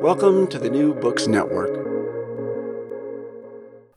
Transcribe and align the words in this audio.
Welcome 0.00 0.46
to 0.48 0.60
the 0.60 0.70
New 0.70 0.94
Books 0.94 1.26
Network. 1.26 1.70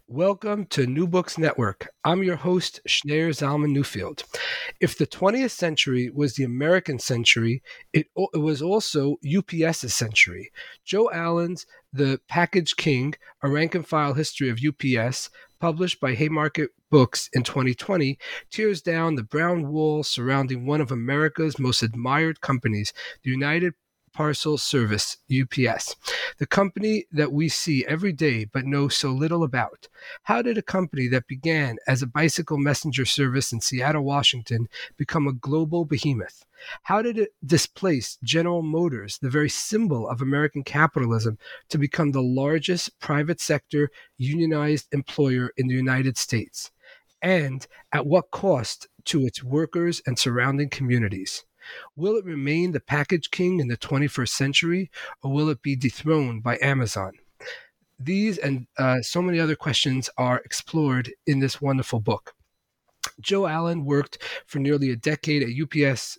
Welcome 0.08 0.66
to 0.72 0.88
New 0.88 1.06
Books 1.06 1.38
Network. 1.38 1.90
I'm 2.04 2.24
your 2.24 2.38
host, 2.38 2.82
Schneur 2.88 3.30
Zalman 3.30 3.78
Newfield. 3.78 4.24
If 4.80 4.98
the 4.98 5.06
20th 5.06 5.52
century 5.52 6.10
was 6.10 6.34
the 6.34 6.44
American 6.44 6.98
century, 6.98 7.62
it, 7.94 8.08
it 8.34 8.40
was 8.40 8.64
also 8.64 9.18
UPS's 9.24 9.94
century. 9.94 10.52
Joe 10.84 11.12
Allen's 11.12 11.68
The 11.94 12.20
Package 12.28 12.76
King, 12.76 13.14
a 13.44 13.48
rank 13.48 13.76
and 13.76 13.88
file 13.88 14.16
history 14.16 14.50
of 14.50 14.60
UPS, 14.68 15.30
published 15.60 16.02
by 16.02 16.16
Haymarket 16.16 16.72
Books 16.90 17.30
in 17.32 17.44
2020, 17.44 18.18
tears 18.50 18.82
down 18.82 19.16
the 19.16 19.24
brown 19.24 19.68
wall 19.68 20.02
surrounding 20.02 20.66
one 20.66 20.82
of 20.82 20.92
America's 20.92 21.60
most 21.60 21.84
admired 21.84 22.42
companies, 22.42 22.92
the 23.24 23.30
United 23.30 23.76
Parcel 24.14 24.58
Service, 24.58 25.18
UPS, 25.32 25.96
the 26.38 26.46
company 26.46 27.06
that 27.12 27.32
we 27.32 27.50
see 27.50 27.86
every 27.86 28.12
day 28.12 28.46
but 28.46 28.66
know 28.66 28.88
so 28.88 29.10
little 29.12 29.44
about. 29.44 29.88
How 30.24 30.42
did 30.42 30.58
a 30.58 30.62
company 30.62 31.08
that 31.10 31.28
began 31.28 31.78
as 31.88 32.02
a 32.02 32.08
bicycle 32.08 32.58
messenger 32.58 33.06
service 33.06 33.52
in 33.52 33.62
Seattle, 33.62 34.04
Washington, 34.04 34.68
become 34.98 35.28
a 35.28 35.34
global 35.34 35.86
behemoth? 35.86 36.46
How 36.84 37.02
did 37.02 37.18
it 37.18 37.34
displace 37.46 38.18
General 38.24 38.62
Motors, 38.62 39.18
the 39.18 39.30
very 39.30 39.50
symbol 39.50 40.08
of 40.08 40.22
American 40.22 40.64
capitalism, 40.64 41.38
to 41.70 41.78
become 41.78 42.12
the 42.12 42.22
largest 42.22 43.00
private 43.00 43.40
sector 43.40 43.90
unionized 44.18 44.88
employer 44.94 45.52
in 45.58 45.68
the 45.68 45.76
United 45.76 46.18
States? 46.18 46.72
And 47.22 47.66
at 47.92 48.06
what 48.06 48.32
cost 48.32 48.88
to 49.06 49.26
its 49.26 49.44
workers 49.44 50.02
and 50.06 50.18
surrounding 50.18 50.70
communities? 50.70 51.46
Will 51.96 52.16
it 52.16 52.26
remain 52.26 52.72
the 52.72 52.80
package 52.80 53.32
king 53.32 53.60
in 53.60 53.68
the 53.68 53.78
21st 53.78 54.30
century, 54.30 54.92
or 55.24 55.32
will 55.32 55.50
it 55.50 55.62
be 55.62 55.76
dethroned 55.76 56.44
by 56.44 56.58
Amazon? 56.62 57.14
These 58.00 58.38
and 58.40 58.68
uh, 58.78 59.02
so 59.02 59.22
many 59.22 59.40
other 59.40 59.56
questions 59.56 60.10
are 60.18 60.42
explored 60.44 61.12
in 61.28 61.40
this 61.40 61.62
wonderful 61.62 62.00
book. 62.00 62.34
Joe 63.20 63.48
Allen 63.48 63.86
worked 63.86 64.20
for 64.48 64.60
nearly 64.60 64.92
a 64.92 64.96
decade 64.96 65.44
at 65.44 65.50
UPS 65.62 66.18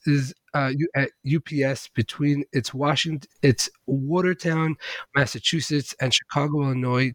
uh, 0.54 0.72
at 0.94 1.10
UPS 1.26 1.88
between 1.88 2.44
its 2.52 2.74
Washington, 2.74 3.28
its 3.42 3.68
Watertown, 3.86 4.76
Massachusetts, 5.14 5.94
and 6.00 6.12
Chicago, 6.12 6.62
Illinois 6.62 7.12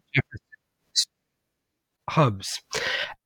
hubs. 2.08 2.60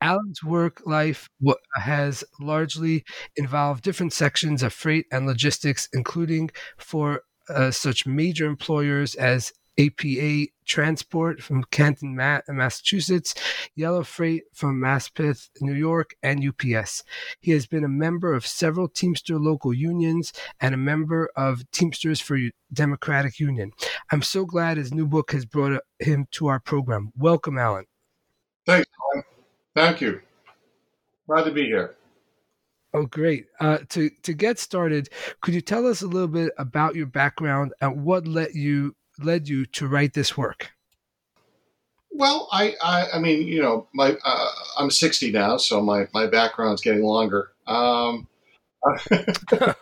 Allen's 0.00 0.43
work 0.43 0.82
life 0.87 1.28
has 1.76 2.25
largely 2.41 3.04
involved 3.37 3.82
different 3.82 4.12
sections 4.12 4.62
of 4.62 4.72
freight 4.72 5.06
and 5.12 5.26
logistics, 5.26 5.88
including 5.93 6.50
for 6.78 7.22
uh, 7.48 7.70
such 7.70 8.06
major 8.06 8.47
employers 8.47 9.15
as 9.15 9.53
APA 9.78 10.47
Transport 10.66 11.43
from 11.43 11.65
Canton, 11.65 12.15
Massachusetts, 12.15 13.34
Yellow 13.75 14.03
Freight 14.03 14.44
from 14.53 14.81
Maspeth, 14.81 15.49
New 15.60 15.75
York, 15.75 16.14
and 16.22 16.47
UPS. 16.47 17.03
He 17.41 17.53
has 17.53 17.66
been 17.66 17.84
a 17.84 17.88
member 17.88 18.34
of 18.34 18.47
several 18.47 18.88
Teamster 18.88 19.38
local 19.38 19.72
unions 19.72 20.32
and 20.60 20.75
a 20.75 20.78
member 20.78 21.31
of 21.37 21.69
Teamsters 21.72 22.20
for 22.20 22.38
Democratic 22.72 23.41
Union. 23.41 23.72
I'm 24.10 24.22
so 24.22 24.44
glad 24.44 24.76
his 24.76 24.93
new 24.93 25.06
book 25.06 25.32
has 25.32 25.47
brought 25.47 25.81
him 25.99 26.26
to 26.32 26.47
our 26.49 26.60
program. 26.60 27.10
Welcome, 27.16 27.59
Allen. 27.59 27.87
Thanks, 28.66 28.88
Thank 29.74 30.00
you. 30.00 30.20
Glad 31.26 31.44
to 31.44 31.50
be 31.50 31.64
here. 31.64 31.96
Oh, 32.94 33.06
great. 33.06 33.46
Uh, 33.58 33.78
to 33.90 34.10
to 34.22 34.34
get 34.34 34.58
started, 34.58 35.08
could 35.40 35.54
you 35.54 35.62
tell 35.62 35.86
us 35.86 36.02
a 36.02 36.06
little 36.06 36.28
bit 36.28 36.52
about 36.58 36.94
your 36.94 37.06
background 37.06 37.72
and 37.80 38.04
what 38.04 38.28
led 38.28 38.54
you 38.54 38.94
led 39.18 39.48
you 39.48 39.64
to 39.66 39.88
write 39.88 40.12
this 40.12 40.36
work? 40.36 40.72
Well, 42.10 42.48
I 42.52 42.74
I, 42.82 43.06
I 43.14 43.18
mean, 43.18 43.48
you 43.48 43.62
know, 43.62 43.88
my 43.94 44.16
uh, 44.22 44.48
I'm 44.78 44.90
60 44.90 45.32
now, 45.32 45.56
so 45.56 45.80
my 45.80 46.06
my 46.12 46.26
background's 46.26 46.82
getting 46.82 47.02
longer. 47.02 47.52
Um, 47.66 48.28
uh, 49.10 49.74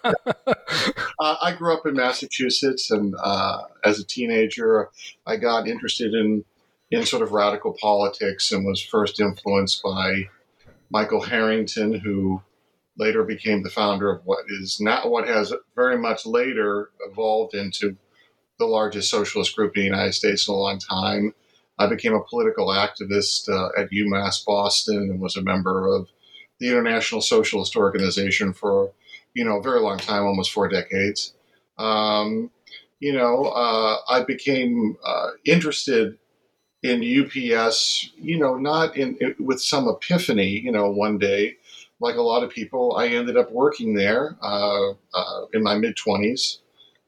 I 1.19 1.55
grew 1.59 1.75
up 1.75 1.87
in 1.87 1.95
Massachusetts, 1.95 2.91
and 2.93 3.15
uh, 3.19 3.63
as 3.83 3.99
a 3.99 4.05
teenager, 4.05 4.91
I 5.27 5.37
got 5.37 5.67
interested 5.67 6.15
in 6.15 6.45
in 6.91 7.07
sort 7.07 7.23
of 7.23 7.33
radical 7.33 7.77
politics 7.81 8.51
and 8.53 8.65
was 8.65 8.83
first 8.83 9.21
influenced 9.21 9.83
by 9.83 10.29
Michael 10.91 11.23
Harrington, 11.23 11.95
who 11.95 12.43
later 12.99 13.23
became 13.23 13.63
the 13.63 13.71
founder 13.71 14.11
of 14.11 14.23
what 14.25 14.45
is 14.49 14.79
not 14.81 15.11
what 15.11 15.27
has 15.27 15.53
very 15.75 15.97
much 15.97 16.27
later 16.27 16.91
evolved 17.09 17.55
into 17.55 17.97
the 18.59 18.67
largest 18.67 19.11
socialist 19.11 19.57
group 19.57 19.77
in 19.77 19.83
the 19.83 19.87
United 19.87 20.13
States 20.13 20.49
in 20.49 20.55
a 20.55 20.57
long 20.57 20.79
time. 20.79 21.35
I 21.79 21.87
became 21.87 22.13
a 22.13 22.23
political 22.23 22.67
activist 22.69 23.49
uh, 23.49 23.71
at 23.81 23.91
UMass 23.91 24.45
Boston 24.45 24.97
and 25.11 25.21
was 25.21 25.37
a 25.37 25.43
member 25.43 25.87
of 25.87 26.09
the 26.59 26.69
International 26.69 27.23
Socialist 27.23 27.75
Organization 27.75 28.53
for, 28.53 28.93
you 29.33 29.45
know, 29.45 29.59
a 29.59 29.63
very 29.63 29.81
long 29.81 29.97
time, 29.97 30.25
almost 30.25 30.53
four 30.53 30.69
decades. 30.69 31.33
Um, 31.79 32.51
you 32.99 33.15
know, 33.15 33.45
uh, 33.45 33.97
I 34.11 34.25
became 34.25 34.99
uh, 35.03 35.31
interested 35.47 36.19
in 36.83 37.03
UPS, 37.03 38.11
you 38.17 38.39
know, 38.39 38.57
not 38.57 38.97
in, 38.97 39.19
with 39.39 39.61
some 39.61 39.89
epiphany, 39.89 40.49
you 40.49 40.73
know, 40.73 40.91
one 40.91 41.19
day, 41.19 41.57
like 42.01 42.17
a 42.17 42.23
lot 42.23 42.43
of 42.43 42.51
people, 42.51 42.97
I 42.97 43.09
ended 43.09 43.37
up 43.37 43.53
working 43.53 43.95
there 43.95 44.37
uh, 44.43 44.93
uh, 45.15 45.47
in 45.53 45.63
my 45.63 45.77
mid 45.77 45.97
20s 45.97 46.59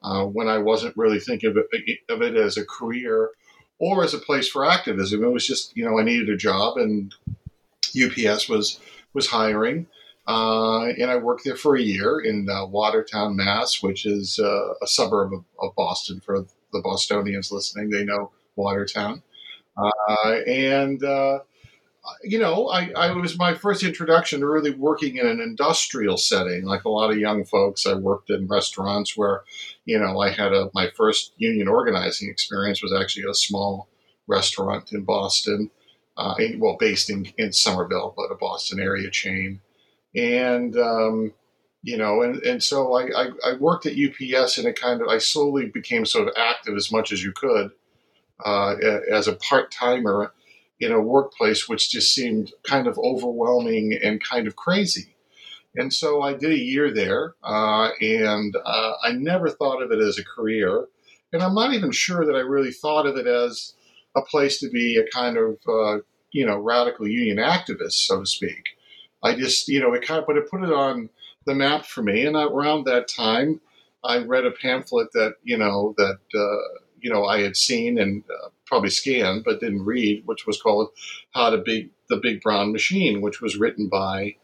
uh, 0.02 0.24
when 0.26 0.48
I 0.48 0.58
wasn't 0.58 0.96
really 0.96 1.20
thinking 1.20 1.50
of 1.50 1.56
it, 1.56 1.98
of 2.10 2.20
it, 2.20 2.36
as 2.36 2.58
a 2.58 2.66
career 2.66 3.30
or 3.78 4.04
as 4.04 4.12
a 4.12 4.18
place 4.18 4.48
for 4.48 4.64
activism. 4.64 5.24
It 5.24 5.32
was 5.32 5.46
just, 5.46 5.74
you 5.76 5.84
know, 5.84 5.98
I 5.98 6.02
needed 6.02 6.28
a 6.28 6.36
job 6.36 6.76
and 6.76 7.14
UPS 7.96 8.48
was 8.48 8.78
was 9.14 9.26
hiring. 9.26 9.86
Uh, 10.26 10.84
and 10.84 11.10
I 11.10 11.16
worked 11.16 11.44
there 11.44 11.56
for 11.56 11.76
a 11.76 11.82
year 11.82 12.20
in 12.20 12.48
uh, 12.48 12.66
Watertown, 12.66 13.34
Mass, 13.34 13.82
which 13.82 14.06
is 14.06 14.38
uh, 14.38 14.74
a 14.80 14.86
suburb 14.86 15.32
of, 15.32 15.44
of 15.60 15.74
Boston. 15.74 16.20
For 16.20 16.46
the 16.72 16.80
Bostonians 16.80 17.50
listening, 17.50 17.90
they 17.90 18.04
know 18.04 18.30
Watertown. 18.54 19.22
Uh, 19.76 20.34
and 20.46 21.02
uh, 21.02 21.40
you 22.24 22.38
know, 22.38 22.68
I, 22.68 22.90
I 22.96 23.12
was 23.12 23.38
my 23.38 23.54
first 23.54 23.82
introduction 23.82 24.40
to 24.40 24.46
really 24.46 24.72
working 24.72 25.16
in 25.16 25.26
an 25.26 25.40
industrial 25.40 26.16
setting. 26.16 26.64
Like 26.64 26.84
a 26.84 26.88
lot 26.90 27.10
of 27.10 27.18
young 27.18 27.44
folks, 27.44 27.86
I 27.86 27.94
worked 27.94 28.30
in 28.30 28.48
restaurants 28.48 29.16
where, 29.16 29.44
you 29.84 29.98
know, 29.98 30.20
I 30.20 30.30
had 30.30 30.52
a 30.52 30.68
my 30.74 30.90
first 30.96 31.32
union 31.36 31.68
organizing 31.68 32.28
experience 32.28 32.82
was 32.82 32.92
actually 32.92 33.24
a 33.30 33.34
small 33.34 33.88
restaurant 34.26 34.92
in 34.92 35.04
Boston. 35.04 35.70
uh, 36.16 36.34
in, 36.38 36.60
well, 36.60 36.76
based 36.78 37.08
in, 37.10 37.26
in 37.38 37.52
Somerville, 37.52 38.14
but 38.16 38.32
a 38.32 38.36
Boston 38.36 38.80
area 38.80 39.10
chain. 39.10 39.60
And, 40.14 40.76
um, 40.76 41.32
you 41.82 41.96
know, 41.96 42.22
and, 42.22 42.42
and 42.42 42.62
so 42.62 42.94
I, 42.94 43.08
I, 43.16 43.28
I, 43.44 43.54
worked 43.58 43.86
at 43.86 43.94
UPS 43.96 44.58
and 44.58 44.68
it 44.68 44.78
kind 44.78 45.00
of, 45.00 45.08
I 45.08 45.18
slowly 45.18 45.66
became 45.66 46.04
sort 46.04 46.28
of 46.28 46.34
active 46.36 46.76
as 46.76 46.92
much 46.92 47.12
as 47.12 47.24
you 47.24 47.32
could 47.32 47.70
uh, 48.44 48.76
as 49.10 49.28
a 49.28 49.34
part 49.34 49.70
timer 49.70 50.32
in 50.80 50.92
a 50.92 51.00
workplace, 51.00 51.68
which 51.68 51.90
just 51.90 52.14
seemed 52.14 52.52
kind 52.64 52.86
of 52.86 52.98
overwhelming 52.98 53.98
and 54.02 54.22
kind 54.22 54.46
of 54.46 54.56
crazy. 54.56 55.14
And 55.76 55.92
so 55.92 56.20
I 56.20 56.34
did 56.34 56.52
a 56.52 56.58
year 56.58 56.92
there, 56.92 57.34
uh, 57.42 57.90
and 58.00 58.54
uh, 58.56 58.92
I 59.02 59.12
never 59.12 59.48
thought 59.48 59.82
of 59.82 59.90
it 59.90 60.00
as 60.00 60.18
a 60.18 60.24
career. 60.24 60.86
And 61.32 61.42
I'm 61.42 61.54
not 61.54 61.72
even 61.72 61.92
sure 61.92 62.26
that 62.26 62.34
I 62.34 62.40
really 62.40 62.72
thought 62.72 63.06
of 63.06 63.16
it 63.16 63.26
as 63.26 63.74
a 64.14 64.20
place 64.20 64.60
to 64.60 64.68
be 64.68 64.98
a 64.98 65.06
kind 65.10 65.38
of, 65.38 65.58
uh, 65.66 66.02
you 66.30 66.44
know, 66.44 66.58
radical 66.58 67.08
union 67.08 67.38
activist, 67.38 67.92
so 67.92 68.20
to 68.20 68.26
speak. 68.26 68.76
I 69.22 69.34
just, 69.34 69.68
you 69.68 69.80
know, 69.80 69.94
it 69.94 70.06
kind 70.06 70.20
of, 70.20 70.26
but 70.26 70.36
it 70.36 70.50
put 70.50 70.62
it 70.62 70.72
on 70.72 71.08
the 71.46 71.54
map 71.54 71.86
for 71.86 72.02
me. 72.02 72.26
And 72.26 72.36
around 72.36 72.84
that 72.84 73.08
time, 73.08 73.60
I 74.04 74.18
read 74.18 74.44
a 74.44 74.50
pamphlet 74.50 75.12
that, 75.12 75.36
you 75.42 75.56
know, 75.56 75.94
that, 75.96 76.18
uh, 76.34 76.78
you 77.02 77.12
know, 77.12 77.24
I 77.24 77.40
had 77.40 77.56
seen 77.56 77.98
and 77.98 78.22
uh, 78.30 78.48
probably 78.66 78.90
scanned, 78.90 79.44
but 79.44 79.60
didn't 79.60 79.84
read, 79.84 80.22
which 80.24 80.46
was 80.46 80.60
called 80.60 80.90
How 81.32 81.50
to 81.50 81.58
Big 81.58 81.90
the 82.08 82.16
Big 82.16 82.40
Brown 82.40 82.72
Machine, 82.72 83.20
which 83.20 83.40
was 83.40 83.56
written 83.56 83.88
by 83.88 84.36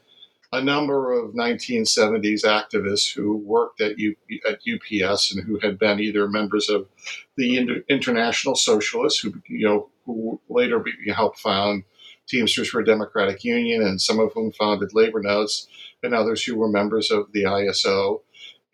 a 0.53 0.63
number 0.63 1.13
of 1.13 1.35
1970s 1.35 2.45
activists 2.45 3.13
who 3.13 3.37
worked 3.37 3.81
at, 3.83 3.99
U, 3.99 4.17
at 4.49 4.61
UPS 4.67 5.35
and 5.35 5.45
who 5.45 5.59
had 5.59 5.79
been 5.79 6.01
either 6.01 6.27
members 6.27 6.71
of 6.71 6.89
the 7.37 7.59
Inter- 7.59 7.85
International 7.89 8.55
Socialists, 8.55 9.21
who 9.21 9.35
you 9.47 9.67
know 9.67 9.91
who 10.07 10.41
later 10.49 10.79
be, 10.79 10.93
helped 11.15 11.39
found 11.39 11.85
Teamsters 12.27 12.69
for 12.69 12.81
a 12.81 12.85
Democratic 12.85 13.45
Union, 13.45 13.83
and 13.83 14.01
some 14.01 14.19
of 14.19 14.33
whom 14.33 14.53
founded 14.53 14.95
Labor 14.95 15.21
Notes, 15.21 15.67
and 16.03 16.15
others 16.15 16.43
who 16.43 16.57
were 16.57 16.69
members 16.69 17.11
of 17.11 17.33
the 17.33 17.45
ISO. 17.45 18.21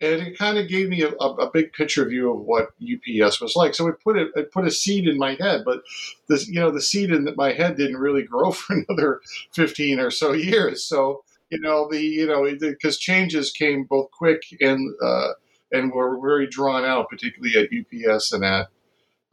And 0.01 0.21
it 0.21 0.37
kind 0.37 0.57
of 0.57 0.67
gave 0.67 0.89
me 0.89 1.03
a, 1.03 1.09
a, 1.09 1.49
big 1.49 1.71
picture 1.71 2.03
view 2.03 2.29
of 2.29 2.41
what 2.41 2.73
UPS 2.81 3.39
was 3.39 3.55
like. 3.55 3.73
So 3.73 3.87
it 3.87 3.95
put 4.03 4.17
it, 4.17 4.29
it 4.35 4.51
put 4.51 4.67
a 4.67 4.71
seed 4.71 5.07
in 5.07 5.17
my 5.17 5.37
head, 5.39 5.63
but 5.63 5.83
this, 6.27 6.49
you 6.49 6.59
know, 6.59 6.69
the 6.69 6.81
seed 6.81 7.11
in 7.11 7.33
my 7.37 7.53
head 7.53 7.77
didn't 7.77 7.97
really 7.97 8.23
grow 8.23 8.51
for 8.51 8.75
another 8.89 9.21
15 9.53 9.99
or 9.99 10.11
so 10.11 10.33
years. 10.33 10.83
So 10.83 11.23
you 11.49 11.59
know 11.59 11.87
the 11.89 12.01
you 12.01 12.27
know 12.27 12.49
because 12.59 12.97
changes 12.97 13.51
came 13.51 13.83
both 13.83 14.11
quick 14.11 14.43
and 14.61 14.93
uh, 15.01 15.33
and 15.71 15.91
were 15.91 16.19
very 16.19 16.47
drawn 16.47 16.83
out, 16.83 17.09
particularly 17.09 17.55
at 17.57 17.69
UPS 18.11 18.31
and 18.31 18.43
at 18.43 18.67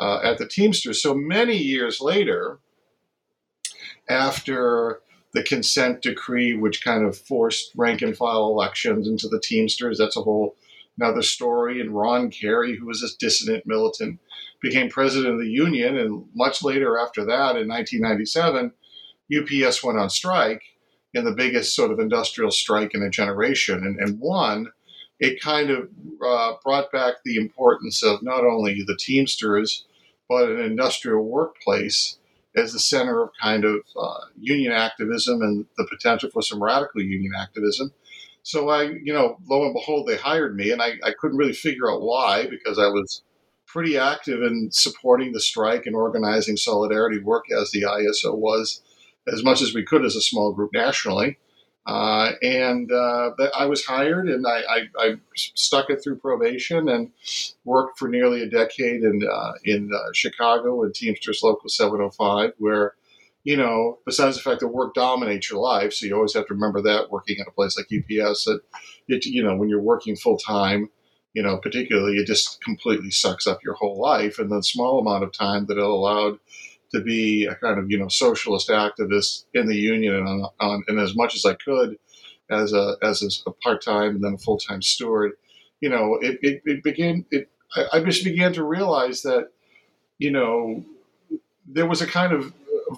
uh, 0.00 0.20
at 0.22 0.38
the 0.38 0.46
Teamsters. 0.46 1.02
So 1.02 1.14
many 1.14 1.56
years 1.56 2.00
later, 2.00 2.58
after 4.08 5.00
the 5.32 5.42
consent 5.42 6.02
decree, 6.02 6.54
which 6.54 6.84
kind 6.84 7.04
of 7.04 7.16
forced 7.16 7.72
rank 7.76 8.02
and 8.02 8.16
file 8.16 8.46
elections 8.46 9.08
into 9.08 9.28
the 9.28 9.40
Teamsters, 9.40 9.98
that's 9.98 10.16
a 10.16 10.22
whole 10.22 10.56
another 10.98 11.22
story. 11.22 11.80
And 11.80 11.90
Ron 11.90 12.30
Carey, 12.30 12.76
who 12.76 12.86
was 12.86 13.02
a 13.02 13.16
dissident 13.18 13.66
militant, 13.66 14.20
became 14.60 14.90
president 14.90 15.34
of 15.34 15.40
the 15.40 15.50
union. 15.50 15.96
And 15.96 16.26
much 16.34 16.62
later 16.62 16.98
after 16.98 17.24
that, 17.24 17.56
in 17.56 17.68
1997, 17.68 18.72
UPS 19.34 19.82
went 19.82 19.98
on 19.98 20.10
strike 20.10 20.62
in 21.14 21.24
the 21.24 21.32
biggest 21.32 21.74
sort 21.74 21.90
of 21.90 21.98
industrial 21.98 22.50
strike 22.50 22.94
in 22.94 23.02
a 23.02 23.10
generation. 23.10 23.78
And, 23.84 23.98
and 23.98 24.20
one, 24.20 24.68
it 25.18 25.40
kind 25.40 25.70
of 25.70 25.88
uh, 26.24 26.54
brought 26.64 26.90
back 26.92 27.14
the 27.24 27.36
importance 27.36 28.02
of 28.02 28.22
not 28.22 28.44
only 28.44 28.82
the 28.86 28.96
Teamsters, 28.98 29.86
but 30.28 30.48
an 30.48 30.60
industrial 30.60 31.24
workplace 31.24 32.18
as 32.54 32.72
the 32.72 32.78
center 32.78 33.22
of 33.22 33.30
kind 33.40 33.64
of 33.64 33.80
uh, 33.98 34.20
union 34.38 34.72
activism 34.72 35.40
and 35.42 35.66
the 35.76 35.86
potential 35.88 36.30
for 36.30 36.42
some 36.42 36.62
radical 36.62 37.02
union 37.02 37.32
activism. 37.38 37.92
So 38.42 38.68
I, 38.68 38.82
you 39.02 39.12
know, 39.12 39.38
lo 39.48 39.64
and 39.64 39.74
behold, 39.74 40.06
they 40.06 40.16
hired 40.16 40.56
me, 40.56 40.70
and 40.70 40.82
I, 40.82 40.94
I 41.04 41.12
couldn't 41.18 41.38
really 41.38 41.52
figure 41.52 41.90
out 41.90 42.02
why 42.02 42.46
because 42.48 42.78
I 42.78 42.88
was 42.88 43.22
pretty 43.66 43.96
active 43.96 44.42
in 44.42 44.68
supporting 44.70 45.32
the 45.32 45.40
strike 45.40 45.86
and 45.86 45.96
organizing 45.96 46.56
solidarity 46.56 47.18
work 47.18 47.44
as 47.50 47.70
the 47.70 47.82
ISO 47.82 48.36
was 48.36 48.82
as 49.32 49.42
much 49.42 49.62
as 49.62 49.72
we 49.74 49.84
could 49.84 50.04
as 50.04 50.16
a 50.16 50.20
small 50.20 50.52
group 50.52 50.70
nationally. 50.74 51.38
Uh, 51.84 52.32
and 52.42 52.92
uh, 52.92 53.32
I 53.58 53.66
was 53.66 53.84
hired, 53.84 54.28
and 54.28 54.46
I, 54.46 54.62
I, 54.68 54.88
I, 54.98 55.14
stuck 55.34 55.90
it 55.90 56.00
through 56.02 56.18
probation 56.18 56.88
and 56.88 57.10
worked 57.64 57.98
for 57.98 58.08
nearly 58.08 58.42
a 58.42 58.48
decade 58.48 59.02
in 59.02 59.28
uh, 59.28 59.52
in 59.64 59.90
uh, 59.92 60.12
Chicago 60.12 60.84
and 60.84 60.94
Teamsters 60.94 61.42
Local 61.42 61.68
705, 61.68 62.52
where 62.58 62.94
you 63.42 63.56
know, 63.56 63.98
besides 64.06 64.36
the 64.36 64.42
fact 64.42 64.60
that 64.60 64.68
work 64.68 64.94
dominates 64.94 65.50
your 65.50 65.60
life, 65.60 65.92
so 65.92 66.06
you 66.06 66.14
always 66.14 66.34
have 66.34 66.46
to 66.46 66.54
remember 66.54 66.80
that 66.82 67.10
working 67.10 67.40
at 67.40 67.48
a 67.48 67.50
place 67.50 67.76
like 67.76 67.86
UPS, 67.86 68.44
that 68.44 68.60
it, 69.08 69.26
you 69.26 69.42
know 69.42 69.56
when 69.56 69.68
you're 69.68 69.80
working 69.80 70.14
full 70.14 70.38
time, 70.38 70.88
you 71.34 71.42
know, 71.42 71.58
particularly 71.58 72.16
it 72.18 72.28
just 72.28 72.62
completely 72.62 73.10
sucks 73.10 73.48
up 73.48 73.64
your 73.64 73.74
whole 73.74 74.00
life, 74.00 74.38
and 74.38 74.52
the 74.52 74.62
small 74.62 75.00
amount 75.00 75.24
of 75.24 75.32
time 75.32 75.66
that 75.66 75.78
it 75.78 75.82
allowed 75.82 76.38
to 76.94 77.00
be 77.00 77.46
a 77.46 77.54
kind 77.56 77.78
of 77.78 77.90
you 77.90 77.98
know 77.98 78.08
socialist 78.08 78.68
activist 78.68 79.44
in 79.54 79.66
the 79.66 79.76
union 79.76 80.14
and, 80.14 80.28
on, 80.28 80.50
on, 80.60 80.84
and 80.88 80.98
as 80.98 81.14
much 81.14 81.34
as 81.34 81.44
I 81.44 81.54
could 81.54 81.98
as 82.50 82.72
a 82.72 82.96
as 83.02 83.42
a 83.46 83.50
part 83.50 83.82
time 83.82 84.16
and 84.16 84.24
then 84.24 84.34
a 84.34 84.38
full 84.38 84.58
time 84.58 84.82
steward, 84.82 85.32
you 85.80 85.88
know, 85.88 86.18
it, 86.20 86.38
it, 86.42 86.62
it 86.64 86.84
began 86.84 87.24
it 87.30 87.48
I, 87.74 87.84
I 87.94 88.00
just 88.00 88.24
began 88.24 88.52
to 88.54 88.64
realize 88.64 89.22
that 89.22 89.50
you 90.18 90.30
know 90.30 90.84
there 91.66 91.86
was 91.86 92.02
a 92.02 92.06
kind 92.06 92.32
of 92.32 92.52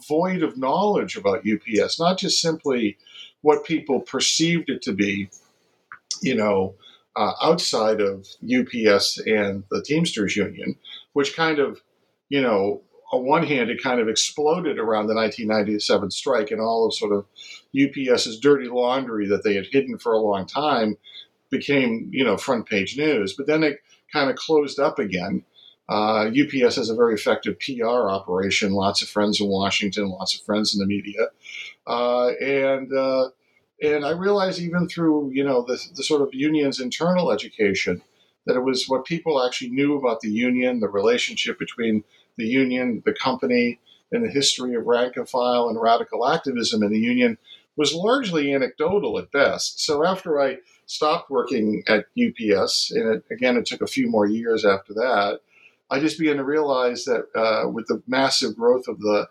void 0.08 0.42
of 0.42 0.56
knowledge 0.56 1.16
about 1.16 1.46
UPS, 1.46 2.00
not 2.00 2.18
just 2.18 2.40
simply 2.40 2.96
what 3.42 3.64
people 3.64 4.00
perceived 4.00 4.70
it 4.70 4.82
to 4.82 4.92
be, 4.92 5.28
you 6.22 6.34
know, 6.34 6.74
uh, 7.16 7.32
outside 7.42 8.00
of 8.00 8.26
UPS 8.42 9.18
and 9.18 9.64
the 9.70 9.82
Teamsters 9.84 10.36
Union, 10.36 10.76
which 11.12 11.36
kind 11.36 11.58
of, 11.58 11.80
you 12.28 12.40
know, 12.40 12.80
on 13.12 13.24
one 13.24 13.46
hand, 13.46 13.70
it 13.70 13.82
kind 13.82 14.00
of 14.00 14.08
exploded 14.08 14.78
around 14.78 15.06
the 15.06 15.14
1997 15.14 16.10
strike, 16.10 16.50
and 16.50 16.60
all 16.60 16.86
of 16.86 16.94
sort 16.94 17.12
of 17.12 17.26
UPS's 17.78 18.38
dirty 18.40 18.68
laundry 18.68 19.26
that 19.28 19.44
they 19.44 19.54
had 19.54 19.66
hidden 19.66 19.98
for 19.98 20.12
a 20.12 20.18
long 20.18 20.46
time 20.46 20.96
became, 21.50 22.08
you 22.12 22.24
know, 22.24 22.36
front 22.36 22.66
page 22.66 22.96
news. 22.96 23.34
But 23.34 23.46
then 23.46 23.62
it 23.62 23.78
kind 24.12 24.30
of 24.30 24.36
closed 24.36 24.80
up 24.80 24.98
again. 24.98 25.44
Uh, 25.88 26.30
UPS 26.30 26.76
has 26.76 26.88
a 26.88 26.94
very 26.94 27.14
effective 27.14 27.58
PR 27.60 28.08
operation, 28.08 28.72
lots 28.72 29.02
of 29.02 29.08
friends 29.08 29.40
in 29.40 29.48
Washington, 29.48 30.08
lots 30.08 30.34
of 30.34 30.40
friends 30.40 30.74
in 30.74 30.80
the 30.80 30.86
media, 30.86 31.28
uh, 31.86 32.28
and 32.40 32.90
uh, 32.96 33.28
and 33.82 34.04
I 34.06 34.12
realized 34.12 34.60
even 34.60 34.88
through 34.88 35.30
you 35.32 35.44
know 35.44 35.62
the, 35.62 35.78
the 35.94 36.02
sort 36.02 36.22
of 36.22 36.30
union's 36.32 36.80
internal 36.80 37.30
education 37.30 38.00
that 38.46 38.56
it 38.56 38.60
was 38.60 38.86
what 38.88 39.04
people 39.04 39.44
actually 39.44 39.70
knew 39.70 39.96
about 39.96 40.20
the 40.20 40.30
union, 40.30 40.80
the 40.80 40.88
relationship 40.88 41.58
between 41.58 42.04
the 42.36 42.46
union, 42.46 43.02
the 43.04 43.14
company, 43.14 43.80
and 44.12 44.24
the 44.24 44.30
history 44.30 44.74
of 44.74 44.86
rank 44.86 45.16
and 45.16 45.28
file 45.28 45.68
and 45.68 45.80
radical 45.80 46.26
activism 46.26 46.82
in 46.82 46.92
the 46.92 46.98
union 46.98 47.38
was 47.76 47.94
largely 47.94 48.54
anecdotal 48.54 49.18
at 49.18 49.32
best. 49.32 49.84
So 49.84 50.04
after 50.04 50.40
I 50.40 50.58
stopped 50.86 51.30
working 51.30 51.82
at 51.88 52.06
UPS, 52.16 52.92
and 52.92 53.14
it, 53.16 53.24
again, 53.30 53.56
it 53.56 53.66
took 53.66 53.80
a 53.80 53.86
few 53.86 54.08
more 54.08 54.26
years 54.26 54.64
after 54.64 54.94
that, 54.94 55.40
I 55.90 56.00
just 56.00 56.18
began 56.18 56.36
to 56.36 56.44
realize 56.44 57.04
that 57.04 57.26
uh, 57.34 57.68
with 57.68 57.86
the 57.88 58.02
massive 58.06 58.56
growth 58.56 58.88
of 58.88 59.00
the 59.00 59.28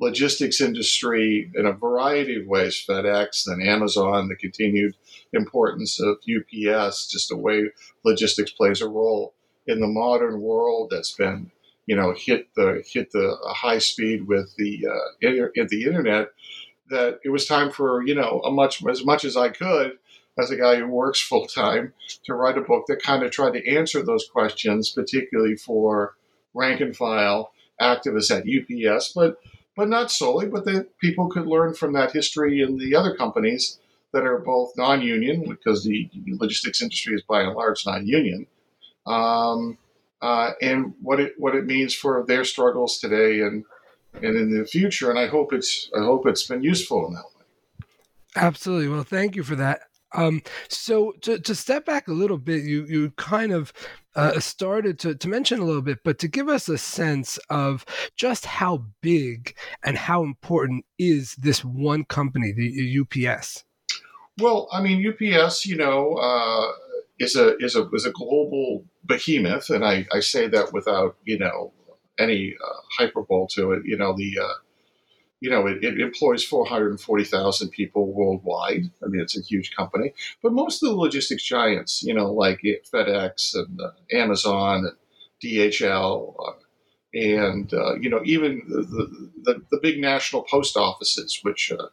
logistics 0.00 0.60
industry 0.60 1.50
in 1.54 1.66
a 1.66 1.72
variety 1.72 2.40
of 2.40 2.46
ways, 2.46 2.82
FedEx, 2.88 3.44
then 3.44 3.60
Amazon, 3.62 4.28
the 4.28 4.36
continued 4.36 4.96
importance 5.32 6.00
of 6.00 6.16
UPS, 6.16 7.08
just 7.08 7.28
the 7.28 7.36
way 7.36 7.70
logistics 8.04 8.50
plays 8.50 8.80
a 8.80 8.88
role 8.88 9.34
in 9.66 9.80
the 9.80 9.86
modern 9.86 10.40
world 10.40 10.88
that's 10.90 11.12
been 11.12 11.50
you 11.86 11.96
know 11.96 12.14
hit 12.16 12.48
the 12.54 12.82
hit 12.86 13.10
the 13.12 13.36
high 13.48 13.78
speed 13.78 14.26
with 14.26 14.54
the 14.56 14.86
uh, 14.86 15.28
the 15.68 15.84
internet 15.84 16.28
that 16.90 17.18
it 17.24 17.30
was 17.30 17.46
time 17.46 17.70
for 17.70 18.02
you 18.06 18.14
know 18.14 18.40
a 18.44 18.50
much 18.50 18.84
as 18.86 19.04
much 19.04 19.24
as 19.24 19.36
I 19.36 19.48
could 19.48 19.98
as 20.38 20.50
a 20.50 20.56
guy 20.56 20.76
who 20.76 20.86
works 20.86 21.20
full 21.28 21.46
time 21.46 21.92
to 22.24 22.34
write 22.34 22.58
a 22.58 22.62
book 22.62 22.84
that 22.88 23.02
kind 23.02 23.22
of 23.22 23.30
tried 23.30 23.52
to 23.52 23.68
answer 23.68 24.02
those 24.02 24.28
questions, 24.28 24.90
particularly 24.90 25.56
for 25.56 26.16
rank 26.54 26.80
and 26.80 26.96
file 26.96 27.52
activists 27.80 28.30
at 28.30 28.44
UPS, 28.46 29.12
but 29.14 29.38
but 29.74 29.88
not 29.88 30.10
solely, 30.10 30.46
but 30.46 30.66
that 30.66 30.98
people 30.98 31.30
could 31.30 31.46
learn 31.46 31.72
from 31.72 31.94
that 31.94 32.12
history 32.12 32.60
in 32.60 32.76
the 32.76 32.94
other 32.94 33.16
companies 33.16 33.78
that 34.12 34.24
are 34.24 34.38
both 34.38 34.76
non-union, 34.76 35.48
because 35.48 35.84
the 35.84 36.10
logistics 36.26 36.82
industry 36.82 37.14
is 37.14 37.22
by 37.22 37.40
and 37.40 37.54
large 37.54 37.86
non-union, 37.86 38.46
um, 39.06 39.78
uh, 40.22 40.52
and 40.62 40.94
what 41.02 41.20
it 41.20 41.34
what 41.36 41.54
it 41.54 41.66
means 41.66 41.94
for 41.94 42.24
their 42.26 42.44
struggles 42.44 42.98
today 42.98 43.40
and 43.40 43.64
and 44.14 44.36
in 44.36 44.56
the 44.56 44.64
future. 44.64 45.10
And 45.10 45.18
I 45.18 45.26
hope 45.26 45.52
it's 45.52 45.90
I 45.94 46.02
hope 46.02 46.26
it's 46.26 46.46
been 46.46 46.62
useful 46.62 47.06
in 47.06 47.14
that 47.14 47.24
way. 47.24 47.86
Absolutely. 48.36 48.88
Well, 48.88 49.02
thank 49.02 49.36
you 49.36 49.42
for 49.42 49.56
that. 49.56 49.82
Um, 50.14 50.42
so 50.68 51.12
to, 51.22 51.38
to 51.38 51.54
step 51.54 51.86
back 51.86 52.06
a 52.06 52.12
little 52.12 52.38
bit, 52.38 52.62
you 52.64 52.84
you 52.86 53.10
kind 53.12 53.52
of 53.52 53.72
uh, 54.14 54.38
started 54.40 54.98
to, 55.00 55.14
to 55.14 55.28
mention 55.28 55.58
a 55.58 55.64
little 55.64 55.82
bit, 55.82 55.98
but 56.04 56.18
to 56.18 56.28
give 56.28 56.48
us 56.48 56.68
a 56.68 56.78
sense 56.78 57.38
of 57.48 57.84
just 58.14 58.44
how 58.44 58.84
big 59.00 59.56
and 59.82 59.96
how 59.96 60.22
important 60.22 60.84
is 60.98 61.34
this 61.36 61.64
one 61.64 62.04
company, 62.04 62.52
the 62.52 63.00
UPS? 63.00 63.64
Well, 64.38 64.68
I 64.70 64.82
mean, 64.82 65.06
UPS, 65.06 65.64
you 65.66 65.76
know, 65.76 66.14
uh, 66.16 66.72
is 67.18 67.36
a 67.36 67.56
is 67.58 67.74
a 67.74 67.88
is 67.90 68.04
a 68.04 68.10
global 68.10 68.84
behemoth, 69.06 69.70
and 69.70 69.84
I, 69.84 70.06
I 70.12 70.20
say 70.20 70.48
that 70.48 70.72
without 70.72 71.16
you 71.24 71.38
know 71.38 71.72
any 72.18 72.54
uh, 72.62 72.80
hyperbole 72.98 73.46
to 73.52 73.72
it. 73.72 73.82
You 73.84 73.96
know, 73.96 74.14
the 74.16 74.38
uh, 74.42 74.54
you 75.42 75.50
know, 75.50 75.66
it, 75.66 75.82
it 75.82 76.00
employs 76.00 76.44
440,000 76.44 77.70
people 77.70 78.12
worldwide. 78.12 78.84
I 79.02 79.08
mean, 79.08 79.20
it's 79.20 79.36
a 79.36 79.42
huge 79.42 79.74
company. 79.74 80.14
But 80.40 80.52
most 80.52 80.82
of 80.82 80.88
the 80.88 80.94
logistics 80.94 81.42
giants, 81.42 82.00
you 82.04 82.14
know, 82.14 82.32
like 82.32 82.60
FedEx 82.62 83.56
and 83.56 83.80
uh, 83.80 83.90
Amazon 84.12 84.86
and 84.86 84.96
DHL, 85.42 86.36
uh, 86.38 86.52
and, 87.14 87.74
uh, 87.74 87.96
you 87.96 88.08
know, 88.08 88.20
even 88.24 88.62
the, 88.68 89.30
the, 89.42 89.62
the, 89.72 89.80
big 89.82 90.00
national 90.00 90.44
post 90.44 90.76
offices, 90.76 91.40
which 91.42 91.72
uh, 91.72 91.88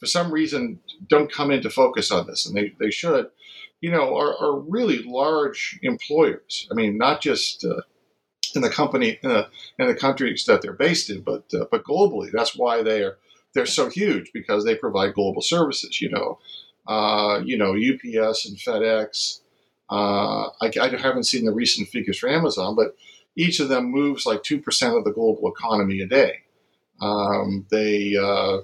for 0.00 0.06
some 0.06 0.32
reason 0.32 0.80
don't 1.08 1.30
come 1.30 1.50
into 1.50 1.68
focus 1.68 2.10
on 2.10 2.26
this, 2.26 2.46
and 2.46 2.56
they, 2.56 2.72
they 2.80 2.90
should, 2.90 3.28
you 3.80 3.90
know, 3.90 4.16
are, 4.16 4.36
are 4.36 4.58
really 4.58 5.02
large 5.04 5.78
employers. 5.82 6.66
I 6.70 6.74
mean, 6.74 6.98
not 6.98 7.20
just 7.20 7.64
uh, 7.64 7.82
in 8.54 8.62
the 8.62 8.70
company 8.70 9.18
uh, 9.24 9.44
in 9.78 9.86
the 9.86 9.94
countries 9.94 10.44
that 10.46 10.62
they're 10.62 10.72
based 10.72 11.10
in, 11.10 11.20
but 11.20 11.44
uh, 11.54 11.66
but 11.70 11.84
globally. 11.84 12.30
That's 12.32 12.56
why 12.56 12.82
they 12.82 13.02
are 13.02 13.18
they're 13.54 13.66
so 13.66 13.88
huge 13.88 14.30
because 14.32 14.64
they 14.64 14.74
provide 14.74 15.14
global 15.14 15.42
services. 15.42 16.00
You 16.00 16.10
know, 16.10 16.38
uh, 16.86 17.40
you 17.44 17.56
know 17.56 17.74
UPS 17.74 18.46
and 18.46 18.58
FedEx. 18.58 19.40
Uh, 19.90 20.50
I, 20.60 20.70
I, 20.82 20.88
haven't 20.98 21.24
seen 21.24 21.46
the 21.46 21.52
recent 21.52 21.88
figures 21.88 22.18
for 22.18 22.28
Amazon, 22.28 22.76
but 22.76 22.94
each 23.36 23.58
of 23.58 23.70
them 23.70 23.86
moves 23.86 24.26
like 24.26 24.42
two 24.42 24.60
percent 24.60 24.96
of 24.96 25.04
the 25.04 25.12
global 25.12 25.50
economy 25.50 26.00
a 26.00 26.06
day. 26.06 26.40
Um, 27.00 27.66
they 27.70 28.16
uh, 28.16 28.58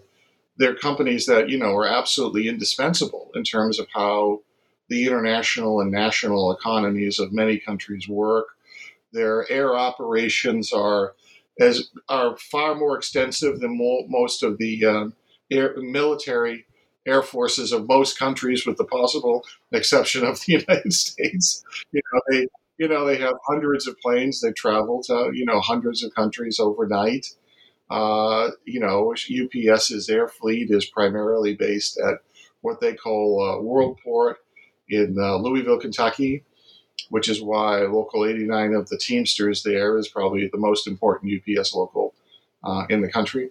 they're 0.58 0.74
companies 0.74 1.26
that 1.26 1.48
you 1.48 1.58
know 1.58 1.74
are 1.76 1.86
absolutely 1.86 2.48
indispensable 2.48 3.30
in 3.34 3.44
terms 3.44 3.78
of 3.78 3.86
how 3.94 4.40
the 4.88 5.06
international 5.06 5.80
and 5.80 5.90
national 5.90 6.52
economies 6.52 7.18
of 7.18 7.32
many 7.32 7.58
countries 7.58 8.08
work 8.08 8.46
their 9.14 9.50
air 9.50 9.74
operations 9.74 10.72
are 10.72 11.14
as 11.60 11.90
are 12.08 12.36
far 12.36 12.74
more 12.74 12.98
extensive 12.98 13.60
than 13.60 13.78
mo- 13.78 14.04
most 14.08 14.42
of 14.42 14.58
the 14.58 14.84
uh, 14.84 15.04
air, 15.50 15.74
military 15.78 16.66
air 17.06 17.22
forces 17.22 17.70
of 17.72 17.88
most 17.88 18.18
countries, 18.18 18.66
with 18.66 18.76
the 18.76 18.84
possible 18.84 19.44
exception 19.72 20.24
of 20.24 20.40
the 20.40 20.52
United 20.68 20.92
States. 20.92 21.64
You 21.92 22.02
know, 22.12 22.20
they 22.30 22.46
you 22.78 22.88
know 22.88 23.06
they 23.06 23.18
have 23.18 23.36
hundreds 23.46 23.86
of 23.86 23.98
planes. 24.00 24.40
They 24.40 24.52
travel 24.52 25.02
to 25.04 25.30
you 25.32 25.46
know 25.46 25.60
hundreds 25.60 26.02
of 26.02 26.14
countries 26.14 26.58
overnight. 26.58 27.28
Uh, 27.88 28.50
you 28.64 28.80
know, 28.80 29.14
UPS's 29.14 30.08
air 30.08 30.26
fleet 30.26 30.70
is 30.70 30.86
primarily 30.86 31.54
based 31.54 32.00
at 32.00 32.14
what 32.62 32.80
they 32.80 32.94
call 32.94 33.40
uh, 33.40 33.62
Worldport 33.62 34.36
in 34.88 35.16
uh, 35.18 35.36
Louisville, 35.36 35.78
Kentucky 35.78 36.44
which 37.10 37.28
is 37.28 37.42
why 37.42 37.80
Local 37.80 38.26
89 38.26 38.74
of 38.74 38.88
the 38.88 38.98
Teamsters 38.98 39.62
there 39.62 39.96
is 39.98 40.08
probably 40.08 40.48
the 40.48 40.58
most 40.58 40.86
important 40.86 41.32
UPS 41.32 41.74
local 41.74 42.14
uh, 42.62 42.86
in 42.88 43.00
the 43.00 43.10
country. 43.10 43.50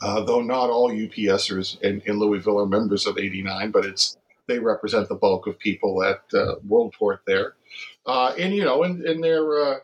Uh, 0.00 0.22
though 0.24 0.40
not 0.40 0.70
all 0.70 0.90
UPSers 0.90 1.80
in, 1.82 2.00
in, 2.06 2.18
Louisville 2.18 2.58
are 2.58 2.66
members 2.66 3.06
of 3.06 3.18
89, 3.18 3.70
but 3.70 3.84
it's 3.84 4.16
they 4.48 4.58
represent 4.58 5.08
the 5.08 5.14
bulk 5.14 5.46
of 5.46 5.58
people 5.60 6.02
at 6.02 6.22
uh, 6.34 6.56
Worldport 6.66 7.18
there. 7.26 7.54
Uh, 8.04 8.34
and, 8.36 8.52
you 8.52 8.64
know, 8.64 8.82
and, 8.82 9.04
and 9.04 9.22
they're, 9.22 9.64
uh, 9.64 9.78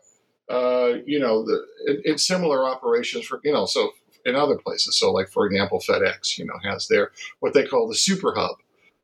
uh, 0.50 0.98
you 1.06 1.20
know, 1.20 1.44
the, 1.44 1.64
in, 1.86 2.02
in 2.04 2.18
similar 2.18 2.64
operations 2.68 3.24
for, 3.26 3.40
you 3.44 3.52
know, 3.52 3.66
so 3.66 3.92
in 4.26 4.34
other 4.34 4.56
places. 4.56 4.98
So, 4.98 5.12
like, 5.12 5.28
for 5.28 5.46
example, 5.46 5.80
FedEx, 5.80 6.36
you 6.38 6.46
know, 6.46 6.54
has 6.64 6.88
their 6.88 7.12
what 7.38 7.54
they 7.54 7.64
call 7.64 7.86
the 7.86 7.94
super 7.94 8.34
hub 8.34 8.56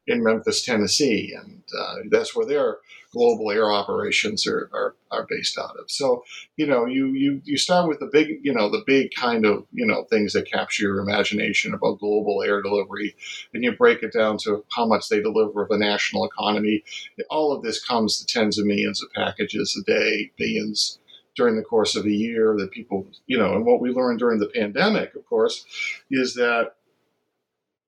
in 0.06 0.22
Memphis, 0.22 0.64
Tennessee. 0.64 1.34
And 1.36 1.62
uh, 1.78 1.96
that's 2.10 2.34
where 2.34 2.46
they're 2.46 2.78
global 3.12 3.50
air 3.52 3.72
operations 3.72 4.44
are, 4.46 4.68
are, 4.72 4.96
are 5.12 5.26
based 5.30 5.56
out 5.56 5.76
of. 5.78 5.88
So, 5.88 6.24
you 6.56 6.66
know, 6.66 6.84
you, 6.84 7.08
you, 7.08 7.40
you 7.44 7.56
start 7.56 7.88
with 7.88 8.00
the 8.00 8.10
big, 8.12 8.40
you 8.42 8.52
know, 8.52 8.68
the 8.68 8.82
big 8.84 9.12
kind 9.14 9.46
of, 9.46 9.66
you 9.72 9.86
know, 9.86 10.02
things 10.04 10.32
that 10.32 10.50
capture 10.50 10.82
your 10.82 10.98
imagination 10.98 11.74
about 11.74 12.00
global 12.00 12.42
air 12.42 12.60
delivery, 12.60 13.14
and 13.52 13.62
you 13.62 13.70
break 13.70 14.02
it 14.02 14.12
down 14.12 14.38
to 14.38 14.64
how 14.74 14.84
much 14.84 15.08
they 15.08 15.22
deliver 15.22 15.62
of 15.62 15.70
a 15.70 15.78
national 15.78 16.24
economy. 16.24 16.82
All 17.30 17.52
of 17.52 17.62
this 17.62 17.82
comes 17.82 18.18
to 18.18 18.26
tens 18.26 18.58
of 18.58 18.66
millions 18.66 19.00
of 19.00 19.12
packages 19.12 19.80
a 19.80 19.84
day, 19.88 20.32
billions 20.36 20.98
during 21.36 21.56
the 21.56 21.62
course 21.62 21.96
of 21.96 22.04
a 22.04 22.10
year 22.10 22.56
that 22.58 22.70
people, 22.72 23.06
you 23.26 23.38
know, 23.38 23.54
and 23.54 23.64
what 23.64 23.80
we 23.80 23.90
learned 23.90 24.18
during 24.18 24.40
the 24.40 24.48
pandemic, 24.48 25.14
of 25.14 25.24
course, 25.26 25.64
is 26.10 26.34
that, 26.34 26.74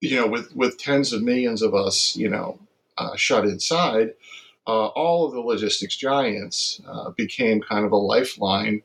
you 0.01 0.17
know, 0.17 0.27
with, 0.27 0.55
with 0.55 0.79
tens 0.79 1.13
of 1.13 1.23
millions 1.23 1.63
of 1.63 1.75
us, 1.75 2.17
you 2.17 2.29
know, 2.29 2.59
uh, 2.99 3.17
shut 3.17 3.45
inside, 3.45 4.13
uh, 4.67 4.87
all 4.89 5.27
of 5.27 5.33
the 5.33 5.41
logistics 5.41 5.97
giants 5.97 6.81
uh, 6.89 7.11
became 7.11 7.61
kind 7.61 7.85
of 7.85 7.93
a 7.93 7.97
lifeline 7.97 8.83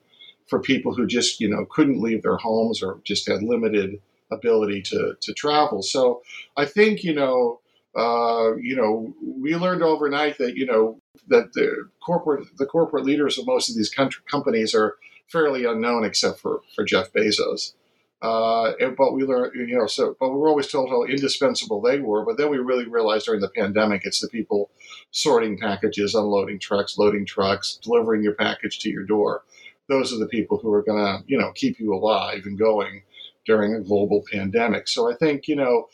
for 0.48 0.60
people 0.60 0.94
who 0.94 1.08
just 1.08 1.40
you 1.40 1.50
know 1.50 1.66
couldn't 1.66 2.02
leave 2.02 2.22
their 2.22 2.38
homes 2.38 2.84
or 2.84 3.00
just 3.04 3.28
had 3.28 3.42
limited 3.42 4.00
ability 4.32 4.82
to 4.82 5.16
to 5.22 5.34
travel. 5.34 5.82
So 5.82 6.22
I 6.58 6.66
think 6.66 7.04
you 7.04 7.14
know 7.14 7.62
uh, 7.96 8.56
you 8.58 8.76
know 8.76 9.14
we 9.24 9.56
learned 9.56 9.82
overnight 9.82 10.38
that 10.38 10.56
you 10.56 10.66
know 10.66 11.00
that 11.30 11.54
the 11.54 11.90
corporate 12.06 12.46
the 12.58 12.66
corporate 12.66 13.06
leaders 13.06 13.38
of 13.40 13.48
most 13.48 13.70
of 13.70 13.76
these 13.76 13.90
country, 13.90 14.22
companies 14.30 14.76
are 14.76 14.98
fairly 15.28 15.66
unknown 15.66 16.04
except 16.04 16.40
for 16.40 16.62
for 16.76 16.84
Jeff 16.84 17.12
Bezos. 17.14 17.74
Uh, 18.22 18.74
but 18.96 19.14
we 19.14 19.24
learned, 19.24 19.54
you 19.56 19.76
know, 19.76 19.88
so, 19.88 20.16
but 20.20 20.30
we 20.30 20.38
were 20.38 20.48
always 20.48 20.68
told 20.68 20.90
how 20.90 21.04
indispensable 21.04 21.82
they 21.82 22.00
were. 22.00 22.24
But 22.24 22.38
then 22.38 22.52
we 22.52 22.60
really 22.60 22.88
realized 22.88 23.26
during 23.26 23.42
the 23.42 23.50
pandemic, 23.50 24.04
it's 24.06 24.20
the 24.20 24.30
people 24.30 24.70
sorting 25.10 25.58
packages, 25.58 26.14
unloading 26.14 26.60
trucks, 26.60 27.00
loading 27.00 27.26
trucks, 27.26 27.80
delivering 27.82 28.24
your 28.24 28.36
package 28.36 28.78
to 28.80 28.90
your 28.90 29.06
door. 29.06 29.44
Those 29.90 30.14
are 30.14 30.20
the 30.20 30.28
people 30.28 30.60
who 30.60 30.72
are 30.72 30.84
going 30.84 31.04
to, 31.04 31.24
you 31.26 31.38
know, 31.38 31.52
keep 31.54 31.80
you 31.80 31.96
alive 31.96 32.44
and 32.46 32.60
going 32.60 33.02
during 33.46 33.74
a 33.74 33.82
global 33.82 34.24
pandemic. 34.32 34.88
So 34.88 35.12
I 35.12 35.16
think, 35.16 35.48
you 35.48 35.56
know, 35.56 35.90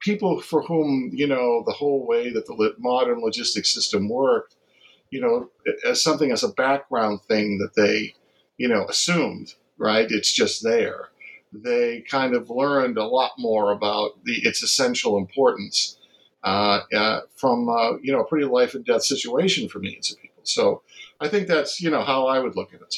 people 0.00 0.40
for 0.40 0.62
whom, 0.62 1.12
you 1.14 1.28
know, 1.28 1.62
the 1.64 1.72
whole 1.72 2.04
way 2.04 2.32
that 2.32 2.46
the 2.46 2.74
modern 2.78 3.20
logistics 3.20 3.72
system 3.72 4.08
worked, 4.08 4.56
you 5.10 5.20
know, 5.20 5.48
as 5.88 6.02
something 6.02 6.32
as 6.32 6.42
a 6.42 6.48
background 6.48 7.20
thing 7.22 7.58
that 7.58 7.76
they, 7.76 8.14
you 8.58 8.66
know, 8.66 8.84
assumed, 8.88 9.54
right? 9.78 10.10
It's 10.10 10.32
just 10.32 10.64
there 10.64 11.10
they 11.62 12.02
kind 12.02 12.34
of 12.34 12.50
learned 12.50 12.98
a 12.98 13.04
lot 13.04 13.32
more 13.38 13.72
about 13.72 14.22
the, 14.24 14.34
its 14.42 14.62
essential 14.62 15.16
importance 15.18 15.98
uh, 16.44 16.80
uh, 16.94 17.20
from 17.36 17.68
uh, 17.68 17.96
you 18.02 18.12
know 18.12 18.20
a 18.20 18.26
pretty 18.26 18.46
life 18.46 18.74
and 18.74 18.84
death 18.84 19.02
situation 19.02 19.68
for 19.68 19.78
millions 19.80 20.12
of 20.12 20.18
people. 20.18 20.42
So 20.44 20.82
I 21.20 21.28
think 21.28 21.48
that's 21.48 21.80
you 21.80 21.90
know 21.90 22.02
how 22.02 22.26
I 22.26 22.38
would 22.38 22.56
look 22.56 22.72
at 22.72 22.80
it. 22.80 22.96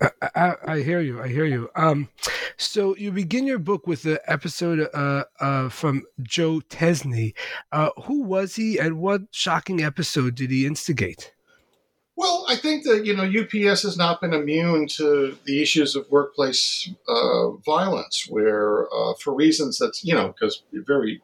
I, 0.00 0.30
I, 0.34 0.54
I, 0.64 0.80
hear 0.80 1.00
you. 1.00 1.20
I 1.20 1.28
hear 1.28 1.44
you. 1.44 1.70
Um, 1.76 2.08
so 2.56 2.96
you 2.96 3.12
begin 3.12 3.46
your 3.46 3.58
book 3.58 3.86
with 3.86 4.02
the 4.02 4.20
episode 4.26 4.88
uh, 4.94 5.24
uh, 5.40 5.68
from 5.68 6.04
Joe 6.22 6.60
Tesney. 6.70 7.34
Uh, 7.70 7.90
who 8.04 8.22
was 8.22 8.56
he, 8.56 8.78
and 8.78 8.98
what 8.98 9.22
shocking 9.30 9.82
episode 9.82 10.34
did 10.34 10.50
he 10.50 10.66
instigate? 10.66 11.32
Well, 12.20 12.44
I 12.46 12.56
think 12.56 12.84
that 12.84 13.06
you 13.06 13.16
know 13.16 13.22
UPS 13.22 13.80
has 13.80 13.96
not 13.96 14.20
been 14.20 14.34
immune 14.34 14.88
to 14.88 15.38
the 15.46 15.62
issues 15.62 15.96
of 15.96 16.10
workplace 16.10 16.90
uh, 17.08 17.52
violence, 17.52 18.26
where 18.28 18.92
uh, 18.94 19.14
for 19.14 19.34
reasons 19.34 19.78
that 19.78 19.98
you 20.04 20.14
know 20.14 20.28
because 20.28 20.62
very 20.70 21.22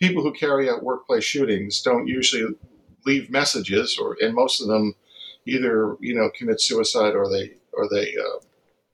people 0.00 0.22
who 0.22 0.32
carry 0.32 0.70
out 0.70 0.82
workplace 0.82 1.22
shootings 1.22 1.82
don't 1.82 2.06
usually 2.06 2.46
leave 3.04 3.28
messages, 3.28 3.98
or 4.00 4.16
and 4.22 4.34
most 4.34 4.62
of 4.62 4.68
them 4.68 4.94
either 5.46 5.98
you 6.00 6.14
know 6.14 6.30
commit 6.34 6.62
suicide 6.62 7.14
or 7.14 7.28
they 7.28 7.52
or 7.74 7.86
they 7.90 8.14
uh, 8.16 8.38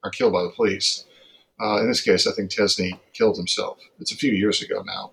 are 0.02 0.10
killed 0.10 0.32
by 0.32 0.42
the 0.42 0.50
police. 0.56 1.04
Uh, 1.60 1.78
in 1.78 1.86
this 1.86 2.00
case, 2.00 2.26
I 2.26 2.32
think 2.32 2.50
Tesney 2.50 2.98
killed 3.12 3.36
himself. 3.36 3.78
It's 4.00 4.10
a 4.10 4.16
few 4.16 4.32
years 4.32 4.60
ago 4.60 4.82
now, 4.84 5.12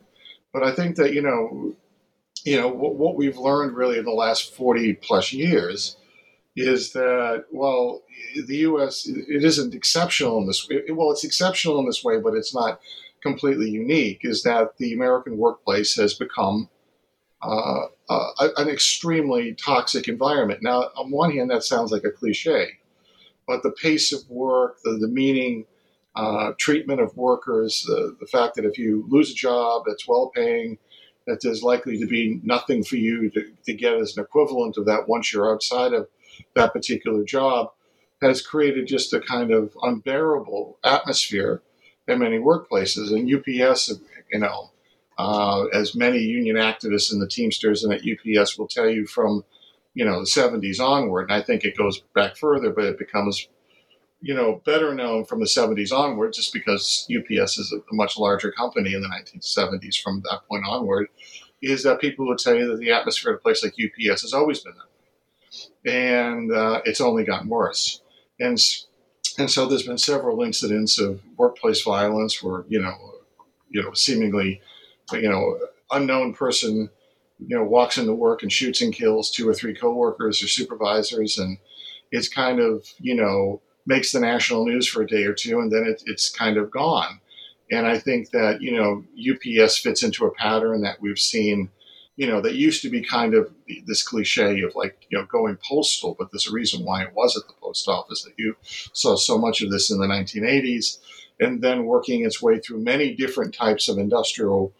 but 0.51 0.63
I 0.63 0.71
think 0.71 0.95
that 0.95 1.13
you 1.13 1.21
know 1.21 1.75
you 2.43 2.59
know 2.59 2.69
what, 2.69 2.95
what 2.95 3.15
we've 3.15 3.37
learned 3.37 3.77
really 3.77 3.99
in 3.99 4.05
the 4.05 4.11
last 4.11 4.55
forty 4.55 4.95
plus 4.95 5.31
years 5.31 5.97
is 6.55 6.93
that 6.93 7.45
well 7.51 8.03
the 8.47 8.57
U.S. 8.57 9.07
it 9.07 9.43
isn't 9.43 9.75
exceptional 9.75 10.37
in 10.39 10.47
this 10.47 10.67
way. 10.69 10.81
Well, 10.89 11.11
it's 11.11 11.23
exceptional 11.23 11.79
in 11.79 11.85
this 11.85 12.03
way, 12.03 12.19
but 12.19 12.33
it's 12.33 12.53
not 12.53 12.79
completely 13.21 13.69
unique. 13.69 14.19
Is 14.23 14.43
that 14.43 14.77
the 14.77 14.93
American 14.93 15.37
workplace 15.37 15.95
has 15.95 16.13
become 16.13 16.69
uh, 17.41 17.87
uh, 18.09 18.49
an 18.57 18.69
extremely 18.69 19.53
toxic 19.53 20.07
environment. 20.07 20.61
Now, 20.63 20.89
on 20.95 21.11
one 21.11 21.31
hand, 21.31 21.51
that 21.51 21.63
sounds 21.63 21.91
like 21.91 22.03
a 22.03 22.11
cliche, 22.11 22.69
but 23.47 23.61
the 23.61 23.71
pace 23.71 24.11
of 24.13 24.27
work, 24.29 24.77
the 24.83 24.97
demeaning 24.99 25.65
uh, 26.15 26.53
treatment 26.57 27.01
of 27.01 27.15
workers, 27.17 27.83
the, 27.87 28.15
the 28.19 28.25
fact 28.25 28.55
that 28.55 28.65
if 28.65 28.77
you 28.77 29.05
lose 29.09 29.31
a 29.31 29.35
job 29.35 29.83
that's 29.85 30.07
well 30.07 30.31
paying, 30.33 30.77
that 31.27 31.39
there's 31.41 31.61
likely 31.61 31.99
to 31.99 32.07
be 32.07 32.39
nothing 32.43 32.83
for 32.83 32.95
you 32.95 33.29
to, 33.31 33.51
to 33.65 33.73
get 33.73 33.95
as 33.95 34.15
an 34.15 34.23
equivalent 34.23 34.77
of 34.77 34.85
that 34.85 35.07
once 35.07 35.33
you're 35.33 35.51
outside 35.51 35.93
of 35.93 36.07
that 36.55 36.73
particular 36.73 37.23
job 37.23 37.71
has 38.21 38.41
created 38.41 38.87
just 38.87 39.13
a 39.13 39.19
kind 39.19 39.51
of 39.51 39.75
unbearable 39.81 40.77
atmosphere 40.83 41.61
in 42.07 42.19
many 42.19 42.37
workplaces. 42.37 43.13
And 43.13 43.29
UPS, 43.31 43.93
you 44.31 44.39
know, 44.39 44.71
uh, 45.17 45.65
as 45.73 45.95
many 45.95 46.19
union 46.19 46.55
activists 46.55 47.11
and 47.11 47.21
the 47.21 47.27
Teamsters 47.27 47.83
and 47.83 47.93
at 47.93 48.01
UPS 48.01 48.57
will 48.57 48.67
tell 48.67 48.89
you 48.89 49.05
from, 49.07 49.43
you 49.93 50.03
know, 50.03 50.19
the 50.19 50.25
70s 50.25 50.79
onward, 50.79 51.29
and 51.29 51.33
I 51.33 51.41
think 51.41 51.63
it 51.63 51.77
goes 51.77 52.01
back 52.13 52.35
further, 52.35 52.71
but 52.71 52.85
it 52.85 52.99
becomes, 52.99 53.47
you 54.21 54.33
know, 54.33 54.61
better 54.65 54.93
known 54.93 55.23
from 55.25 55.39
the 55.39 55.45
70s 55.45 55.93
onward 55.93 56.33
just 56.33 56.51
because 56.51 57.07
UPS 57.15 57.57
is 57.57 57.73
a, 57.73 57.93
much 57.93 58.17
larger 58.17 58.51
company 58.51 58.93
in 58.93 59.01
the 59.01 59.07
1970s 59.07 60.01
from 60.01 60.21
that 60.29 60.41
point 60.49 60.65
onward, 60.67 61.07
is 61.61 61.83
that 61.83 62.01
people 62.01 62.27
would 62.27 62.37
tell 62.37 62.55
you 62.55 62.67
that 62.67 62.79
the 62.79 62.91
atmosphere 62.91 63.31
at 63.31 63.37
a 63.37 63.41
place 63.41 63.63
like 63.63 63.73
UPS 63.73 64.21
has 64.23 64.33
always 64.33 64.59
been 64.59 64.73
that. 64.73 64.94
And 65.85 66.51
uh, 66.51 66.81
it's 66.85 67.01
only 67.01 67.23
gotten 67.23 67.49
worse. 67.49 68.01
And, 68.39 68.59
and 69.37 69.49
so 69.49 69.67
there's 69.67 69.85
been 69.85 69.97
several 69.97 70.43
incidents 70.43 70.99
of 70.99 71.21
workplace 71.37 71.83
violence 71.83 72.41
where, 72.41 72.65
you 72.67 72.81
know, 72.81 72.95
you 73.69 73.81
know, 73.83 73.93
seemingly 73.93 74.61
you 75.13 75.29
know, 75.29 75.59
unknown 75.91 76.33
person, 76.33 76.89
you 77.39 77.55
know, 77.55 77.63
walks 77.63 77.97
into 77.97 78.13
work 78.13 78.43
and 78.43 78.51
shoots 78.51 78.81
and 78.81 78.93
kills 78.93 79.31
two 79.31 79.47
or 79.47 79.53
three 79.53 79.75
coworkers 79.75 80.41
or 80.41 80.47
supervisors, 80.47 81.37
and 81.37 81.57
it's 82.11 82.27
kind 82.27 82.59
of, 82.59 82.87
you 82.99 83.15
know, 83.15 83.61
makes 83.85 84.11
the 84.11 84.19
national 84.19 84.65
news 84.65 84.87
for 84.87 85.03
a 85.03 85.07
day 85.07 85.23
or 85.23 85.33
two, 85.33 85.59
and 85.59 85.71
then 85.71 85.85
it, 85.85 86.01
it's 86.05 86.29
kind 86.29 86.57
of 86.57 86.71
gone. 86.71 87.19
And 87.71 87.87
I 87.87 87.97
think 87.97 88.31
that 88.31 88.61
you 88.61 88.71
know, 88.71 89.03
UPS 89.17 89.79
fits 89.79 90.03
into 90.03 90.25
a 90.25 90.33
pattern 90.33 90.81
that 90.81 91.01
we've 91.01 91.19
seen. 91.19 91.69
You 92.15 92.27
know, 92.27 92.39
that 92.41 92.55
used 92.55 92.81
to 92.83 92.89
be 92.89 93.01
kind 93.01 93.33
of 93.33 93.51
this 93.85 94.01
cliche 94.01 94.61
of 94.61 94.73
like, 94.75 95.05
you 95.09 95.17
know, 95.17 95.25
going 95.25 95.57
postal, 95.67 96.15
but 96.17 96.31
there's 96.31 96.47
a 96.47 96.53
reason 96.53 96.85
why 96.85 97.03
it 97.03 97.13
was 97.13 97.35
at 97.35 97.47
the 97.47 97.53
post 97.61 97.87
office 97.89 98.23
that 98.23 98.33
you 98.37 98.55
saw 98.93 99.15
so 99.15 99.37
much 99.37 99.61
of 99.61 99.69
this 99.69 99.91
in 99.91 99.99
the 99.99 100.07
1980s, 100.07 100.99
and 101.39 101.61
then 101.61 101.85
working 101.85 102.23
its 102.23 102.41
way 102.41 102.59
through 102.59 102.79
many 102.79 103.13
different 103.13 103.53
types 103.53 103.89
of 103.89 103.97
industrial 103.97 104.73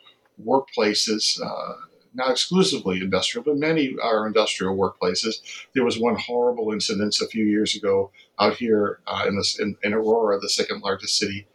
workplaces, 0.43 1.39
uh, 1.41 1.73
not 2.13 2.31
exclusively 2.31 3.01
industrial, 3.01 3.43
but 3.43 3.57
many 3.57 3.95
are 4.01 4.25
industrial 4.25 4.75
workplaces. 4.75 5.65
There 5.73 5.83
was 5.83 5.99
one 5.99 6.15
horrible 6.15 6.71
incident 6.71 7.17
a 7.21 7.27
few 7.27 7.45
years 7.45 7.75
ago 7.75 8.11
out 8.39 8.55
here 8.55 8.99
uh, 9.05 9.25
in, 9.27 9.35
this, 9.35 9.59
in, 9.59 9.75
in, 9.83 9.93
Aurora, 9.93 10.39
the 10.39 10.49
second 10.49 10.81
largest 10.81 11.17
city 11.17 11.45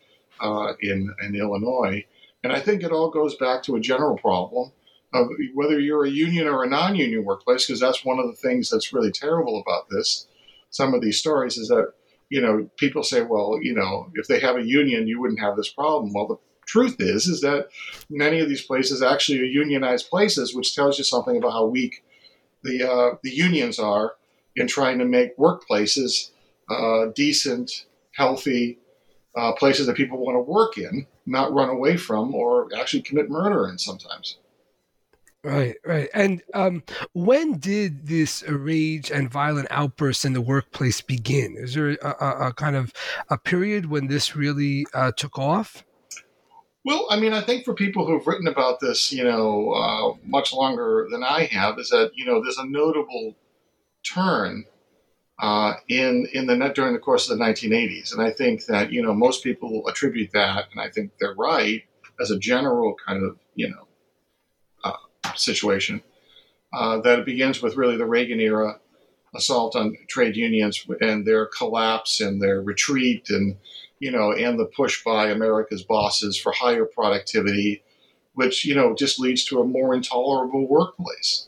uh, 0.40 0.74
in, 0.80 1.14
in 1.22 1.34
Illinois. 1.34 2.04
And 2.44 2.52
I 2.52 2.60
think 2.60 2.82
it 2.82 2.92
all 2.92 3.10
goes 3.10 3.36
back 3.36 3.62
to 3.64 3.76
a 3.76 3.80
general 3.80 4.16
problem 4.16 4.72
of 5.12 5.28
whether 5.54 5.78
you're 5.80 6.04
a 6.04 6.10
union 6.10 6.46
or 6.46 6.62
a 6.62 6.68
non 6.68 6.96
union 6.96 7.24
workplace, 7.24 7.66
because 7.66 7.80
that's 7.80 8.04
one 8.04 8.18
of 8.18 8.26
the 8.26 8.36
things 8.36 8.70
that's 8.70 8.92
really 8.92 9.10
terrible 9.10 9.60
about 9.60 9.88
this. 9.90 10.26
Some 10.70 10.94
of 10.94 11.00
these 11.00 11.18
stories 11.18 11.56
is 11.56 11.68
that, 11.68 11.92
you 12.28 12.40
know, 12.40 12.70
people 12.76 13.02
say, 13.02 13.22
well, 13.22 13.58
you 13.60 13.74
know, 13.74 14.10
if 14.14 14.28
they 14.28 14.38
have 14.40 14.56
a 14.56 14.66
union, 14.66 15.08
you 15.08 15.20
wouldn't 15.20 15.40
have 15.40 15.56
this 15.56 15.70
problem. 15.70 16.12
Well, 16.12 16.28
the 16.28 16.36
truth 16.66 16.96
is 17.00 17.26
is 17.26 17.40
that 17.40 17.68
many 18.08 18.38
of 18.38 18.48
these 18.48 18.62
places 18.62 19.02
actually 19.02 19.40
are 19.40 19.44
unionized 19.44 20.08
places, 20.08 20.54
which 20.54 20.74
tells 20.74 20.98
you 20.98 21.04
something 21.04 21.36
about 21.36 21.52
how 21.52 21.66
weak 21.66 22.04
the 22.62 22.88
uh, 22.88 23.16
the 23.22 23.30
unions 23.30 23.78
are 23.78 24.12
in 24.54 24.68
trying 24.68 24.98
to 24.98 25.04
make 25.04 25.36
workplaces 25.36 26.30
uh, 26.70 27.06
decent, 27.14 27.86
healthy 28.12 28.78
uh, 29.36 29.52
places 29.52 29.86
that 29.86 29.96
people 29.96 30.18
want 30.18 30.36
to 30.36 30.40
work 30.40 30.78
in, 30.78 31.06
not 31.26 31.52
run 31.52 31.68
away 31.68 31.96
from, 31.96 32.34
or 32.34 32.68
actually 32.78 33.02
commit 33.02 33.30
murder 33.30 33.68
in 33.68 33.78
sometimes. 33.78 34.38
Right, 35.42 35.76
right. 35.86 36.08
And 36.12 36.42
um, 36.52 36.82
when 37.14 37.58
did 37.58 38.06
this 38.06 38.42
rage 38.46 39.10
and 39.10 39.30
violent 39.30 39.68
outbursts 39.70 40.26
in 40.26 40.34
the 40.34 40.40
workplace 40.42 41.00
begin? 41.00 41.56
Is 41.56 41.74
there 41.74 41.92
a, 41.92 42.08
a, 42.20 42.48
a 42.48 42.52
kind 42.52 42.76
of 42.76 42.92
a 43.30 43.38
period 43.38 43.86
when 43.86 44.08
this 44.08 44.36
really 44.36 44.86
uh, 44.92 45.12
took 45.16 45.38
off? 45.38 45.82
Well, 46.84 47.06
I 47.10 47.18
mean, 47.18 47.32
I 47.32 47.40
think 47.40 47.64
for 47.64 47.74
people 47.74 48.06
who've 48.06 48.26
written 48.26 48.48
about 48.48 48.80
this, 48.80 49.12
you 49.12 49.24
know, 49.24 49.72
uh, 49.72 50.14
much 50.26 50.52
longer 50.52 51.08
than 51.10 51.22
I 51.22 51.44
have, 51.44 51.78
is 51.78 51.88
that 51.90 52.12
you 52.14 52.24
know 52.24 52.42
there's 52.42 52.58
a 52.58 52.66
notable 52.66 53.34
turn 54.02 54.64
uh, 55.38 55.74
in 55.88 56.26
in 56.32 56.46
the 56.46 56.56
net 56.56 56.74
during 56.74 56.94
the 56.94 56.98
course 56.98 57.28
of 57.28 57.38
the 57.38 57.44
1980s, 57.44 58.12
and 58.12 58.22
I 58.22 58.30
think 58.30 58.64
that 58.66 58.92
you 58.92 59.02
know 59.02 59.14
most 59.14 59.42
people 59.42 59.86
attribute 59.88 60.32
that, 60.32 60.66
and 60.72 60.80
I 60.80 60.88
think 60.88 61.12
they're 61.18 61.34
right 61.34 61.82
as 62.18 62.30
a 62.30 62.38
general 62.38 62.94
kind 63.06 63.22
of 63.22 63.38
you 63.54 63.68
know 63.68 63.86
situation 65.38 66.02
uh, 66.72 67.00
that 67.00 67.18
it 67.20 67.24
begins 67.24 67.62
with 67.62 67.76
really 67.76 67.96
the 67.96 68.06
Reagan 68.06 68.40
era 68.40 68.78
assault 69.34 69.76
on 69.76 69.96
trade 70.08 70.36
unions 70.36 70.84
and 71.00 71.26
their 71.26 71.46
collapse 71.46 72.20
and 72.20 72.42
their 72.42 72.60
retreat 72.60 73.30
and 73.30 73.56
you 74.00 74.10
know, 74.10 74.32
and 74.32 74.58
the 74.58 74.64
push 74.64 75.04
by 75.04 75.28
America's 75.28 75.84
bosses 75.84 76.36
for 76.36 76.52
higher 76.52 76.86
productivity, 76.86 77.82
which 78.34 78.64
you 78.64 78.74
know 78.74 78.94
just 78.94 79.20
leads 79.20 79.44
to 79.44 79.60
a 79.60 79.66
more 79.66 79.94
intolerable 79.94 80.66
workplace. 80.66 81.46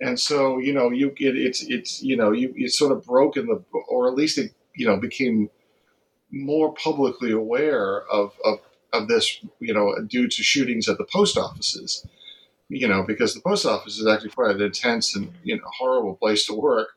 And 0.00 0.18
so, 0.18 0.58
you 0.58 0.72
know, 0.72 0.90
you 0.90 1.08
it, 1.18 1.36
it's 1.36 1.62
it's 1.64 2.00
you 2.02 2.16
know 2.16 2.30
you 2.30 2.54
it's 2.56 2.78
sort 2.78 2.92
of 2.92 3.04
broken 3.04 3.46
the 3.46 3.62
or 3.88 4.08
at 4.08 4.14
least 4.14 4.38
it 4.38 4.52
you 4.74 4.86
know 4.86 4.96
became 4.96 5.50
more 6.30 6.72
publicly 6.72 7.32
aware 7.32 8.02
of 8.08 8.32
of 8.44 8.60
of 8.92 9.08
this 9.08 9.40
you 9.58 9.74
know 9.74 9.94
due 10.06 10.28
to 10.28 10.42
shootings 10.42 10.88
at 10.88 10.98
the 10.98 11.04
post 11.04 11.36
offices 11.36 12.06
you 12.68 12.86
know 12.88 13.02
because 13.02 13.34
the 13.34 13.40
post 13.40 13.66
office 13.66 13.98
is 13.98 14.06
actually 14.06 14.30
quite 14.30 14.54
an 14.54 14.62
intense 14.62 15.14
and 15.16 15.32
you 15.42 15.56
know 15.56 15.62
horrible 15.78 16.14
place 16.16 16.46
to 16.46 16.54
work 16.54 16.88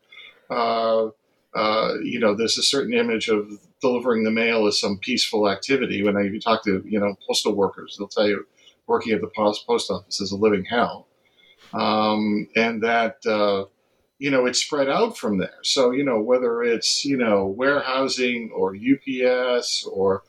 uh, 0.50 1.10
uh, 1.54 1.96
you 2.04 2.20
know 2.20 2.36
there's 2.36 2.58
a 2.58 2.64
certain 2.64 2.94
image 2.94 3.28
of 3.28 3.50
delivering 3.82 4.24
the 4.24 4.32
mail 4.32 4.68
as 4.68 4.80
some 4.80 4.98
peaceful 5.00 5.50
activity. 5.50 6.04
When 6.04 6.16
you 6.16 6.40
talk 6.40 6.64
to 6.66 6.84
you 6.86 7.00
know 7.00 7.16
postal 7.28 7.56
workers, 7.56 7.96
they'll 7.98 8.08
tell 8.08 8.28
you 8.28 8.46
working 8.88 9.14
at 9.14 9.22
the 9.22 9.28
post 9.28 9.66
post 9.66 9.92
office 9.92 10.22
is 10.22 10.32
a 10.32 10.38
living 10.38 10.66
hell, 10.66 11.08
um, 11.74 12.48
and 12.56 12.84
that 12.84 13.26
uh, 13.26 13.66
you 14.20 14.32
know 14.32 14.46
it's 14.46 14.64
spread 14.64 14.88
out 14.88 15.18
from 15.18 15.40
there. 15.40 15.60
So 15.64 15.92
you 15.92 16.04
know 16.04 16.22
whether 16.22 16.64
it's 16.64 17.04
you 17.04 17.18
know 17.18 17.48
warehousing 17.48 18.52
or 18.56 18.76
UPS 18.76 19.86
or 19.92 20.24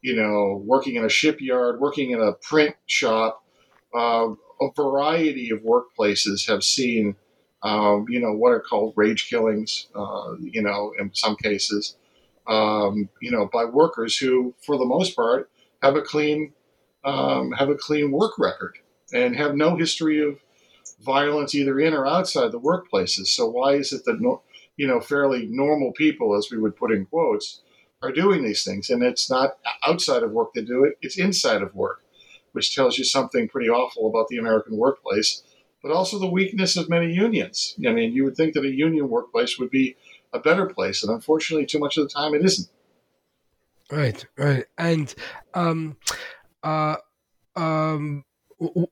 you 0.00 0.16
know 0.16 0.62
working 0.64 0.96
in 0.96 1.04
a 1.04 1.10
shipyard, 1.10 1.80
working 1.80 2.12
in 2.12 2.20
a 2.20 2.32
print 2.32 2.76
shop, 2.86 3.44
uh, 3.94 4.28
a 4.64 4.82
variety 4.82 5.50
of 5.50 5.60
workplaces 5.60 6.48
have 6.48 6.62
seen. 6.64 7.16
Um, 7.64 8.06
you 8.08 8.18
know 8.18 8.32
what 8.32 8.50
are 8.50 8.60
called 8.60 8.94
rage 8.96 9.28
killings. 9.30 9.86
Uh, 9.94 10.34
you 10.40 10.62
know, 10.62 10.92
in 10.98 11.14
some 11.14 11.36
cases, 11.36 11.96
um, 12.48 13.08
you 13.20 13.30
know, 13.30 13.48
by 13.52 13.64
workers 13.64 14.16
who, 14.16 14.54
for 14.66 14.76
the 14.76 14.84
most 14.84 15.14
part, 15.14 15.48
have 15.80 15.94
a 15.94 16.02
clean 16.02 16.52
um, 17.04 17.52
have 17.52 17.68
a 17.68 17.74
clean 17.74 18.10
work 18.10 18.38
record 18.38 18.78
and 19.12 19.36
have 19.36 19.54
no 19.54 19.76
history 19.76 20.22
of 20.22 20.38
violence 21.00 21.54
either 21.54 21.78
in 21.80 21.94
or 21.94 22.06
outside 22.06 22.52
the 22.52 22.60
workplaces. 22.60 23.26
So 23.28 23.48
why 23.48 23.74
is 23.74 23.92
it 23.92 24.04
that 24.04 24.20
no, 24.20 24.42
you 24.76 24.86
know 24.86 25.00
fairly 25.00 25.46
normal 25.46 25.92
people, 25.92 26.36
as 26.36 26.48
we 26.50 26.58
would 26.58 26.76
put 26.76 26.92
in 26.92 27.06
quotes, 27.06 27.62
are 28.02 28.12
doing 28.12 28.42
these 28.42 28.64
things? 28.64 28.90
And 28.90 29.02
it's 29.02 29.30
not 29.30 29.58
outside 29.86 30.22
of 30.22 30.32
work 30.32 30.54
they 30.54 30.62
do 30.62 30.84
it; 30.84 30.98
it's 31.02 31.18
inside 31.18 31.62
of 31.62 31.74
work, 31.74 32.02
which 32.52 32.74
tells 32.74 32.98
you 32.98 33.04
something 33.04 33.48
pretty 33.48 33.68
awful 33.68 34.06
about 34.06 34.28
the 34.28 34.38
American 34.38 34.76
workplace, 34.76 35.42
but 35.82 35.90
also 35.92 36.18
the 36.18 36.26
weakness 36.26 36.76
of 36.76 36.88
many 36.88 37.12
unions. 37.12 37.74
I 37.86 37.92
mean, 37.92 38.12
you 38.12 38.24
would 38.24 38.36
think 38.36 38.54
that 38.54 38.64
a 38.64 38.70
union 38.70 39.08
workplace 39.08 39.58
would 39.58 39.70
be 39.70 39.96
a 40.32 40.38
better 40.38 40.66
place. 40.66 41.02
And 41.02 41.12
unfortunately, 41.12 41.66
too 41.66 41.78
much 41.78 41.96
of 41.96 42.04
the 42.04 42.12
time, 42.12 42.34
it 42.34 42.44
isn't. 42.44 42.68
Right, 43.90 44.24
right. 44.38 44.64
And 44.78 45.14
um, 45.54 45.96
uh, 46.62 46.96
um, 47.56 48.24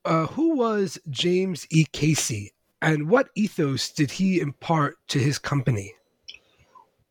uh, 0.04 0.26
who 0.26 0.56
was 0.56 0.98
James 1.08 1.66
E. 1.70 1.86
Casey, 1.92 2.52
and 2.82 3.08
what 3.08 3.30
ethos 3.34 3.90
did 3.90 4.10
he 4.10 4.40
impart 4.40 4.96
to 5.08 5.18
his 5.18 5.38
company? 5.38 5.94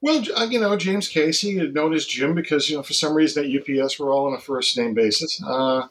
Well, 0.02 0.24
uh, 0.38 0.46
you 0.46 0.60
know, 0.60 0.78
James 0.78 1.08
Casey, 1.08 1.56
known 1.72 1.94
as 1.94 2.06
Jim, 2.06 2.34
because 2.34 2.70
you 2.70 2.78
know 2.78 2.84
for 2.84 2.94
some 2.94 3.14
reason 3.14 3.44
at 3.44 3.52
UPS 3.52 4.00
we're 4.00 4.14
all 4.14 4.28
on 4.28 4.34
a 4.34 4.40
first 4.40 4.78
name 4.78 4.94
basis. 4.94 5.42
Uh, 5.46 5.88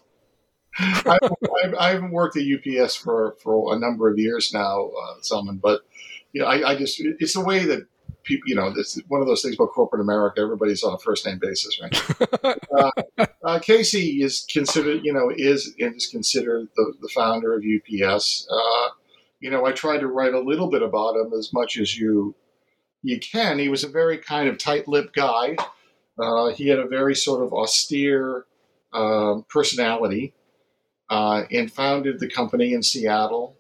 I, 0.79 1.19
I, 1.23 1.75
I, 1.79 1.91
haven't 1.91 2.13
worked 2.13 2.37
at 2.37 2.45
UPS 2.45 2.95
for, 2.95 3.37
for 3.43 3.75
a 3.75 3.79
number 3.79 4.09
of 4.09 4.19
years 4.19 4.53
now, 4.53 4.89
uh, 4.89 5.21
Zalman, 5.23 5.61
but 5.61 5.83
you 6.33 6.43
know, 6.43 6.47
I, 6.47 6.71
I 6.71 6.77
just 6.77 7.01
it's 7.01 7.35
the 7.35 7.45
way 7.45 7.65
that 7.65 7.87
people, 8.25 8.45
you 8.47 8.55
know, 8.55 8.73
it's 8.77 9.01
one 9.09 9.21
of 9.21 9.27
those 9.27 9.43
things 9.43 9.55
about 9.55 9.73
corporate 9.73 10.03
America. 10.03 10.41
Everybody's 10.41 10.83
on 10.83 10.95
a 10.95 10.99
first 10.99 11.27
name 11.27 11.39
basis, 11.41 11.81
right? 11.81 12.59
uh, 12.79 13.27
uh, 13.43 13.59
Casey 13.59 14.23
is 14.23 14.47
considered, 14.51 15.05
you 15.05 15.13
know, 15.13 15.33
is 15.35 15.75
and 15.81 15.97
is 15.97 16.07
considered 16.07 16.69
the, 16.77 16.95
the 17.01 17.09
founder 17.09 17.55
of 17.55 17.63
UPS. 17.65 18.47
Uh, 18.51 18.89
you 19.41 19.51
know, 19.51 19.65
I 19.67 19.73
tried 19.73 19.99
to 19.99 20.09
write 20.09 20.35
a 20.35 20.41
little 20.41 20.69
bit 20.69 20.83
about 20.83 21.17
him 21.17 21.33
as 21.33 21.53
much 21.53 21.79
as 21.79 21.99
you 21.99 22.35
you 23.03 23.19
can. 23.19 23.59
He 23.59 23.69
was 23.69 23.85
a 23.85 23.89
very 23.89 24.19
kind 24.19 24.49
of 24.49 24.59
tight-lipped 24.59 25.15
guy. 25.15 25.57
Uh, 26.19 26.49
he 26.49 26.69
had 26.69 26.81
a 26.81 26.87
very 26.87 27.15
sort 27.15 27.45
of 27.45 27.53
austere 27.53 28.45
um, 28.93 29.45
personality, 29.49 30.35
uh, 31.11 31.45
and 31.51 31.73
founded 31.73 32.21
the 32.21 32.29
company 32.29 32.73
in 32.75 32.83
Seattle. 32.83 33.57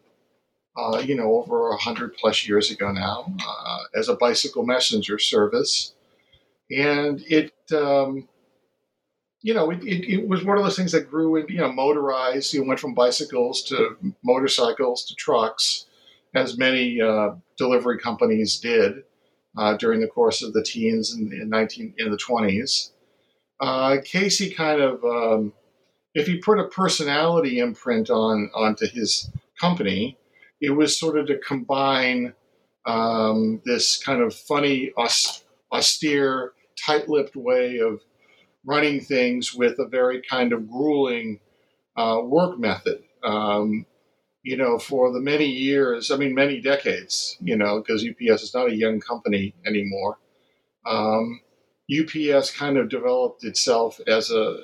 uh, 0.77 0.99
you 0.99 1.15
know, 1.17 1.35
over 1.35 1.71
a 1.71 1.77
hundred 1.77 2.15
plus 2.17 2.47
years 2.47 2.71
ago 2.71 2.93
now, 2.93 3.33
uh, 3.47 3.79
as 3.97 4.09
a 4.09 4.15
bicycle 4.15 4.65
messenger 4.65 5.19
service, 5.19 5.95
and 6.71 7.21
it, 7.29 7.53
um, 7.73 8.29
you 9.43 9.55
know, 9.55 9.71
it, 9.71 9.83
it, 9.83 10.09
it, 10.09 10.29
was 10.29 10.45
one 10.45 10.57
of 10.57 10.65
those 10.65 10.77
things 10.77 10.93
that 10.93 11.11
grew 11.11 11.37
and 11.37 11.51
you 11.51 11.59
know, 11.59 11.73
motorized. 11.73 12.55
You 12.55 12.65
went 12.65 12.79
from 12.81 12.95
bicycles 12.95 13.63
to 13.65 13.97
motorcycles 14.23 15.05
to 15.07 15.15
trucks, 15.17 15.87
as 16.35 16.59
many 16.59 17.01
uh, 17.01 17.31
delivery 17.57 17.99
companies 17.99 18.59
did 18.59 19.03
uh, 19.57 19.77
during 19.77 20.01
the 20.01 20.07
course 20.09 20.43
of 20.43 20.53
the 20.53 20.63
teens 20.63 21.13
and 21.13 21.33
in, 21.33 21.49
19 21.49 21.95
in 21.99 22.11
the 22.11 22.17
20s. 22.17 22.91
Uh, 23.61 23.97
Casey 24.05 24.51
kind 24.51 24.81
of, 24.81 25.03
um, 25.05 25.53
if 26.19 26.27
he 26.27 26.37
put 26.37 26.59
a 26.59 26.69
personality 26.69 27.61
imprint 27.61 28.11
on 28.11 28.51
onto 28.55 28.87
his 28.89 29.31
company, 29.61 30.19
it 30.61 30.71
was 30.71 30.99
sort 30.99 31.17
of 31.17 31.29
to 31.29 31.39
combine 31.39 32.35
um, 32.87 33.61
this 33.65 34.03
kind 34.03 34.21
of 34.21 34.35
funny, 34.35 34.93
austere, 35.73 36.53
tight-lipped 36.77 37.37
way 37.37 37.79
of 37.79 38.01
running 38.65 39.01
things 39.01 39.55
with 39.55 39.79
a 39.79 39.87
very 39.87 40.21
kind 40.23 40.53
of 40.53 40.69
grueling 40.69 41.39
uh, 41.97 42.21
work 42.25 42.59
method. 42.59 43.03
Um, 43.23 43.87
you 44.43 44.57
know, 44.57 44.79
for 44.79 45.13
the 45.13 45.21
many 45.21 45.47
years, 45.47 46.11
I 46.11 46.17
mean, 46.17 46.35
many 46.35 46.61
decades, 46.61 47.37
you 47.41 47.57
know, 47.57 47.81
because 47.81 48.05
UPS 48.05 48.43
is 48.43 48.55
not 48.55 48.71
a 48.71 48.75
young 48.75 49.01
company 49.01 49.55
anymore. 49.67 50.19
Um, 50.87 51.41
UPS 51.89 52.57
kind 52.57 52.77
of 52.77 52.89
developed 52.89 53.45
itself 53.45 54.01
as 54.07 54.31
a, 54.31 54.57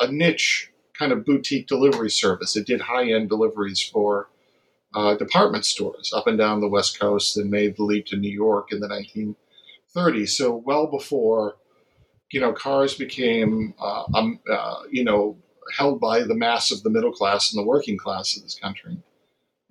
a 0.00 0.10
niche 0.10 0.70
kind 0.98 1.12
of 1.12 1.24
boutique 1.24 1.66
delivery 1.66 2.10
service. 2.10 2.56
It 2.56 2.66
did 2.66 2.80
high 2.80 3.12
end 3.12 3.28
deliveries 3.28 3.82
for 3.82 4.28
uh, 4.94 5.14
department 5.16 5.64
stores 5.64 6.12
up 6.14 6.26
and 6.26 6.38
down 6.38 6.60
the 6.60 6.68
West 6.68 6.98
Coast 6.98 7.36
and 7.36 7.50
made 7.50 7.76
the 7.76 7.84
leap 7.84 8.06
to 8.06 8.16
New 8.16 8.30
York 8.30 8.72
in 8.72 8.80
the 8.80 8.88
1930s. 8.88 10.30
So, 10.30 10.56
well 10.56 10.86
before, 10.86 11.56
you 12.32 12.40
know, 12.40 12.52
cars 12.52 12.94
became, 12.94 13.74
uh, 13.80 14.04
um, 14.14 14.40
uh, 14.50 14.82
you 14.90 15.04
know, 15.04 15.36
held 15.76 16.00
by 16.00 16.22
the 16.22 16.34
mass 16.34 16.70
of 16.70 16.82
the 16.82 16.90
middle 16.90 17.12
class 17.12 17.52
and 17.52 17.62
the 17.62 17.66
working 17.66 17.98
class 17.98 18.36
of 18.36 18.42
this 18.42 18.58
country. 18.58 18.98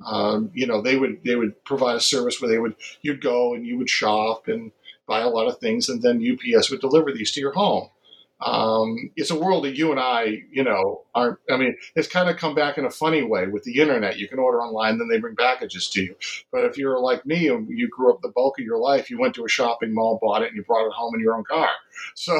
Um, 0.06 0.52
you 0.54 0.68
know, 0.68 0.82
they 0.82 0.96
would 0.96 1.24
they 1.24 1.36
would 1.36 1.63
provide 1.66 1.96
a 1.96 2.02
service 2.02 2.40
where 2.40 2.50
they 2.50 2.60
would 2.60 2.76
you'd 3.02 3.22
go 3.22 3.56
and 3.56 3.66
you 3.66 3.78
would 3.80 3.90
shop 3.90 4.48
and 4.48 4.72
buy 5.08 5.22
a 5.22 5.30
lot 5.30 5.48
of 5.48 5.58
things, 5.58 5.90
and 5.90 6.02
then 6.04 6.24
UPS 6.24 6.70
would 6.70 6.82
deliver 6.82 7.12
these 7.12 7.32
to 7.32 7.40
your 7.40 7.54
home. 7.54 7.90
Um, 8.39 9.10
it's 9.15 9.32
a 9.32 9.39
world 9.39 9.63
that 9.63 9.76
you 9.76 9.89
and 9.89 10.00
I, 10.00 10.43
you 10.52 10.63
know, 10.63 11.06
aren't. 11.15 11.39
I 11.50 11.58
mean, 11.58 11.76
it's 11.95 12.08
kind 12.08 12.30
of 12.30 12.38
come 12.38 12.54
back 12.54 12.78
in 12.78 12.86
a 12.86 12.89
funny 12.89 13.23
way 13.23 13.47
with 13.47 13.63
the 13.63 13.80
internet. 13.80 14.19
You 14.19 14.28
can 14.28 14.38
order 14.38 14.62
online, 14.62 15.00
then 15.00 15.08
they 15.08 15.19
bring 15.19 15.36
packages 15.36 15.89
to 15.89 16.04
you. 16.04 16.15
But 16.52 16.65
if 16.65 16.78
you're 16.78 17.00
like 17.00 17.26
me 17.26 17.45
you 17.45 17.89
grew 17.89 18.13
up 18.13 18.21
the 18.21 18.30
bulk 18.30 18.60
of 18.60 18.65
your 18.65 18.78
life, 18.78 19.10
you 19.10 19.19
went 19.19 19.34
to 19.36 19.45
a 19.45 19.50
shopping 19.50 19.93
mall, 19.93 20.19
bought 20.21 20.43
it, 20.43 20.50
and 20.50 20.56
you 20.56 20.63
brought 20.63 20.86
it 20.86 20.93
home 20.93 21.15
in 21.15 21.21
your 21.21 21.36
own 21.36 21.43
car. 21.45 21.69
So 22.15 22.38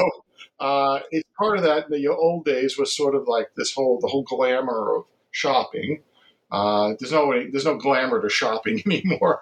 uh, 0.60 0.99
it's 1.10 1.27
part 1.38 1.57
of 1.57 1.63
that. 1.63 1.89
The 1.89 2.07
old 2.07 2.45
days 2.45 2.77
was 2.77 2.95
sort 2.95 3.15
of 3.15 3.27
like 3.27 3.49
this 3.55 3.73
whole 3.73 3.99
the 3.99 4.07
whole 4.07 4.23
glamour 4.23 4.97
of 4.97 5.05
shopping. 5.31 6.03
Uh, 6.51 6.93
there's 6.99 7.12
no 7.12 7.31
there's 7.51 7.65
no 7.65 7.77
glamour 7.77 8.21
to 8.21 8.29
shopping 8.29 8.81
anymore, 8.86 9.41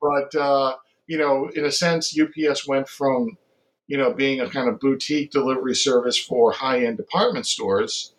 but 0.00 0.34
uh, 0.34 0.76
you 1.06 1.18
know, 1.18 1.48
in 1.54 1.64
a 1.64 1.72
sense, 1.72 2.16
UPS 2.18 2.66
went 2.66 2.88
from 2.88 3.36
you 3.86 3.96
know 3.96 4.12
being 4.12 4.40
a 4.40 4.48
kind 4.48 4.68
of 4.68 4.80
boutique 4.80 5.30
delivery 5.30 5.74
service 5.74 6.18
for 6.18 6.52
high 6.52 6.84
end 6.84 6.96
department 6.96 7.46
stores 7.46 8.12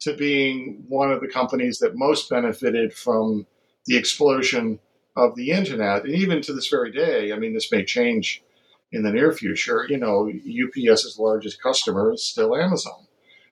to 0.00 0.14
being 0.14 0.82
one 0.88 1.12
of 1.12 1.20
the 1.20 1.28
companies 1.28 1.78
that 1.78 1.94
most 1.94 2.30
benefited 2.30 2.92
from 2.92 3.46
the 3.86 3.96
explosion 3.96 4.78
of 5.16 5.34
the 5.36 5.50
internet, 5.50 6.04
and 6.04 6.14
even 6.14 6.40
to 6.42 6.52
this 6.52 6.68
very 6.68 6.90
day, 6.90 7.32
I 7.32 7.38
mean, 7.38 7.52
this 7.52 7.70
may 7.70 7.84
change 7.84 8.42
in 8.92 9.02
the 9.02 9.12
near 9.12 9.32
future. 9.32 9.86
You 9.88 9.98
know, 9.98 10.30
UPS's 10.30 11.18
largest 11.18 11.62
customer 11.62 12.12
is 12.12 12.24
still 12.24 12.56
Amazon, 12.56 13.06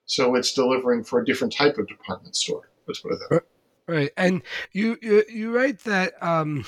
so 0.05 0.35
it's 0.35 0.53
delivering 0.53 1.03
for 1.03 1.19
a 1.19 1.25
different 1.25 1.53
type 1.53 1.77
of 1.77 1.87
department 1.87 2.35
store. 2.35 2.69
Let's 2.87 2.99
put 2.99 3.13
it 3.13 3.19
that 3.19 3.35
way. 3.35 3.48
Right, 3.89 4.11
and 4.17 4.43
you 4.71 4.99
you, 5.01 5.23
you 5.27 5.55
write 5.55 5.79
that 5.85 6.13
um, 6.21 6.63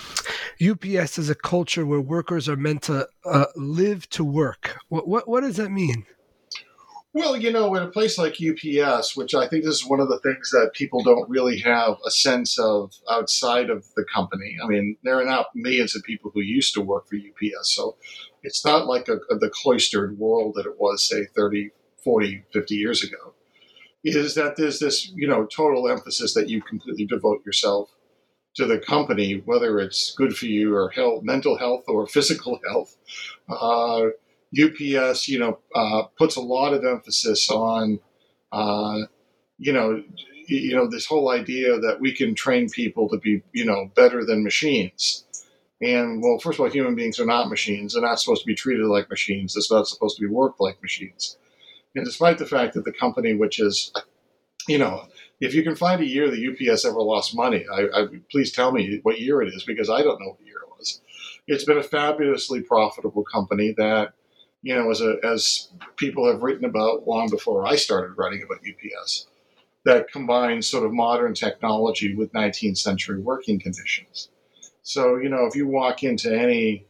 UPS 0.59 1.19
is 1.19 1.29
a 1.29 1.35
culture 1.35 1.85
where 1.85 2.01
workers 2.01 2.49
are 2.49 2.55
meant 2.55 2.81
to 2.83 3.07
uh, 3.25 3.45
live 3.55 4.09
to 4.09 4.23
work. 4.23 4.75
What, 4.89 5.07
what 5.07 5.27
what 5.27 5.41
does 5.41 5.57
that 5.57 5.69
mean? 5.69 6.07
Well, 7.13 7.37
you 7.37 7.51
know, 7.51 7.75
in 7.75 7.83
a 7.83 7.89
place 7.89 8.17
like 8.17 8.37
UPS, 8.41 9.15
which 9.15 9.35
I 9.35 9.47
think 9.47 9.63
this 9.63 9.75
is 9.75 9.85
one 9.85 9.99
of 9.99 10.09
the 10.09 10.17
things 10.21 10.49
that 10.49 10.71
people 10.73 11.03
don't 11.03 11.29
really 11.29 11.59
have 11.59 11.97
a 12.03 12.09
sense 12.09 12.57
of 12.57 12.91
outside 13.07 13.69
of 13.69 13.85
the 13.95 14.05
company. 14.11 14.57
I 14.63 14.65
mean, 14.65 14.97
there 15.03 15.19
are 15.19 15.25
now 15.25 15.45
millions 15.53 15.95
of 15.95 16.01
people 16.01 16.31
who 16.33 16.41
used 16.41 16.73
to 16.73 16.81
work 16.81 17.07
for 17.07 17.17
UPS, 17.17 17.75
so 17.75 17.97
it's 18.41 18.65
not 18.65 18.87
like 18.87 19.09
a, 19.09 19.17
a, 19.29 19.37
the 19.37 19.51
cloistered 19.53 20.17
world 20.17 20.55
that 20.55 20.65
it 20.65 20.79
was, 20.79 21.07
say, 21.07 21.25
30, 21.35 21.69
40, 22.03 22.45
50 22.51 22.75
years 22.75 23.03
ago 23.03 23.35
is 24.03 24.35
that 24.35 24.55
there's 24.55 24.79
this, 24.79 25.11
you 25.15 25.27
know, 25.27 25.45
total 25.45 25.87
emphasis 25.87 26.33
that 26.33 26.49
you 26.49 26.61
completely 26.61 27.05
devote 27.05 27.45
yourself 27.45 27.89
to 28.55 28.65
the 28.65 28.79
company, 28.79 29.41
whether 29.45 29.79
it's 29.79 30.13
good 30.15 30.35
for 30.35 30.45
you 30.45 30.75
or 30.75 30.89
health, 30.89 31.23
mental 31.23 31.57
health 31.57 31.83
or 31.87 32.07
physical 32.15 32.59
health. 32.67 32.95
Uh, 33.49 34.07
UPS, 34.59 35.29
you 35.29 35.39
know, 35.39 35.59
uh, 35.75 36.03
puts 36.17 36.35
a 36.35 36.41
lot 36.41 36.73
of 36.73 36.83
emphasis 36.83 37.49
on, 37.49 37.99
uh, 38.51 38.97
you 39.57 39.71
know, 39.71 40.03
you 40.47 40.75
know, 40.75 40.89
this 40.89 41.05
whole 41.05 41.29
idea 41.29 41.79
that 41.79 42.01
we 42.01 42.13
can 42.13 42.35
train 42.35 42.67
people 42.69 43.07
to 43.07 43.17
be, 43.17 43.41
you 43.53 43.63
know, 43.63 43.89
better 43.95 44.25
than 44.25 44.43
machines. 44.43 45.23
And 45.81 46.21
well, 46.21 46.37
first 46.39 46.59
of 46.59 46.65
all, 46.65 46.69
human 46.69 46.95
beings 46.95 47.19
are 47.19 47.25
not 47.25 47.49
machines. 47.49 47.93
They're 47.93 48.01
not 48.01 48.19
supposed 48.19 48.41
to 48.41 48.47
be 48.47 48.55
treated 48.55 48.85
like 48.85 49.09
machines. 49.09 49.55
It's 49.55 49.71
not 49.71 49.87
supposed 49.87 50.17
to 50.17 50.21
be 50.21 50.27
worked 50.27 50.59
like 50.59 50.81
machines. 50.81 51.37
And 51.95 52.05
despite 52.05 52.37
the 52.37 52.45
fact 52.45 52.73
that 52.73 52.85
the 52.85 52.93
company, 52.93 53.33
which 53.33 53.59
is, 53.59 53.91
you 54.67 54.77
know, 54.77 55.07
if 55.39 55.53
you 55.53 55.63
can 55.63 55.75
find 55.75 56.01
a 56.01 56.07
year 56.07 56.29
that 56.29 56.69
UPS 56.71 56.85
ever 56.85 57.01
lost 57.01 57.35
money, 57.35 57.65
I, 57.71 57.87
I, 57.93 58.07
please 58.29 58.51
tell 58.51 58.71
me 58.71 58.99
what 59.03 59.19
year 59.19 59.41
it 59.41 59.53
is 59.53 59.63
because 59.63 59.89
I 59.89 60.01
don't 60.01 60.19
know 60.21 60.29
what 60.29 60.45
year 60.45 60.61
it 60.63 60.69
was. 60.77 61.01
It's 61.47 61.65
been 61.65 61.79
a 61.79 61.83
fabulously 61.83 62.61
profitable 62.61 63.23
company 63.23 63.73
that, 63.77 64.13
you 64.61 64.75
know, 64.75 64.91
as 64.91 65.01
a, 65.01 65.17
as 65.23 65.69
people 65.97 66.31
have 66.31 66.43
written 66.43 66.65
about 66.65 67.07
long 67.07 67.29
before 67.29 67.65
I 67.65 67.75
started 67.75 68.13
writing 68.17 68.43
about 68.43 68.59
UPS, 68.59 69.27
that 69.83 70.11
combines 70.11 70.67
sort 70.67 70.85
of 70.85 70.93
modern 70.93 71.33
technology 71.33 72.15
with 72.15 72.31
19th 72.33 72.77
century 72.77 73.19
working 73.19 73.59
conditions. 73.59 74.29
So, 74.83 75.17
you 75.17 75.29
know, 75.29 75.45
if 75.45 75.55
you 75.55 75.67
walk 75.67 76.03
into 76.03 76.31
any 76.31 76.85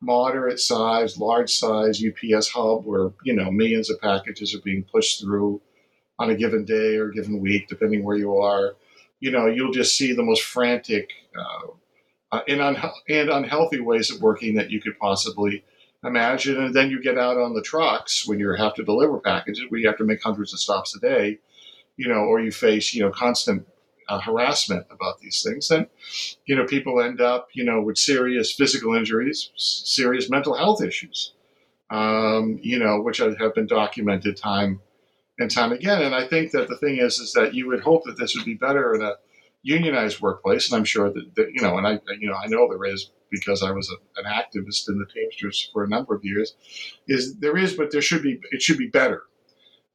moderate 0.00 0.60
size, 0.60 1.18
large 1.18 1.52
size 1.52 2.02
UPS 2.02 2.48
hub 2.48 2.84
where, 2.84 3.10
you 3.24 3.34
know, 3.34 3.50
millions 3.50 3.90
of 3.90 4.00
packages 4.00 4.54
are 4.54 4.60
being 4.60 4.84
pushed 4.84 5.20
through 5.20 5.60
on 6.18 6.30
a 6.30 6.36
given 6.36 6.64
day 6.64 6.96
or 6.96 7.08
given 7.08 7.40
week, 7.40 7.68
depending 7.68 8.04
where 8.04 8.16
you 8.16 8.36
are, 8.36 8.76
you 9.20 9.30
know, 9.30 9.46
you'll 9.46 9.72
just 9.72 9.96
see 9.96 10.12
the 10.12 10.22
most 10.22 10.42
frantic 10.42 11.10
uh, 11.36 12.36
uh, 12.36 12.40
and, 12.48 12.60
un- 12.60 12.76
and 13.08 13.30
unhealthy 13.30 13.80
ways 13.80 14.10
of 14.10 14.20
working 14.20 14.54
that 14.54 14.70
you 14.70 14.80
could 14.80 14.98
possibly 14.98 15.64
imagine. 16.04 16.56
And 16.56 16.74
then 16.74 16.90
you 16.90 17.02
get 17.02 17.18
out 17.18 17.36
on 17.36 17.54
the 17.54 17.62
trucks 17.62 18.26
when 18.26 18.38
you 18.38 18.52
have 18.52 18.74
to 18.74 18.84
deliver 18.84 19.18
packages, 19.18 19.64
where 19.68 19.80
you 19.80 19.88
have 19.88 19.98
to 19.98 20.04
make 20.04 20.22
hundreds 20.22 20.52
of 20.52 20.60
stops 20.60 20.94
a 20.96 21.00
day, 21.00 21.38
you 21.96 22.08
know, 22.08 22.20
or 22.20 22.40
you 22.40 22.52
face, 22.52 22.94
you 22.94 23.02
know, 23.02 23.10
constant 23.10 23.66
uh, 24.08 24.20
harassment 24.20 24.86
about 24.90 25.18
these 25.18 25.42
things, 25.42 25.68
then 25.68 25.86
you 26.46 26.56
know 26.56 26.64
people 26.64 27.00
end 27.00 27.20
up 27.20 27.48
you 27.52 27.64
know 27.64 27.80
with 27.80 27.98
serious 27.98 28.52
physical 28.52 28.94
injuries, 28.94 29.50
serious 29.56 30.30
mental 30.30 30.54
health 30.54 30.82
issues, 30.82 31.34
um, 31.90 32.58
you 32.62 32.78
know, 32.78 33.00
which 33.00 33.18
have 33.18 33.54
been 33.54 33.66
documented 33.66 34.36
time 34.36 34.80
and 35.38 35.50
time 35.50 35.72
again. 35.72 36.02
And 36.02 36.14
I 36.14 36.26
think 36.26 36.52
that 36.52 36.68
the 36.68 36.76
thing 36.76 36.98
is, 36.98 37.18
is 37.18 37.32
that 37.34 37.54
you 37.54 37.66
would 37.68 37.80
hope 37.80 38.04
that 38.04 38.18
this 38.18 38.34
would 38.34 38.44
be 38.44 38.54
better 38.54 38.94
in 38.94 39.02
a 39.02 39.14
unionized 39.62 40.20
workplace, 40.20 40.70
and 40.70 40.78
I'm 40.78 40.84
sure 40.84 41.12
that, 41.12 41.34
that 41.36 41.52
you 41.52 41.60
know, 41.60 41.76
and 41.78 41.86
I 41.86 42.00
you 42.18 42.28
know 42.28 42.36
I 42.36 42.46
know 42.46 42.68
there 42.68 42.84
is 42.84 43.10
because 43.30 43.62
I 43.62 43.72
was 43.72 43.90
a, 43.90 44.20
an 44.20 44.26
activist 44.26 44.88
in 44.88 44.98
the 44.98 45.06
Teamsters 45.06 45.70
for 45.72 45.84
a 45.84 45.88
number 45.88 46.14
of 46.14 46.24
years. 46.24 46.54
Is 47.06 47.36
there 47.36 47.56
is, 47.56 47.74
but 47.74 47.90
there 47.90 48.02
should 48.02 48.22
be 48.22 48.40
it 48.50 48.62
should 48.62 48.78
be 48.78 48.88
better 48.88 49.24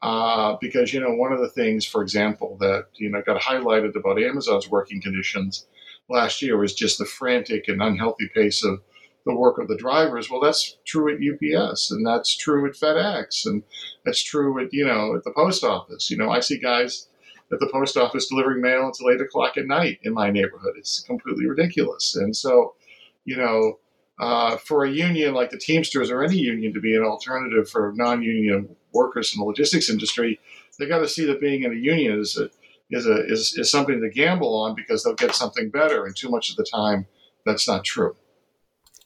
uh, 0.03 0.57
because 0.59 0.93
you 0.93 0.99
know 0.99 1.15
one 1.15 1.31
of 1.31 1.39
the 1.39 1.49
things, 1.49 1.85
for 1.85 2.01
example, 2.03 2.57
that 2.59 2.87
you 2.95 3.09
know 3.09 3.21
got 3.25 3.41
highlighted 3.41 3.95
about 3.95 4.21
Amazon's 4.21 4.69
working 4.69 5.01
conditions 5.01 5.65
last 6.09 6.41
year 6.41 6.57
was 6.57 6.73
just 6.73 6.97
the 6.97 7.05
frantic 7.05 7.69
and 7.69 7.81
unhealthy 7.81 8.29
pace 8.35 8.65
of 8.65 8.81
the 9.25 9.33
work 9.33 9.57
of 9.57 9.69
the 9.69 9.77
drivers. 9.77 10.29
Well, 10.29 10.41
that's 10.41 10.77
true 10.85 11.09
at 11.09 11.21
UPS, 11.21 11.89
and 11.89 12.05
that's 12.05 12.35
true 12.35 12.67
at 12.67 12.75
FedEx, 12.75 13.45
and 13.45 13.63
that's 14.03 14.21
true 14.21 14.61
at 14.61 14.73
you 14.73 14.85
know 14.85 15.15
at 15.15 15.23
the 15.23 15.31
post 15.31 15.63
office. 15.63 16.11
You 16.11 16.17
know, 16.17 16.29
I 16.29 16.41
see 16.41 16.59
guys 16.59 17.07
at 17.53 17.61
the 17.61 17.69
post 17.71 17.95
office 17.95 18.27
delivering 18.27 18.61
mail 18.61 18.85
until 18.85 19.09
eight 19.09 19.21
o'clock 19.21 19.55
at 19.55 19.67
night 19.67 19.99
in 20.03 20.13
my 20.13 20.29
neighborhood. 20.29 20.73
It's 20.75 20.99
completely 20.99 21.47
ridiculous, 21.47 22.15
and 22.15 22.35
so 22.35 22.75
you 23.23 23.37
know. 23.37 23.79
Uh, 24.19 24.57
for 24.57 24.85
a 24.85 24.91
union 24.91 25.33
like 25.33 25.49
the 25.49 25.57
Teamsters 25.57 26.11
or 26.11 26.23
any 26.23 26.37
union 26.37 26.71
to 26.71 26.79
be 26.79 26.95
an 26.95 27.01
alternative 27.01 27.67
for 27.67 27.91
non-union 27.95 28.75
workers 28.93 29.33
in 29.33 29.39
the 29.39 29.45
logistics 29.45 29.89
industry, 29.89 30.39
they 30.79 30.87
got 30.87 30.99
to 30.99 31.07
see 31.07 31.25
that 31.25 31.41
being 31.41 31.63
in 31.63 31.71
a 31.71 31.75
union 31.75 32.19
is 32.19 32.37
a, 32.37 32.49
is 32.89 33.05
a 33.05 33.25
is, 33.25 33.53
is 33.57 33.71
something 33.71 34.01
to 34.01 34.09
gamble 34.09 34.55
on 34.55 34.75
because 34.75 35.03
they'll 35.03 35.15
get 35.15 35.35
something 35.35 35.69
better. 35.69 36.05
And 36.05 36.15
too 36.15 36.29
much 36.29 36.49
of 36.49 36.55
the 36.55 36.65
time, 36.65 37.07
that's 37.45 37.67
not 37.67 37.83
true. 37.83 38.15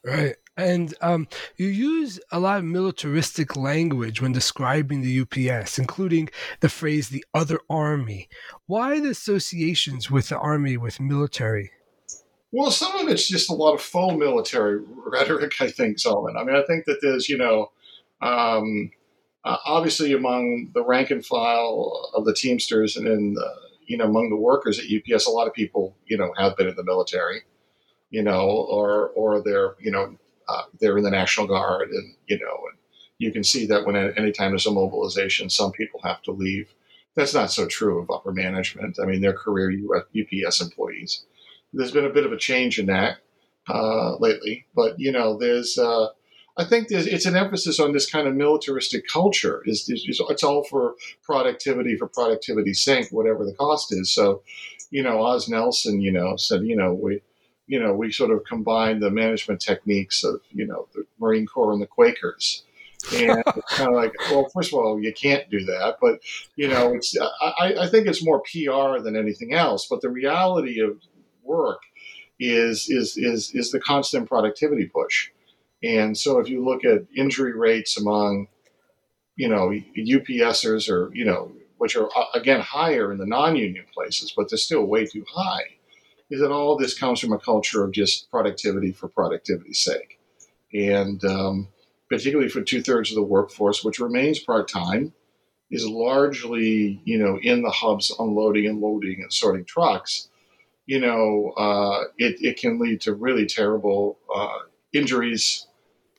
Right. 0.04 0.36
And 0.56 0.96
um, 1.02 1.28
you 1.56 1.68
use 1.68 2.20
a 2.32 2.40
lot 2.40 2.58
of 2.58 2.66
militaristic 2.66 3.56
language 3.56 4.22
when 4.22 4.32
describing 4.32 5.02
the 5.02 5.22
UPS, 5.22 5.78
including 5.78 6.30
the 6.62 6.70
phrase 6.70 7.10
the 7.10 7.26
other 7.34 7.60
army. 7.70 8.28
Why 8.66 9.00
the 9.00 9.10
associations 9.10 10.10
with 10.10 10.30
the 10.30 10.38
army 10.38 10.76
with 10.76 11.00
military? 11.00 11.72
Well, 12.52 12.72
some 12.72 12.98
of 12.98 13.08
it's 13.08 13.28
just 13.28 13.52
a 13.52 13.54
lot 13.54 13.76
of 13.76 13.82
faux 13.82 14.18
military 14.18 14.80
rhetoric, 15.06 15.54
I 15.60 15.70
think, 15.70 16.00
Solomon. 16.00 16.38
I 16.38 16.44
mean, 16.44 16.56
I 16.56 16.64
think 16.64 16.86
that 16.86 17.00
there's, 17.02 17.30
you 17.30 17.38
know, 17.38 17.72
um, 18.22 18.90
uh, 19.48 19.58
obviously 19.66 20.12
among 20.12 20.70
the 20.74 20.84
rank 20.84 21.10
and 21.10 21.26
file 21.26 22.10
of 22.14 22.26
the 22.26 22.34
Teamsters 22.34 22.98
and 22.98 23.08
in 23.08 23.34
the, 23.34 23.54
you 23.86 23.96
know, 23.96 24.04
among 24.04 24.30
the 24.30 24.36
workers 24.36 24.78
at 24.78 24.86
UPS, 24.86 25.26
a 25.26 25.32
lot 25.32 25.48
of 25.48 25.54
people, 25.54 25.96
you 26.06 26.18
know, 26.18 26.34
have 26.38 26.58
been 26.58 26.68
in 26.68 26.76
the 26.76 26.84
military, 26.84 27.44
you 28.10 28.22
know, 28.22 28.46
or, 28.46 29.08
or 29.10 29.42
they're, 29.42 29.76
you 29.80 29.90
know, 29.90 30.18
uh, 30.50 30.64
they're 30.82 30.98
in 30.98 31.04
the 31.06 31.12
National 31.12 31.48
Guard, 31.48 31.90
and 31.92 32.16
you 32.28 32.38
know, 32.40 32.58
and 32.70 32.78
you 33.20 33.32
can 33.32 33.44
see 33.44 33.66
that 33.68 33.86
when 33.86 33.96
anytime 33.96 34.52
there's 34.52 34.66
a 34.66 34.72
mobilization, 34.72 35.50
some 35.50 35.72
people 35.72 36.00
have 36.04 36.22
to 36.24 36.32
leave. 36.32 36.74
That's 37.16 37.34
not 37.34 37.52
so 37.52 37.68
true 37.68 38.02
of 38.02 38.12
upper 38.12 38.32
management. 38.32 38.98
I 39.02 39.06
mean, 39.06 39.22
they're 39.22 39.34
career 39.34 39.74
UPS 39.94 40.62
employees. 40.62 41.26
There's 41.74 41.92
been 41.92 42.06
a 42.06 42.14
bit 42.14 42.26
of 42.26 42.32
a 42.32 42.38
change 42.38 42.80
in 42.80 42.86
that 42.86 43.18
uh, 43.68 44.16
lately, 44.18 44.66
but 44.76 45.00
you 45.00 45.12
know, 45.12 45.38
there's. 45.38 45.78
Uh, 45.78 46.10
I 46.58 46.64
think 46.64 46.88
it's 46.90 47.26
an 47.26 47.36
emphasis 47.36 47.80
on 47.80 47.94
this 47.94 48.10
kind 48.10 48.28
of 48.28 48.36
militaristic 48.36 49.08
culture. 49.08 49.62
Is 49.66 49.86
it's 49.88 50.44
all 50.44 50.64
for 50.64 50.96
productivity 51.24 51.96
for 51.96 52.08
productivity's 52.08 52.84
sake, 52.84 53.10
whatever 53.12 53.46
the 53.46 53.54
cost 53.54 53.94
is. 53.94 54.12
So, 54.12 54.42
you 54.90 55.04
know, 55.04 55.24
Oz 55.24 55.48
Nelson, 55.48 56.02
you 56.02 56.12
know, 56.12 56.36
said, 56.36 56.64
you 56.64 56.76
know, 56.76 56.94
we 56.94 57.22
you 57.68 57.80
know, 57.80 57.94
we 57.94 58.12
sort 58.12 58.32
of 58.32 58.44
combined 58.46 59.04
the 59.04 59.12
management 59.12 59.62
techniques 59.62 60.24
of, 60.24 60.42
you 60.52 60.66
know, 60.66 60.88
the 60.96 61.06
Marine 61.20 61.46
Corps 61.46 61.74
and 61.74 61.82
the 61.82 61.88
Quakers. 61.88 62.64
And 63.14 63.44
it's 63.46 63.74
kind 63.76 63.90
of 63.90 63.96
like, 63.96 64.14
well, 64.32 64.50
first 64.54 64.72
of 64.72 64.80
all, 64.80 65.00
you 65.00 65.14
can't 65.14 65.50
do 65.50 65.60
that. 65.66 65.98
But, 66.02 66.22
you 66.56 66.70
know, 66.70 66.94
it's, 66.94 67.16
I, 67.42 67.76
I 67.82 67.88
think 67.88 68.08
it's 68.08 68.26
more 68.26 68.42
PR 68.42 69.04
than 69.04 69.18
anything 69.18 69.54
else. 69.54 69.86
But 69.86 70.02
the 70.02 70.10
reality 70.10 70.80
of 70.80 70.98
work 71.44 71.82
is, 72.40 72.90
is, 72.90 73.18
is, 73.18 73.52
is 73.54 73.72
the 73.72 73.82
constant 73.82 74.30
productivity 74.30 74.86
push. 74.86 75.30
And 75.84 76.18
so 76.18 76.40
if 76.40 76.50
you 76.50 76.64
look 76.64 76.84
at 76.84 77.06
injury 77.16 77.54
rates 77.54 78.00
among, 78.00 78.48
you 79.36 79.48
know, 79.48 79.70
UPSers 79.98 80.90
or, 80.90 81.14
you 81.14 81.26
know, 81.26 81.52
which 81.78 81.96
are, 81.96 82.10
again, 82.34 82.62
higher 82.62 83.12
in 83.12 83.20
the 83.20 83.26
non 83.26 83.56
union 83.56 83.86
places, 83.94 84.34
but 84.36 84.50
they're 84.50 84.58
still 84.58 84.86
way 84.86 85.06
too 85.06 85.26
high 85.32 85.78
is 86.30 86.42
that 86.42 86.52
all 86.52 86.78
this 86.78 86.98
comes 86.98 87.20
from 87.20 87.32
a 87.32 87.40
culture 87.40 87.84
of 87.84 87.92
just 87.92 88.30
productivity 88.30 88.92
for 88.92 89.08
productivity's 89.08 89.80
sake. 89.80 90.20
And 90.74 91.24
um, 91.24 91.70
particularly 92.10 92.50
for 92.50 92.62
two 92.62 92.82
thirds 92.82 93.12
of 93.12 93.16
the 93.16 93.24
workforce, 93.24 93.84
which 93.84 94.00
remains 94.00 94.40
part 94.40 94.68
time, 94.68 95.14
is 95.70 95.86
largely, 95.86 97.02
you 97.04 97.18
know, 97.18 97.40
in 97.42 97.62
the 97.62 97.70
hubs 97.70 98.14
unloading 98.20 98.68
and 98.68 98.80
loading 98.80 99.22
and 99.22 99.32
sorting 99.32 99.66
trucks, 99.66 100.30
you 100.86 101.00
know, 101.00 101.54
uh, 101.58 102.04
it, 102.18 102.38
it 102.42 102.58
can 102.58 102.80
lead 102.80 103.02
to 103.02 103.14
really 103.14 103.46
terrible 103.46 104.18
uh, 104.34 104.60
injuries 104.94 105.67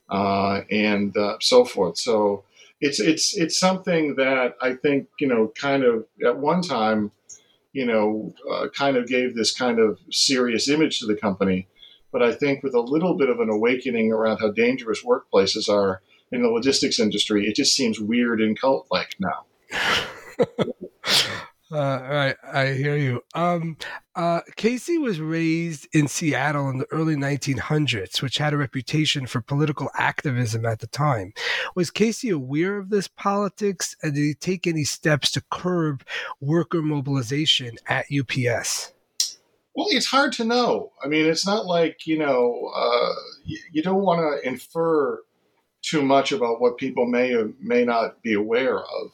uh, 0.09 0.61
and 0.71 1.15
uh, 1.15 1.37
so 1.39 1.65
forth. 1.65 1.97
So 1.97 2.43
it's, 2.81 2.99
it's, 2.99 3.35
it's 3.35 3.59
something 3.59 4.15
that 4.15 4.55
I 4.61 4.73
think, 4.73 5.07
you 5.19 5.27
know, 5.27 5.51
kind 5.55 5.83
of 5.83 6.05
at 6.25 6.37
one 6.37 6.61
time 6.61 7.11
you 7.73 7.85
know, 7.85 8.33
uh, 8.51 8.67
kind 8.69 8.97
of 8.97 9.07
gave 9.07 9.35
this 9.35 9.55
kind 9.55 9.79
of 9.79 9.99
serious 10.11 10.67
image 10.69 10.99
to 10.99 11.05
the 11.05 11.15
company. 11.15 11.67
But 12.11 12.23
I 12.23 12.33
think 12.33 12.63
with 12.63 12.73
a 12.73 12.81
little 12.81 13.15
bit 13.15 13.29
of 13.29 13.39
an 13.39 13.49
awakening 13.49 14.11
around 14.11 14.39
how 14.39 14.51
dangerous 14.51 15.03
workplaces 15.03 15.69
are 15.69 16.01
in 16.31 16.41
the 16.41 16.49
logistics 16.49 16.99
industry, 16.99 17.47
it 17.47 17.55
just 17.55 17.75
seems 17.75 17.99
weird 17.99 18.41
and 18.41 18.59
cult 18.59 18.87
like 18.89 19.15
now. 19.19 19.45
Uh, 21.71 22.01
right, 22.01 22.35
I 22.51 22.73
hear 22.73 22.97
you. 22.97 23.23
Um, 23.35 23.77
uh, 24.15 24.41
Casey 24.55 24.97
was 24.97 25.21
raised 25.21 25.87
in 25.93 26.07
Seattle 26.07 26.67
in 26.69 26.79
the 26.79 26.87
early 26.91 27.15
1900s, 27.15 28.23
which 28.23 28.39
had 28.39 28.53
a 28.53 28.57
reputation 28.57 29.27
for 29.27 29.39
political 29.39 29.91
activism 29.93 30.65
at 30.65 30.79
the 30.79 30.87
time. 30.87 31.31
Was 31.75 31.91
Casey 31.91 32.29
aware 32.29 32.77
of 32.77 32.89
this 32.89 33.07
politics, 33.07 33.95
and 34.01 34.15
did 34.15 34.21
he 34.21 34.33
take 34.33 34.65
any 34.65 34.83
steps 34.83 35.29
to 35.31 35.43
curb 35.51 36.03
worker 36.41 36.81
mobilization 36.81 37.77
at 37.87 38.07
UPS? 38.11 38.93
Well, 39.75 39.87
it's 39.91 40.07
hard 40.07 40.33
to 40.33 40.45
know. 40.45 40.91
I 41.03 41.07
mean, 41.07 41.27
it's 41.27 41.45
not 41.45 41.67
like 41.67 42.07
you 42.07 42.17
know, 42.17 42.71
uh, 42.75 43.13
you, 43.45 43.59
you 43.71 43.83
don't 43.83 44.01
want 44.01 44.21
to 44.21 44.47
infer 44.47 45.21
too 45.83 46.01
much 46.01 46.31
about 46.31 46.59
what 46.59 46.77
people 46.77 47.05
may 47.05 47.33
or 47.33 47.51
may 47.59 47.85
not 47.85 48.21
be 48.23 48.33
aware 48.33 48.79
of. 48.79 49.11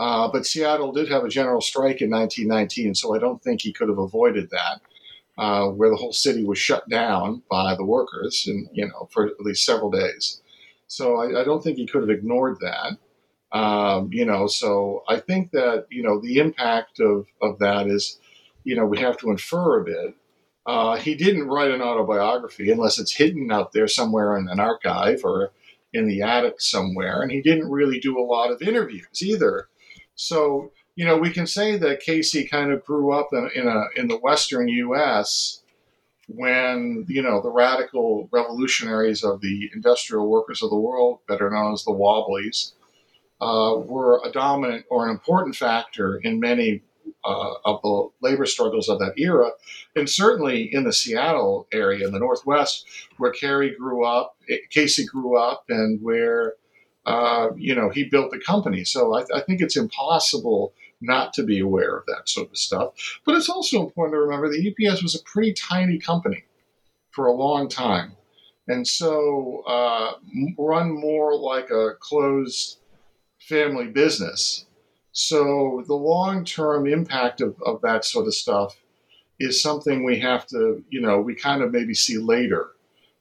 Uh, 0.00 0.30
but 0.32 0.46
Seattle 0.46 0.92
did 0.92 1.10
have 1.10 1.24
a 1.24 1.28
general 1.28 1.60
strike 1.60 2.00
in 2.00 2.08
1919, 2.08 2.94
so 2.94 3.14
I 3.14 3.18
don't 3.18 3.42
think 3.42 3.60
he 3.60 3.70
could 3.70 3.90
have 3.90 3.98
avoided 3.98 4.48
that, 4.48 4.80
uh, 5.36 5.66
where 5.68 5.90
the 5.90 5.96
whole 5.96 6.14
city 6.14 6.42
was 6.42 6.58
shut 6.58 6.88
down 6.88 7.42
by 7.50 7.74
the 7.74 7.84
workers, 7.84 8.46
and 8.46 8.66
you 8.72 8.88
know, 8.88 9.10
for 9.12 9.26
at 9.26 9.38
least 9.40 9.66
several 9.66 9.90
days. 9.90 10.40
So 10.86 11.16
I, 11.16 11.42
I 11.42 11.44
don't 11.44 11.62
think 11.62 11.76
he 11.76 11.86
could 11.86 12.00
have 12.00 12.08
ignored 12.08 12.60
that. 12.60 12.96
Um, 13.52 14.08
you 14.10 14.24
know, 14.24 14.46
so 14.46 15.04
I 15.06 15.20
think 15.20 15.50
that 15.50 15.86
you 15.90 16.02
know 16.02 16.18
the 16.18 16.38
impact 16.38 16.98
of 16.98 17.26
of 17.42 17.58
that 17.58 17.86
is, 17.86 18.18
you 18.64 18.76
know, 18.76 18.86
we 18.86 19.00
have 19.00 19.18
to 19.18 19.30
infer 19.30 19.80
a 19.80 19.84
bit. 19.84 20.14
Uh, 20.64 20.96
he 20.96 21.14
didn't 21.14 21.48
write 21.48 21.72
an 21.72 21.82
autobiography 21.82 22.70
unless 22.70 22.98
it's 22.98 23.14
hidden 23.14 23.52
out 23.52 23.72
there 23.72 23.86
somewhere 23.86 24.38
in 24.38 24.48
an 24.48 24.60
archive 24.60 25.20
or 25.24 25.52
in 25.92 26.08
the 26.08 26.22
attic 26.22 26.58
somewhere, 26.58 27.20
and 27.20 27.30
he 27.30 27.42
didn't 27.42 27.70
really 27.70 28.00
do 28.00 28.18
a 28.18 28.24
lot 28.24 28.50
of 28.50 28.62
interviews 28.62 29.22
either. 29.22 29.68
So, 30.20 30.70
you 30.96 31.06
know, 31.06 31.16
we 31.16 31.30
can 31.30 31.46
say 31.46 31.78
that 31.78 32.00
Casey 32.00 32.46
kind 32.46 32.70
of 32.70 32.84
grew 32.84 33.10
up 33.10 33.30
in, 33.32 33.48
in, 33.54 33.66
a, 33.66 33.84
in 33.96 34.06
the 34.06 34.18
Western 34.18 34.68
U.S. 34.68 35.62
when, 36.28 37.06
you 37.08 37.22
know, 37.22 37.40
the 37.40 37.48
radical 37.48 38.28
revolutionaries 38.30 39.24
of 39.24 39.40
the 39.40 39.70
industrial 39.74 40.28
workers 40.28 40.62
of 40.62 40.68
the 40.68 40.76
world, 40.76 41.20
better 41.26 41.48
known 41.48 41.72
as 41.72 41.84
the 41.84 41.92
Wobblies, 41.92 42.72
uh, 43.40 43.76
were 43.78 44.20
a 44.22 44.30
dominant 44.30 44.84
or 44.90 45.06
an 45.06 45.10
important 45.10 45.56
factor 45.56 46.16
in 46.16 46.38
many 46.38 46.82
uh, 47.24 47.54
of 47.64 47.80
the 47.80 48.08
labor 48.20 48.44
struggles 48.44 48.90
of 48.90 48.98
that 48.98 49.14
era, 49.16 49.50
and 49.96 50.08
certainly 50.08 50.68
in 50.70 50.84
the 50.84 50.92
Seattle 50.92 51.66
area 51.72 52.06
in 52.06 52.12
the 52.12 52.18
Northwest, 52.18 52.86
where 53.16 53.32
Carey 53.32 53.74
grew 53.74 54.04
up, 54.04 54.36
Casey 54.68 55.06
grew 55.06 55.38
up, 55.38 55.64
and 55.70 56.02
where 56.02 56.56
uh, 57.06 57.48
you 57.56 57.74
know, 57.74 57.88
he 57.88 58.04
built 58.04 58.30
the 58.30 58.38
company. 58.38 58.84
So 58.84 59.16
I, 59.16 59.24
I, 59.34 59.40
think 59.40 59.60
it's 59.60 59.76
impossible 59.76 60.74
not 61.00 61.32
to 61.34 61.42
be 61.42 61.58
aware 61.58 61.96
of 61.96 62.04
that 62.06 62.28
sort 62.28 62.50
of 62.50 62.58
stuff. 62.58 62.92
But 63.24 63.36
it's 63.36 63.48
also 63.48 63.82
important 63.82 64.14
to 64.14 64.20
remember 64.20 64.48
that 64.48 64.90
UPS 64.90 65.02
was 65.02 65.14
a 65.14 65.22
pretty 65.22 65.54
tiny 65.54 65.98
company 65.98 66.44
for 67.10 67.26
a 67.26 67.32
long 67.32 67.68
time. 67.68 68.16
And 68.68 68.86
so 68.86 69.64
uh, 69.66 70.12
run 70.58 70.92
more 70.92 71.36
like 71.36 71.70
a 71.70 71.94
closed 71.98 72.78
family 73.40 73.86
business. 73.86 74.66
So 75.12 75.82
the 75.86 75.94
long 75.94 76.44
term 76.44 76.86
impact 76.86 77.40
of, 77.40 77.56
of 77.64 77.80
that 77.82 78.04
sort 78.04 78.26
of 78.26 78.34
stuff 78.34 78.76
is 79.40 79.62
something 79.62 80.04
we 80.04 80.20
have 80.20 80.46
to, 80.48 80.84
you 80.90 81.00
know, 81.00 81.20
we 81.20 81.34
kind 81.34 81.62
of 81.62 81.72
maybe 81.72 81.94
see 81.94 82.18
later. 82.18 82.70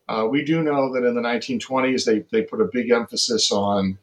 Uh, 0.10 0.26
we 0.26 0.44
do 0.44 0.64
know 0.64 0.92
that 0.92 1.06
in 1.06 1.14
the 1.14 1.22
1920s, 1.22 2.04
they, 2.04 2.26
they 2.32 2.42
put 2.42 2.60
a 2.60 2.70
big 2.74 2.90
emphasis 2.90 3.52
on, 3.52 3.96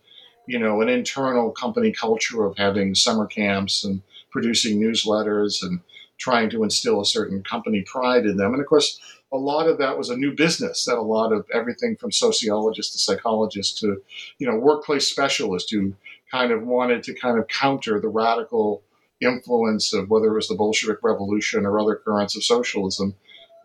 you 0.46 0.56
know, 0.56 0.80
an 0.80 0.88
internal 0.88 1.50
company 1.50 1.90
culture 1.90 2.44
of 2.44 2.56
having 2.56 2.94
summer 2.94 3.26
camps 3.26 3.82
and 3.82 4.00
producing 4.30 4.80
newsletters 4.80 5.64
and 5.64 5.80
trying 6.16 6.48
to 6.48 6.62
instill 6.62 7.00
a 7.00 7.04
certain 7.04 7.42
company 7.42 7.82
pride 7.82 8.24
in 8.24 8.36
them. 8.36 8.52
And 8.52 8.60
of 8.60 8.68
course, 8.68 9.00
a 9.32 9.36
lot 9.36 9.68
of 9.68 9.78
that 9.78 9.98
was 9.98 10.08
a 10.08 10.16
new 10.16 10.32
business 10.32 10.84
that 10.84 10.96
a 10.96 11.02
lot 11.02 11.32
of 11.32 11.44
everything 11.52 11.96
from 11.96 12.12
sociologists 12.12 12.92
to 12.92 12.98
psychologists 13.00 13.80
to, 13.80 14.00
you 14.38 14.48
know, 14.48 14.56
workplace 14.56 15.10
specialists 15.10 15.72
who 15.72 15.92
kind 16.30 16.52
of 16.52 16.62
wanted 16.62 17.02
to 17.02 17.14
kind 17.14 17.36
of 17.36 17.48
counter 17.48 18.00
the 18.00 18.08
radical 18.08 18.80
influence 19.20 19.92
of 19.92 20.08
whether 20.08 20.26
it 20.26 20.34
was 20.34 20.46
the 20.46 20.54
Bolshevik 20.54 20.98
Revolution 21.02 21.66
or 21.66 21.80
other 21.80 21.96
currents 21.96 22.36
of 22.36 22.44
socialism 22.44 23.16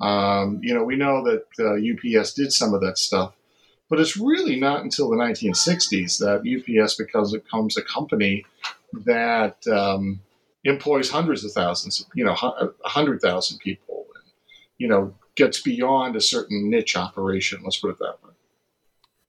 um, 0.02 0.60
you 0.64 0.74
know, 0.74 0.84
we 0.84 0.96
know 0.96 1.24
that 1.24 1.46
uh, 1.60 2.20
UPS 2.20 2.34
did 2.34 2.52
some 2.52 2.74
of 2.74 2.82
that 2.82 2.98
stuff, 2.98 3.34
but 3.90 4.00
it's 4.00 4.18
really 4.18 4.60
not 4.60 4.84
until 4.84 5.10
the 5.10 5.18
1960s 5.18 6.18
that 6.20 6.42
UPS 6.42 6.96
becomes, 6.96 7.34
becomes 7.34 7.78
a 7.78 7.84
company 7.84 8.46
that 9.06 9.66
um, 9.68 10.20
employs 10.64 11.10
hundreds 11.10 11.44
of 11.44 11.52
thousands, 11.52 12.06
you 12.16 12.26
know, 12.26 12.36
100,000 12.36 13.60
people, 13.60 14.08
and, 14.16 14.24
you 14.78 14.88
know, 14.88 15.14
gets 15.36 15.62
beyond 15.62 16.16
a 16.16 16.22
certain 16.22 16.70
niche 16.70 16.96
operation. 16.96 17.62
Let's 17.64 17.78
put 17.78 17.92
it 17.92 18.00
that 18.00 18.18
way. 18.24 18.31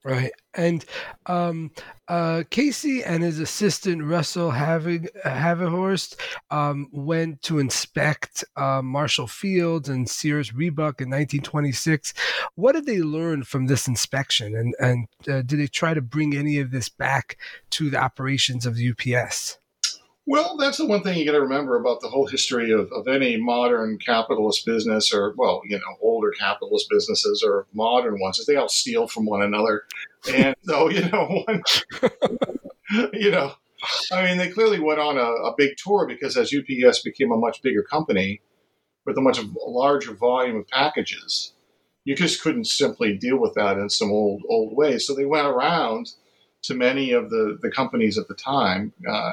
Right. 0.04 0.32
And 0.54 0.84
um, 1.26 1.70
uh, 2.08 2.42
Casey 2.50 3.04
and 3.04 3.22
his 3.22 3.38
assistant 3.38 4.02
Russell 4.02 4.50
Haverhorst 4.50 6.16
um, 6.50 6.88
went 6.90 7.40
to 7.42 7.60
inspect 7.60 8.44
uh, 8.56 8.82
Marshall 8.82 9.28
Fields 9.28 9.88
and 9.88 10.10
Sears 10.10 10.52
Roebuck 10.52 11.00
in 11.00 11.08
1926. 11.08 12.14
What 12.56 12.72
did 12.72 12.86
they 12.86 13.00
learn 13.00 13.44
from 13.44 13.66
this 13.66 13.86
inspection? 13.86 14.56
And, 14.56 14.74
and 14.80 15.06
uh, 15.28 15.42
did 15.42 15.60
they 15.60 15.68
try 15.68 15.94
to 15.94 16.02
bring 16.02 16.34
any 16.34 16.58
of 16.58 16.72
this 16.72 16.88
back 16.88 17.38
to 17.70 17.88
the 17.88 17.98
operations 17.98 18.66
of 18.66 18.74
the 18.74 18.90
UPS? 18.90 19.58
Well, 20.24 20.56
that's 20.56 20.78
the 20.78 20.86
one 20.86 21.02
thing 21.02 21.18
you 21.18 21.24
got 21.24 21.32
to 21.32 21.40
remember 21.40 21.76
about 21.76 22.00
the 22.00 22.08
whole 22.08 22.26
history 22.26 22.70
of, 22.70 22.92
of 22.92 23.08
any 23.08 23.36
modern 23.36 23.98
capitalist 23.98 24.64
business, 24.64 25.12
or 25.12 25.34
well, 25.36 25.62
you 25.64 25.76
know, 25.76 25.96
older 26.00 26.30
capitalist 26.30 26.86
businesses 26.88 27.42
or 27.44 27.66
modern 27.72 28.20
ones, 28.20 28.38
is 28.38 28.46
they 28.46 28.54
all 28.54 28.68
steal 28.68 29.08
from 29.08 29.26
one 29.26 29.42
another, 29.42 29.82
and 30.32 30.54
so 30.62 30.88
you 30.90 31.08
know, 31.08 31.42
one, 31.46 31.62
you 33.12 33.32
know, 33.32 33.52
I 34.12 34.24
mean, 34.24 34.38
they 34.38 34.50
clearly 34.50 34.78
went 34.78 35.00
on 35.00 35.18
a, 35.18 35.22
a, 35.22 35.54
big 35.56 35.72
tour 35.76 36.06
because 36.06 36.36
as 36.36 36.54
UPS 36.54 37.02
became 37.02 37.32
a 37.32 37.36
much 37.36 37.60
bigger 37.62 37.82
company 37.82 38.40
with 39.04 39.18
a 39.18 39.20
much 39.20 39.40
larger 39.66 40.14
volume 40.14 40.56
of 40.56 40.68
packages, 40.68 41.52
you 42.04 42.14
just 42.14 42.42
couldn't 42.42 42.66
simply 42.66 43.16
deal 43.16 43.38
with 43.38 43.54
that 43.54 43.76
in 43.76 43.90
some 43.90 44.12
old 44.12 44.42
old 44.48 44.76
ways. 44.76 45.04
So 45.04 45.14
they 45.14 45.24
went 45.24 45.48
around 45.48 46.12
to 46.62 46.74
many 46.74 47.10
of 47.10 47.30
the 47.30 47.58
the 47.60 47.72
companies 47.72 48.18
at 48.18 48.28
the 48.28 48.34
time. 48.34 48.92
Uh, 49.08 49.32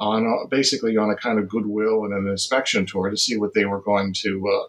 on 0.00 0.24
a, 0.24 0.48
basically 0.48 0.96
on 0.96 1.10
a 1.10 1.16
kind 1.16 1.38
of 1.38 1.48
goodwill 1.48 2.04
and 2.04 2.14
an 2.14 2.26
inspection 2.26 2.86
tour 2.86 3.10
to 3.10 3.16
see 3.16 3.36
what 3.36 3.52
they 3.52 3.66
were 3.66 3.82
going 3.82 4.14
to, 4.14 4.66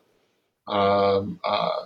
uh, 0.67 0.72
um, 0.72 1.39
uh, 1.46 1.86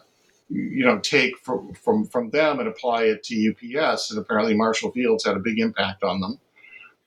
you 0.49 0.83
know, 0.83 0.99
take 0.99 1.37
from, 1.37 1.73
from 1.73 2.07
from 2.07 2.31
them 2.31 2.59
and 2.59 2.67
apply 2.67 3.03
it 3.03 3.23
to 3.23 3.51
UPS. 3.51 4.11
And 4.11 4.19
apparently, 4.19 4.55
Marshall 4.55 4.91
Fields 4.91 5.25
had 5.25 5.37
a 5.37 5.39
big 5.39 5.59
impact 5.59 6.03
on 6.03 6.21
them. 6.21 6.39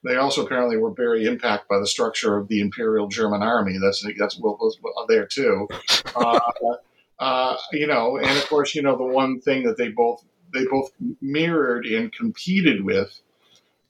They 0.03 0.15
also 0.15 0.45
apparently 0.45 0.77
were 0.77 0.91
very 0.91 1.25
impacted 1.25 1.67
by 1.67 1.79
the 1.79 1.87
structure 1.87 2.37
of 2.37 2.47
the 2.47 2.61
Imperial 2.61 3.07
German 3.07 3.43
Army. 3.43 3.77
That's 3.81 4.05
that's 4.17 4.37
what 4.39 4.59
was 4.59 4.77
there 5.09 5.25
too. 5.25 5.67
Uh, 6.15 6.39
uh, 7.19 7.57
you 7.73 7.87
know, 7.87 8.17
and 8.17 8.37
of 8.37 8.47
course, 8.47 8.73
you 8.75 8.81
know, 8.81 8.97
the 8.97 9.03
one 9.03 9.41
thing 9.41 9.63
that 9.63 9.77
they 9.77 9.89
both 9.89 10.23
they 10.53 10.65
both 10.65 10.91
mirrored 11.21 11.85
and 11.85 12.13
competed 12.13 12.83
with 12.83 13.21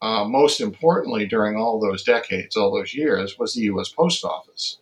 uh, 0.02 0.24
most 0.26 0.62
importantly 0.62 1.26
during 1.26 1.58
all 1.58 1.80
those 1.80 2.04
decades, 2.04 2.56
all 2.56 2.74
those 2.74 2.94
years, 2.94 3.38
was 3.38 3.54
the 3.54 3.62
U.S. 3.62 3.90
Post 3.90 4.24
Office. 4.24 4.78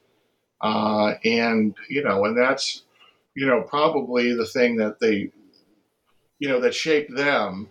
Uh, 0.62 1.14
and, 1.24 1.76
you 1.90 2.04
know, 2.04 2.26
and 2.26 2.38
that's, 2.38 2.84
you 3.36 3.46
know, 3.46 3.62
probably 3.62 4.34
the 4.34 4.46
thing 4.46 4.76
that 4.78 5.00
they, 5.00 5.32
you 6.40 6.48
know, 6.48 6.60
that 6.60 6.74
shaped 6.74 7.16
them 7.16 7.70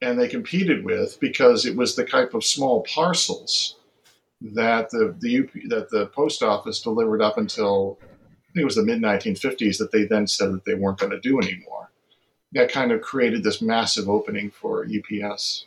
and 0.00 0.18
they 0.18 0.28
competed 0.28 0.84
with 0.84 1.18
because 1.20 1.66
it 1.66 1.76
was 1.76 1.96
the 1.96 2.04
type 2.04 2.34
of 2.34 2.44
small 2.44 2.82
parcels 2.82 3.76
that 4.40 4.90
the, 4.90 5.14
the 5.20 5.40
UP, 5.40 5.50
that 5.68 5.90
the 5.90 6.06
post 6.08 6.42
office 6.42 6.80
delivered 6.80 7.22
up 7.22 7.38
until 7.38 7.98
I 8.02 8.52
think 8.52 8.62
it 8.62 8.64
was 8.64 8.76
the 8.76 8.84
mid 8.84 9.00
1950s 9.00 9.78
that 9.78 9.90
they 9.92 10.04
then 10.04 10.26
said 10.26 10.52
that 10.52 10.64
they 10.64 10.74
weren't 10.74 10.98
going 10.98 11.12
to 11.12 11.20
do 11.20 11.40
anymore. 11.40 11.90
That 12.52 12.70
kind 12.70 12.92
of 12.92 13.00
created 13.00 13.42
this 13.42 13.62
massive 13.62 14.08
opening 14.08 14.50
for 14.50 14.86
UPS. 14.86 15.66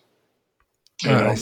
You 1.04 1.12
know? 1.12 1.36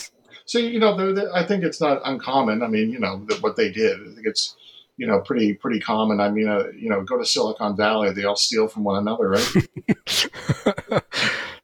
So 0.45 0.59
you 0.59 0.79
know, 0.79 0.95
they're, 0.95 1.13
they're, 1.13 1.33
I 1.33 1.45
think 1.45 1.63
it's 1.63 1.81
not 1.81 2.01
uncommon. 2.05 2.61
I 2.61 2.67
mean, 2.67 2.91
you 2.91 2.99
know, 2.99 3.25
what 3.41 3.55
they 3.55 3.71
did. 3.71 3.99
I 3.99 4.13
think 4.13 4.27
it's 4.27 4.55
you 4.97 5.07
know 5.07 5.19
pretty 5.21 5.53
pretty 5.53 5.79
common. 5.79 6.19
I 6.19 6.29
mean, 6.29 6.47
uh, 6.47 6.65
you 6.77 6.89
know, 6.89 7.03
go 7.03 7.17
to 7.17 7.25
Silicon 7.25 7.75
Valley, 7.75 8.11
they 8.13 8.23
all 8.23 8.35
steal 8.35 8.67
from 8.67 8.83
one 8.83 8.97
another, 8.97 9.29
right? 9.29 9.67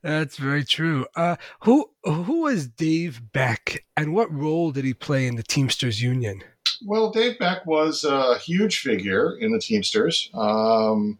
That's 0.03 0.37
very 0.37 0.63
true. 0.63 1.05
Uh, 1.15 1.35
who 1.61 1.89
who 2.03 2.41
was 2.41 2.67
Dave 2.67 3.21
Beck, 3.31 3.85
and 3.95 4.13
what 4.13 4.33
role 4.33 4.71
did 4.71 4.83
he 4.83 4.93
play 4.93 5.27
in 5.27 5.35
the 5.35 5.43
Teamsters 5.43 6.01
Union? 6.01 6.43
Well, 6.83 7.11
Dave 7.11 7.37
Beck 7.37 7.65
was 7.67 8.03
a 8.03 8.39
huge 8.39 8.79
figure 8.79 9.37
in 9.37 9.51
the 9.51 9.59
Teamsters. 9.59 10.31
Um, 10.33 11.19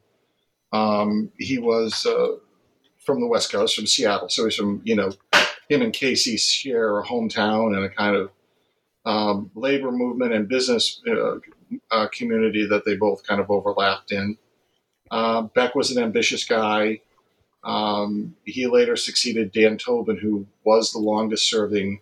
um, 0.73 1.31
he 1.37 1.59
was 1.59 2.05
uh, 2.07 2.37
from 2.97 3.21
the 3.21 3.27
West 3.27 3.51
Coast, 3.51 3.75
from 3.75 3.85
Seattle, 3.85 4.29
so 4.29 4.45
he's 4.45 4.55
from 4.55 4.81
you 4.83 4.95
know 4.95 5.11
him 5.71 5.81
and 5.81 5.93
Casey 5.93 6.35
share 6.37 6.99
a 6.99 7.03
hometown 7.03 7.75
and 7.75 7.85
a 7.85 7.89
kind 7.89 8.15
of 8.15 8.31
um, 9.05 9.51
labor 9.55 9.91
movement 9.91 10.33
and 10.33 10.47
business 10.47 11.01
uh, 11.07 11.37
uh, 11.89 12.07
community 12.09 12.67
that 12.67 12.83
they 12.85 12.95
both 12.95 13.25
kind 13.25 13.39
of 13.39 13.49
overlapped 13.49 14.11
in. 14.11 14.37
Uh, 15.09 15.43
Beck 15.43 15.73
was 15.73 15.95
an 15.95 16.03
ambitious 16.03 16.43
guy. 16.43 16.99
Um, 17.63 18.35
he 18.43 18.67
later 18.67 18.95
succeeded 18.95 19.51
Dan 19.51 19.77
Tobin, 19.77 20.17
who 20.17 20.45
was 20.65 20.91
the 20.91 20.99
longest 20.99 21.49
serving 21.49 22.01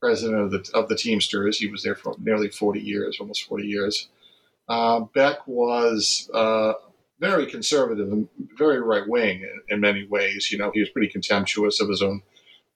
president 0.00 0.40
of 0.40 0.50
the, 0.50 0.70
of 0.74 0.88
the 0.88 0.96
Teamsters. 0.96 1.58
He 1.58 1.66
was 1.66 1.82
there 1.82 1.94
for 1.94 2.14
nearly 2.18 2.48
40 2.48 2.80
years, 2.80 3.18
almost 3.20 3.44
40 3.44 3.66
years. 3.66 4.08
Uh, 4.68 5.00
Beck 5.14 5.46
was 5.46 6.30
uh, 6.32 6.72
very 7.20 7.46
conservative 7.46 8.10
and 8.10 8.28
very 8.56 8.80
right 8.80 9.06
wing 9.06 9.42
in, 9.42 9.60
in, 9.68 9.80
many 9.80 10.06
ways. 10.06 10.50
You 10.50 10.58
know, 10.58 10.70
he 10.72 10.80
was 10.80 10.88
pretty 10.88 11.08
contemptuous 11.08 11.80
of 11.80 11.88
his 11.88 12.00
own 12.00 12.22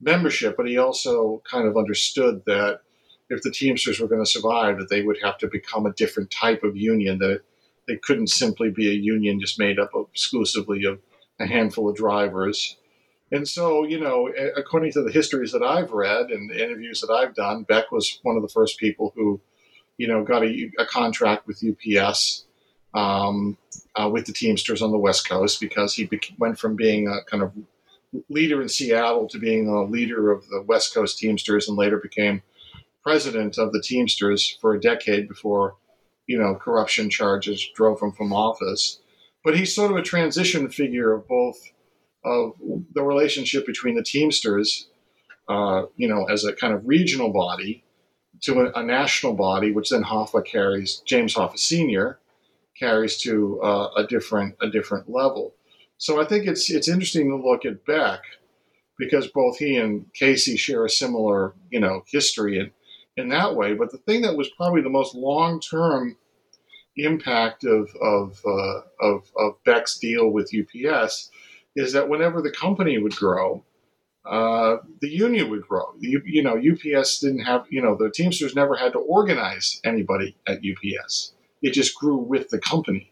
membership, 0.01 0.55
but 0.57 0.67
he 0.67 0.77
also 0.77 1.41
kind 1.49 1.67
of 1.67 1.77
understood 1.77 2.43
that 2.45 2.81
if 3.29 3.41
the 3.41 3.51
Teamsters 3.51 3.99
were 3.99 4.07
going 4.07 4.23
to 4.23 4.29
survive, 4.29 4.77
that 4.79 4.89
they 4.89 5.01
would 5.01 5.17
have 5.21 5.37
to 5.39 5.47
become 5.47 5.85
a 5.85 5.93
different 5.93 6.31
type 6.31 6.63
of 6.63 6.75
union. 6.75 7.19
That 7.19 7.41
they 7.87 7.97
couldn't 7.97 8.27
simply 8.27 8.69
be 8.69 8.89
a 8.89 8.93
union 8.93 9.39
just 9.39 9.59
made 9.59 9.79
up 9.79 9.91
exclusively 10.11 10.83
of 10.85 10.99
a 11.39 11.47
handful 11.47 11.89
of 11.89 11.95
drivers. 11.95 12.77
And 13.31 13.47
so, 13.47 13.83
you 13.83 13.99
know, 13.99 14.31
according 14.55 14.91
to 14.93 15.03
the 15.03 15.11
histories 15.11 15.51
that 15.51 15.61
I've 15.61 15.91
read 15.91 16.31
and 16.31 16.51
interviews 16.51 17.01
that 17.01 17.13
I've 17.13 17.35
done, 17.35 17.63
Beck 17.63 17.91
was 17.91 18.19
one 18.23 18.35
of 18.35 18.41
the 18.41 18.49
first 18.49 18.79
people 18.79 19.13
who, 19.15 19.39
you 19.97 20.07
know, 20.07 20.23
got 20.23 20.43
a, 20.43 20.71
a 20.79 20.85
contract 20.85 21.45
with 21.45 21.63
UPS 21.63 22.45
um, 22.95 23.57
uh, 23.95 24.09
with 24.09 24.25
the 24.25 24.33
Teamsters 24.33 24.81
on 24.81 24.91
the 24.91 24.97
West 24.97 25.29
Coast 25.29 25.59
because 25.59 25.93
he 25.93 26.09
went 26.39 26.57
from 26.57 26.75
being 26.75 27.07
a 27.07 27.23
kind 27.29 27.43
of 27.43 27.53
leader 28.29 28.61
in 28.61 28.69
Seattle 28.69 29.27
to 29.29 29.39
being 29.39 29.67
a 29.67 29.83
leader 29.83 30.31
of 30.31 30.47
the 30.47 30.63
West 30.67 30.93
Coast 30.93 31.19
Teamsters 31.19 31.67
and 31.67 31.77
later 31.77 31.97
became 31.97 32.41
president 33.03 33.57
of 33.57 33.71
the 33.71 33.81
Teamsters 33.81 34.57
for 34.61 34.73
a 34.73 34.81
decade 34.81 35.27
before, 35.27 35.75
you 36.27 36.37
know, 36.37 36.55
corruption 36.55 37.09
charges 37.09 37.67
drove 37.75 38.01
him 38.01 38.11
from 38.11 38.33
office. 38.33 38.99
But 39.43 39.57
he's 39.57 39.73
sort 39.73 39.91
of 39.91 39.97
a 39.97 40.01
transition 40.01 40.69
figure 40.69 41.13
of 41.13 41.27
both 41.27 41.57
of 42.25 42.53
the 42.93 43.03
relationship 43.03 43.65
between 43.65 43.95
the 43.95 44.03
Teamsters, 44.03 44.89
uh, 45.47 45.83
you 45.95 46.07
know, 46.07 46.25
as 46.25 46.43
a 46.43 46.53
kind 46.53 46.73
of 46.73 46.85
regional 46.85 47.31
body 47.31 47.83
to 48.41 48.61
a, 48.61 48.79
a, 48.79 48.83
national 48.83 49.33
body, 49.33 49.71
which 49.71 49.89
then 49.89 50.03
Hoffa 50.03 50.45
carries, 50.45 51.01
James 51.05 51.33
Hoffa 51.33 51.57
Sr. 51.57 52.19
carries 52.77 53.17
to 53.21 53.61
uh, 53.61 53.89
a 53.97 54.05
different 54.05 54.55
a 54.61 54.69
different 54.69 55.09
level. 55.09 55.55
So 55.99 56.21
I 56.21 56.25
think 56.25 56.47
it's 56.47 56.71
it's 56.71 56.87
interesting 56.87 57.29
to 57.29 57.35
look 57.35 57.65
at 57.65 57.85
Beck 57.85 58.21
because 58.97 59.27
both 59.27 59.57
he 59.57 59.75
and 59.75 60.05
Casey 60.13 60.55
share 60.57 60.85
a 60.85 60.89
similar, 60.89 61.53
you 61.69 61.79
know, 61.79 62.03
history 62.07 62.57
in, 62.57 62.71
in 63.17 63.29
that 63.29 63.55
way. 63.55 63.73
But 63.73 63.91
the 63.91 63.97
thing 63.99 64.21
that 64.21 64.37
was 64.37 64.49
probably 64.49 64.81
the 64.81 64.89
most 64.89 65.13
long 65.13 65.59
term 65.59 66.15
impact 66.95 67.65
of 67.65 67.89
of, 68.01 68.39
uh, 68.45 68.81
of 69.01 69.29
of 69.37 69.63
Beck's 69.65 69.99
deal 69.99 70.29
with 70.29 70.53
UPS 70.57 71.31
is 71.75 71.91
that 71.91 72.07
whenever 72.07 72.41
the 72.41 72.51
company 72.51 72.97
would 72.97 73.15
grow, 73.15 73.65
uh, 74.25 74.77
the 75.01 75.09
union 75.09 75.49
would 75.49 75.67
grow. 75.67 75.93
You, 75.99 76.21
you 76.25 76.43
know, 76.43 76.57
UPS 76.57 77.19
didn't 77.19 77.39
have, 77.41 77.65
you 77.69 77.81
know, 77.81 77.95
the 77.95 78.09
Teamsters 78.09 78.55
never 78.55 78.75
had 78.75 78.93
to 78.93 78.99
organize 78.99 79.79
anybody 79.83 80.35
at 80.47 80.59
UPS. 80.59 81.33
It 81.61 81.71
just 81.71 81.95
grew 81.95 82.17
with 82.17 82.49
the 82.49 82.59
company. 82.59 83.11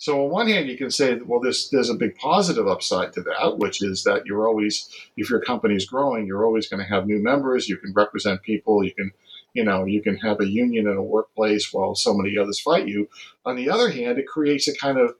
So 0.00 0.24
on 0.24 0.30
one 0.30 0.48
hand, 0.48 0.68
you 0.68 0.78
can 0.78 0.92
say, 0.92 1.16
well, 1.16 1.40
there's 1.40 1.70
there's 1.70 1.90
a 1.90 1.94
big 1.94 2.14
positive 2.16 2.68
upside 2.68 3.12
to 3.14 3.22
that, 3.22 3.58
which 3.58 3.82
is 3.82 4.04
that 4.04 4.26
you're 4.26 4.46
always, 4.46 4.88
if 5.16 5.28
your 5.28 5.40
company 5.40 5.74
is 5.74 5.86
growing, 5.86 6.24
you're 6.24 6.46
always 6.46 6.68
going 6.68 6.80
to 6.80 6.88
have 6.88 7.06
new 7.06 7.20
members. 7.20 7.68
You 7.68 7.78
can 7.78 7.92
represent 7.92 8.42
people. 8.42 8.84
You 8.84 8.94
can, 8.94 9.10
you 9.54 9.64
know, 9.64 9.86
you 9.86 10.00
can 10.00 10.16
have 10.18 10.40
a 10.40 10.48
union 10.48 10.86
in 10.86 10.96
a 10.96 11.02
workplace 11.02 11.72
while 11.72 11.96
so 11.96 12.14
many 12.14 12.38
others 12.38 12.60
fight 12.60 12.86
you. 12.86 13.08
On 13.44 13.56
the 13.56 13.68
other 13.68 13.90
hand, 13.90 14.18
it 14.18 14.28
creates 14.28 14.68
a 14.68 14.76
kind 14.76 14.98
of, 14.98 15.16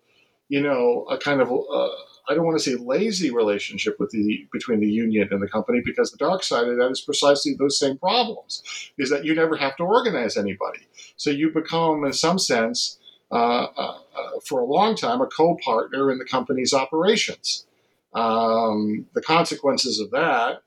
you 0.48 0.62
know, 0.62 1.06
a 1.10 1.18
kind 1.18 1.40
of 1.40 1.50
uh, 1.50 1.88
I 2.28 2.34
don't 2.34 2.46
want 2.46 2.56
to 2.56 2.62
say 2.62 2.76
lazy 2.76 3.32
relationship 3.32 3.98
with 3.98 4.10
the 4.10 4.46
between 4.52 4.78
the 4.78 4.86
union 4.86 5.26
and 5.32 5.42
the 5.42 5.48
company 5.48 5.80
because 5.84 6.12
the 6.12 6.18
dark 6.18 6.44
side 6.44 6.68
of 6.68 6.76
that 6.76 6.90
is 6.92 7.00
precisely 7.00 7.55
those 7.59 7.80
same 7.80 7.98
problems. 7.98 8.62
Is 8.96 9.11
that 9.11 9.24
you 9.24 9.34
never 9.34 9.57
have 9.57 9.76
to 9.78 9.82
organize 9.82 10.36
anybody, 10.36 10.86
so 11.16 11.30
you 11.30 11.50
become, 11.50 12.05
in 12.05 12.12
some 12.12 12.38
sense 12.38 12.97
for 13.31 14.61
a 14.61 14.64
long 14.64 14.97
time 14.97 15.20
a 15.20 15.26
co-partner 15.26 16.11
in 16.11 16.18
the 16.18 16.24
company's 16.24 16.72
operations. 16.72 17.66
Um, 18.14 19.07
the 19.14 19.22
consequences 19.22 20.01
of 20.01 20.11
that, 20.12 20.62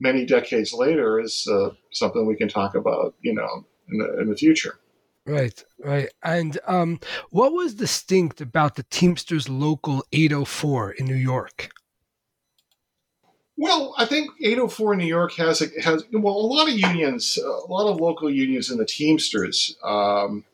many 0.00 0.26
decades 0.26 0.72
later, 0.72 1.20
is 1.20 1.46
uh, 1.50 1.70
something 1.92 2.26
we 2.26 2.36
can 2.36 2.48
talk 2.48 2.74
about, 2.74 3.14
you 3.20 3.34
know, 3.34 3.64
in 3.90 3.98
the, 3.98 4.20
in 4.20 4.28
the 4.28 4.36
future. 4.36 4.78
Right, 5.26 5.62
right. 5.78 6.08
And 6.24 6.58
um, 6.66 6.98
what 7.30 7.52
was 7.52 7.74
distinct 7.74 8.40
about 8.40 8.74
the 8.74 8.82
Teamsters 8.84 9.48
Local 9.48 10.04
804 10.12 10.92
in 10.92 11.06
New 11.06 11.14
York? 11.14 11.70
Well, 13.56 13.94
I 13.98 14.06
think 14.06 14.30
804 14.40 14.94
in 14.94 14.98
New 15.00 15.06
York 15.06 15.34
has 15.34 15.60
a, 15.60 15.66
has 15.82 16.02
well 16.12 16.34
a 16.34 16.46
lot 16.46 16.68
of 16.68 16.74
unions, 16.74 17.38
a 17.38 17.70
lot 17.70 17.90
of 17.90 18.00
local 18.00 18.30
unions 18.30 18.70
in 18.70 18.78
the 18.78 18.86
Teamsters. 18.86 19.76
Um, 19.84 20.44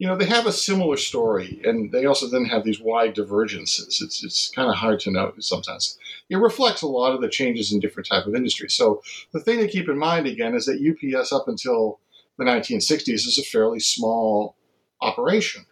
you 0.00 0.06
know, 0.06 0.16
they 0.16 0.24
have 0.24 0.46
a 0.46 0.52
similar 0.52 0.96
story, 0.96 1.60
and 1.62 1.92
they 1.92 2.06
also 2.06 2.26
then 2.26 2.46
have 2.46 2.64
these 2.64 2.80
wide 2.80 3.12
divergences. 3.12 4.00
It's 4.00 4.24
it's 4.24 4.50
kind 4.50 4.70
of 4.70 4.76
hard 4.76 4.98
to 5.00 5.10
know 5.10 5.34
sometimes. 5.40 5.98
It 6.30 6.36
reflects 6.36 6.80
a 6.80 6.86
lot 6.86 7.14
of 7.14 7.20
the 7.20 7.28
changes 7.28 7.70
in 7.70 7.80
different 7.80 8.08
type 8.08 8.24
of 8.24 8.34
industries. 8.34 8.72
So 8.72 9.02
the 9.32 9.40
thing 9.40 9.58
to 9.58 9.68
keep 9.68 9.90
in 9.90 9.98
mind 9.98 10.26
again 10.26 10.54
is 10.54 10.64
that 10.64 10.80
UPS 10.80 11.32
up 11.32 11.48
until 11.48 12.00
the 12.38 12.46
1960s 12.46 13.26
is 13.26 13.38
a 13.38 13.42
fairly 13.42 13.78
small 13.78 14.56
operation. 15.02 15.66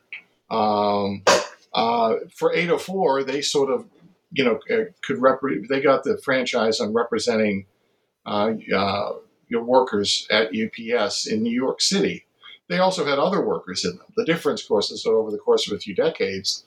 Um, 0.51 1.23
uh, 1.73 2.17
for 2.35 2.53
804, 2.53 3.25
they 3.25 3.41
sort 3.41 3.71
of 3.71 3.87
you 4.33 4.45
know, 4.45 4.61
uh, 4.71 4.91
could 5.03 5.23
rep- 5.23 5.41
they 5.71 5.81
got 5.81 6.05
the 6.05 6.19
franchise 6.19 6.81
on 6.81 6.93
representing 6.93 7.65
uh, 8.27 8.53
uh, 8.75 9.13
your 9.49 9.65
workers 9.65 10.27
at 10.31 10.49
UPS 10.49 11.27
in 11.27 11.43
New 11.43 11.55
York 11.55 11.81
City. 11.81 12.27
They 12.69 12.79
also 12.79 13.05
had 13.05 13.19
other 13.19 13.41
workers 13.45 13.85
in 13.85 13.97
them. 13.97 14.07
The 14.17 14.25
difference, 14.25 14.63
of 14.63 14.69
course, 14.69 14.91
is 14.91 15.03
that 15.03 15.11
over 15.11 15.31
the 15.31 15.39
course 15.39 15.67
of 15.67 15.77
a 15.77 15.81
few 15.81 15.95
decades, 15.95 16.65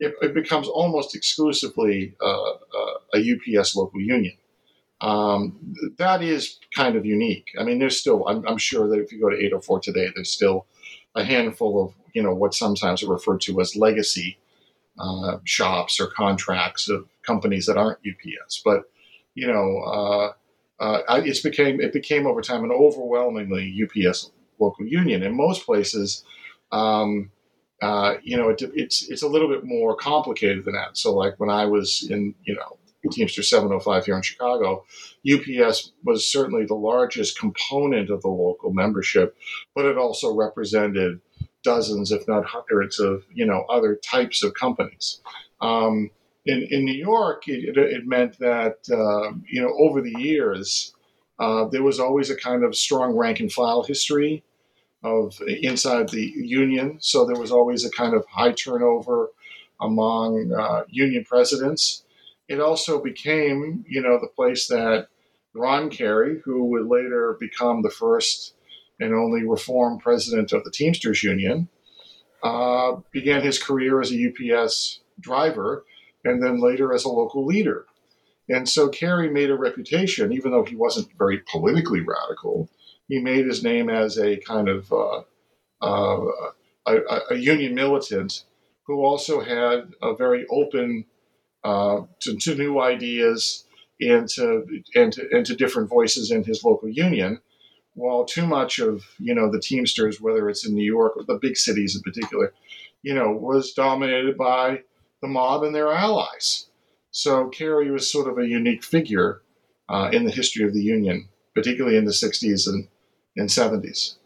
it, 0.00 0.14
it 0.22 0.34
becomes 0.34 0.66
almost 0.68 1.14
exclusively 1.14 2.14
uh, 2.20 2.50
uh 2.50 2.94
a 3.14 3.18
UPS 3.18 3.76
local 3.76 4.00
union. 4.00 4.36
Um, 5.00 5.74
that 5.98 6.22
is 6.22 6.58
kind 6.74 6.96
of 6.96 7.04
unique. 7.04 7.48
I 7.58 7.64
mean, 7.64 7.78
there's 7.80 7.98
still, 7.98 8.26
I'm, 8.28 8.46
I'm, 8.46 8.56
sure 8.56 8.88
that 8.88 9.00
if 9.00 9.10
you 9.10 9.20
go 9.20 9.28
to 9.28 9.36
804 9.36 9.80
today, 9.80 10.08
there's 10.14 10.30
still 10.30 10.66
a 11.16 11.24
handful 11.24 11.84
of, 11.84 11.94
you 12.14 12.22
know, 12.22 12.32
what 12.32 12.54
sometimes 12.54 13.02
are 13.02 13.10
referred 13.10 13.40
to 13.42 13.60
as 13.60 13.74
legacy 13.74 14.38
uh, 14.98 15.38
shops 15.44 16.00
or 16.00 16.06
contracts 16.06 16.88
of 16.88 17.08
companies 17.22 17.66
that 17.66 17.76
aren't 17.76 17.98
UPS. 18.06 18.62
But 18.64 18.84
you 19.34 19.46
know, 19.46 19.78
uh, 19.80 20.32
uh, 20.82 21.22
it's 21.24 21.40
became 21.40 21.80
it 21.80 21.92
became 21.92 22.26
over 22.26 22.42
time 22.42 22.64
an 22.64 22.70
overwhelmingly 22.70 23.76
UPS 23.82 24.30
local 24.62 24.86
union. 24.86 25.22
In 25.22 25.36
most 25.36 25.66
places, 25.66 26.24
um, 26.70 27.30
uh, 27.82 28.14
you 28.22 28.36
know, 28.36 28.48
it, 28.48 28.62
it's 28.74 29.08
it's 29.10 29.22
a 29.22 29.28
little 29.28 29.48
bit 29.48 29.64
more 29.64 29.96
complicated 29.96 30.64
than 30.64 30.74
that. 30.74 30.96
So, 30.96 31.14
like 31.14 31.38
when 31.38 31.50
I 31.50 31.64
was 31.66 32.06
in, 32.08 32.34
you 32.44 32.54
know, 32.54 32.78
Teamster 33.10 33.42
705 33.42 34.06
here 34.06 34.16
in 34.16 34.22
Chicago, 34.22 34.84
UPS 35.30 35.92
was 36.04 36.30
certainly 36.30 36.64
the 36.64 36.74
largest 36.74 37.38
component 37.38 38.10
of 38.10 38.22
the 38.22 38.28
local 38.28 38.72
membership, 38.72 39.36
but 39.74 39.84
it 39.84 39.98
also 39.98 40.32
represented 40.32 41.20
dozens, 41.64 42.12
if 42.12 42.26
not 42.28 42.44
hundreds, 42.44 43.00
of 43.00 43.24
you 43.32 43.46
know 43.46 43.64
other 43.68 43.96
types 43.96 44.42
of 44.42 44.54
companies. 44.54 45.20
Um, 45.60 46.10
in, 46.44 46.66
in 46.70 46.84
New 46.84 46.94
York, 46.94 47.46
it, 47.46 47.76
it 47.76 48.06
meant 48.06 48.38
that 48.38 48.78
uh, 48.90 49.32
you 49.48 49.60
know 49.60 49.74
over 49.78 50.00
the 50.00 50.14
years 50.18 50.94
uh, 51.38 51.66
there 51.66 51.82
was 51.82 51.98
always 51.98 52.30
a 52.30 52.36
kind 52.36 52.64
of 52.64 52.76
strong 52.76 53.16
rank 53.16 53.40
and 53.40 53.52
file 53.52 53.82
history 53.82 54.44
of 55.02 55.40
inside 55.46 56.08
the 56.08 56.32
union. 56.36 56.98
So 57.00 57.24
there 57.24 57.40
was 57.40 57.50
always 57.50 57.84
a 57.84 57.90
kind 57.90 58.14
of 58.14 58.24
high 58.26 58.52
turnover 58.52 59.30
among 59.80 60.52
uh, 60.52 60.84
union 60.88 61.24
presidents. 61.24 62.04
It 62.48 62.60
also 62.60 63.02
became, 63.02 63.84
you 63.88 64.00
know, 64.00 64.18
the 64.20 64.28
place 64.28 64.66
that 64.68 65.08
Ron 65.54 65.90
Carey, 65.90 66.40
who 66.44 66.64
would 66.66 66.86
later 66.86 67.36
become 67.38 67.82
the 67.82 67.90
first 67.90 68.54
and 69.00 69.14
only 69.14 69.44
reform 69.44 69.98
president 69.98 70.52
of 70.52 70.64
the 70.64 70.70
Teamsters 70.70 71.22
Union, 71.22 71.68
uh, 72.42 72.96
began 73.10 73.42
his 73.42 73.62
career 73.62 74.00
as 74.00 74.12
a 74.12 74.28
UPS 74.28 75.00
driver 75.20 75.84
and 76.24 76.42
then 76.42 76.60
later 76.60 76.92
as 76.92 77.04
a 77.04 77.08
local 77.08 77.44
leader. 77.44 77.86
And 78.48 78.68
so 78.68 78.88
Carey 78.88 79.30
made 79.30 79.50
a 79.50 79.56
reputation, 79.56 80.32
even 80.32 80.50
though 80.50 80.64
he 80.64 80.76
wasn't 80.76 81.08
very 81.16 81.42
politically 81.50 82.00
radical, 82.00 82.68
he 83.12 83.18
made 83.18 83.44
his 83.44 83.62
name 83.62 83.90
as 83.90 84.16
a 84.16 84.38
kind 84.38 84.70
of 84.70 84.90
uh, 84.90 85.20
uh, 85.82 86.30
a, 86.86 87.20
a, 87.32 87.34
union 87.36 87.74
militant 87.74 88.44
who 88.86 89.04
also 89.04 89.42
had 89.42 89.92
a 90.00 90.16
very 90.16 90.46
open 90.48 91.04
uh, 91.62 92.00
to, 92.20 92.34
to, 92.38 92.54
new 92.54 92.80
ideas 92.80 93.66
and 94.00 94.26
to, 94.30 94.64
and 94.94 95.12
to, 95.12 95.28
and 95.30 95.44
to 95.44 95.54
different 95.54 95.90
voices 95.90 96.30
in 96.30 96.42
his 96.42 96.64
local 96.64 96.88
union 96.88 97.38
while 97.92 98.24
too 98.24 98.46
much 98.46 98.78
of 98.78 99.04
you 99.18 99.34
know 99.34 99.50
the 99.50 99.60
Teamsters, 99.60 100.18
whether 100.18 100.48
it's 100.48 100.66
in 100.66 100.74
New 100.74 100.82
York 100.82 101.14
or 101.14 101.24
the 101.24 101.38
big 101.38 101.58
cities 101.58 101.94
in 101.94 102.00
particular, 102.00 102.54
you 103.02 103.14
know, 103.14 103.30
was 103.30 103.74
dominated 103.74 104.38
by 104.38 104.80
the 105.20 105.28
mob 105.28 105.64
and 105.64 105.74
their 105.74 105.92
allies. 105.92 106.70
So 107.10 107.48
Carey 107.48 107.90
was 107.90 108.10
sort 108.10 108.26
of 108.26 108.38
a 108.38 108.48
unique 108.48 108.82
figure 108.82 109.42
uh, 109.90 110.08
in 110.14 110.24
the 110.24 110.30
history 110.30 110.64
of 110.64 110.72
the 110.72 110.82
Union, 110.82 111.28
particularly 111.54 111.98
in 111.98 112.06
the 112.06 112.12
'60s 112.12 112.66
and 112.66 112.88
and 113.36 113.48
'70s. 113.48 114.16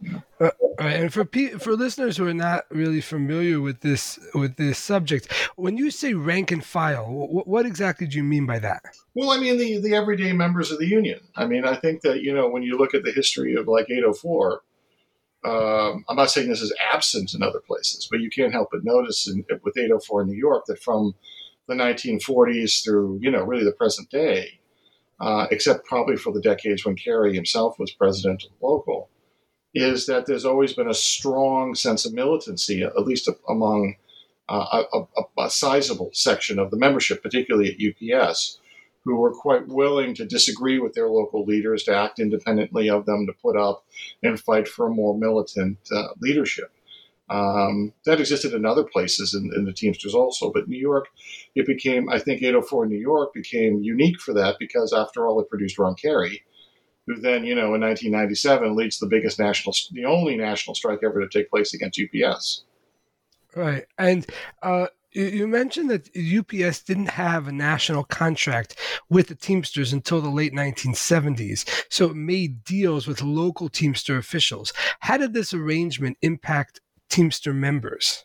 Uh, 0.41 0.51
and 0.79 1.13
for 1.13 1.25
pe- 1.25 1.59
for 1.59 1.73
listeners 1.73 2.17
who 2.17 2.27
are 2.27 2.35
not 2.35 2.65
really 2.71 3.01
familiar 3.01 3.61
with 3.61 3.81
this 3.81 4.19
with 4.35 4.57
this 4.57 4.79
subject, 4.79 5.33
when 5.57 5.77
you 5.77 5.91
say 5.91 6.15
rank 6.15 6.51
and 6.51 6.65
file, 6.65 7.07
what, 7.11 7.47
what 7.47 7.67
exactly 7.67 8.07
do 8.07 8.17
you 8.17 8.25
mean 8.25 8.47
by 8.47 8.59
that? 8.59 8.83
Well, 9.15 9.31
I 9.31 9.39
mean 9.39 9.59
the 9.59 9.79
the 9.79 9.95
everyday 9.95 10.33
members 10.33 10.71
of 10.71 10.79
the 10.79 10.87
union. 10.87 11.21
I 11.37 11.47
mean, 11.47 11.65
I 11.65 11.77
think 11.77 12.03
that 12.03 12.23
you 12.23 12.35
know 12.35 12.49
when 12.49 12.63
you 12.63 12.77
look 12.77 12.95
at 12.95 13.05
the 13.05 13.13
history 13.13 13.55
of 13.55 13.69
like 13.69 13.87
804. 13.91 14.63
Um, 15.45 16.05
I'm 16.09 16.17
not 16.17 16.31
saying 16.31 16.49
this 16.49 16.61
is 16.63 16.75
absent 16.93 17.33
in 17.33 17.41
other 17.41 17.61
places, 17.61 18.09
but 18.11 18.19
you 18.19 18.31
can't 18.31 18.53
help 18.53 18.71
but 18.73 18.83
notice 18.83 19.29
in, 19.29 19.45
with 19.63 19.79
804 19.79 20.23
in 20.23 20.29
New 20.29 20.37
York 20.37 20.65
that 20.67 20.83
from 20.83 21.15
the 21.69 21.75
1940s 21.75 22.83
through, 22.83 23.19
you 23.21 23.31
know, 23.31 23.43
really 23.43 23.65
the 23.65 23.73
present 23.73 24.11
day, 24.11 24.61
uh, 25.21 25.47
except 25.51 25.87
probably 25.87 26.17
for 26.17 26.33
the 26.33 26.41
decades 26.41 26.85
when 26.85 26.97
Carey 26.97 27.35
himself 27.35 27.79
was 27.79 27.91
president 27.93 28.45
of 28.45 28.51
the 28.61 28.67
local, 28.67 29.09
is 29.75 30.07
that 30.07 30.27
there's 30.27 30.45
always 30.45 30.73
been 30.73 30.89
a 30.89 30.95
strong 30.95 31.75
sense 31.75 32.05
of 32.05 32.15
militancy, 32.15 32.83
at 32.83 33.07
least 33.07 33.29
among 33.49 33.97
uh, 34.49 34.83
a, 34.93 34.99
a, 34.99 35.45
a, 35.45 35.51
sizable 35.51 36.11
section 36.13 36.59
of 36.59 36.71
the 36.71 36.77
membership, 36.77 37.23
particularly 37.23 37.69
at 37.71 38.21
UPS, 38.23 38.61
who 39.05 39.17
were 39.17 39.33
quite 39.33 39.67
willing 39.69 40.15
to 40.15 40.25
disagree 40.25 40.79
with 40.79 40.95
their 40.95 41.09
local 41.09 41.45
leaders, 41.45 41.83
to 41.83 41.95
act 41.95 42.19
independently 42.19 42.89
of 42.89 43.07
them, 43.07 43.27
to 43.27 43.33
put 43.33 43.57
up 43.57 43.85
and 44.23 44.41
fight 44.41 44.69
for 44.69 44.87
a 44.87 44.95
more 44.95 45.17
militant 45.17 45.79
uh, 45.93 46.09
leadership. 46.21 46.73
Um, 47.29 47.93
that 48.05 48.21
existed 48.21 48.53
in 48.53 48.65
other 48.65 48.85
places 48.85 49.35
in, 49.35 49.51
in, 49.57 49.65
the 49.65 49.73
Teamsters 49.73 50.15
also, 50.15 50.53
but 50.53 50.69
New 50.69 50.79
York, 50.79 51.09
it 51.57 51.67
became, 51.67 52.09
I 52.09 52.21
think 52.21 52.41
804 52.41 52.87
New 52.87 53.01
York 53.01 53.35
became 53.35 53.83
unique 53.83 54.21
for 54.21 54.33
that 54.35 54.57
because 54.61 54.93
after 54.93 55.27
all, 55.27 55.41
it 55.41 55.49
produced 55.49 55.77
Ron 55.77 55.97
Carey, 55.97 56.45
who 57.07 57.17
then, 57.17 57.45
you 57.45 57.57
know, 57.57 57.75
in 57.75 57.81
1997 57.81 58.77
leads 58.77 58.99
the 58.99 59.09
biggest 59.09 59.41
national, 59.41 59.75
the 59.91 60.05
only 60.05 60.37
national 60.37 60.77
strike 60.77 61.01
ever 61.03 61.21
to 61.21 61.29
take 61.29 61.51
place 61.51 61.75
against 61.75 62.01
UPS. 62.01 62.63
Right. 63.57 63.87
And 63.99 64.25
uh, 64.63 64.87
you 65.17 65.49
mentioned 65.49 65.91
that 65.91 66.11
UPS 66.15 66.83
didn't 66.83 67.09
have 67.09 67.49
a 67.49 67.53
national 67.53 68.05
contract 68.05 68.77
with 69.09 69.29
the 69.29 69.35
Teamsters 69.35 69.93
until 69.93 70.21
the 70.21 70.29
late 70.29 70.53
1970s, 70.53 71.67
so 71.89 72.11
it 72.11 72.17
made 72.17 72.65
deals 72.65 73.07
with 73.07 73.23
local 73.23 73.71
Teamster 73.71 74.19
officials. 74.19 74.75
How 75.01 75.17
did 75.17 75.33
this 75.33 75.55
arrangement 75.55 76.19
impact 76.21 76.81
Teamster 77.09 77.55
members? 77.55 78.25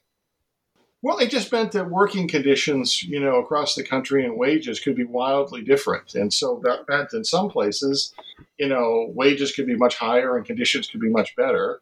Well, 1.03 1.17
it 1.17 1.31
just 1.31 1.51
meant 1.51 1.71
that 1.71 1.89
working 1.89 2.27
conditions, 2.27 3.01
you 3.03 3.19
know, 3.19 3.37
across 3.37 3.73
the 3.73 3.83
country 3.83 4.23
and 4.23 4.37
wages 4.37 4.79
could 4.79 4.95
be 4.95 5.03
wildly 5.03 5.63
different. 5.63 6.13
And 6.13 6.31
so 6.31 6.61
that 6.63 6.85
meant 6.87 7.13
in 7.13 7.23
some 7.23 7.49
places, 7.49 8.13
you 8.59 8.67
know, 8.67 9.07
wages 9.15 9.51
could 9.51 9.65
be 9.65 9.75
much 9.75 9.95
higher 9.95 10.37
and 10.37 10.45
conditions 10.45 10.87
could 10.87 11.01
be 11.01 11.09
much 11.09 11.35
better, 11.35 11.81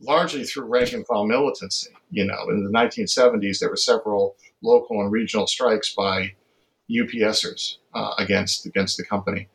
largely 0.00 0.44
through 0.44 0.66
rank 0.66 0.92
and 0.92 1.06
file 1.06 1.24
militancy. 1.24 1.90
You 2.10 2.26
know, 2.26 2.50
in 2.50 2.62
the 2.64 2.70
1970s, 2.70 3.58
there 3.58 3.70
were 3.70 3.76
several 3.76 4.36
local 4.62 5.00
and 5.00 5.10
regional 5.10 5.46
strikes 5.46 5.94
by 5.94 6.34
UPSers 6.90 7.76
uh, 7.94 8.14
against 8.18 8.66
against 8.66 8.98
the 8.98 9.04
company. 9.04 9.48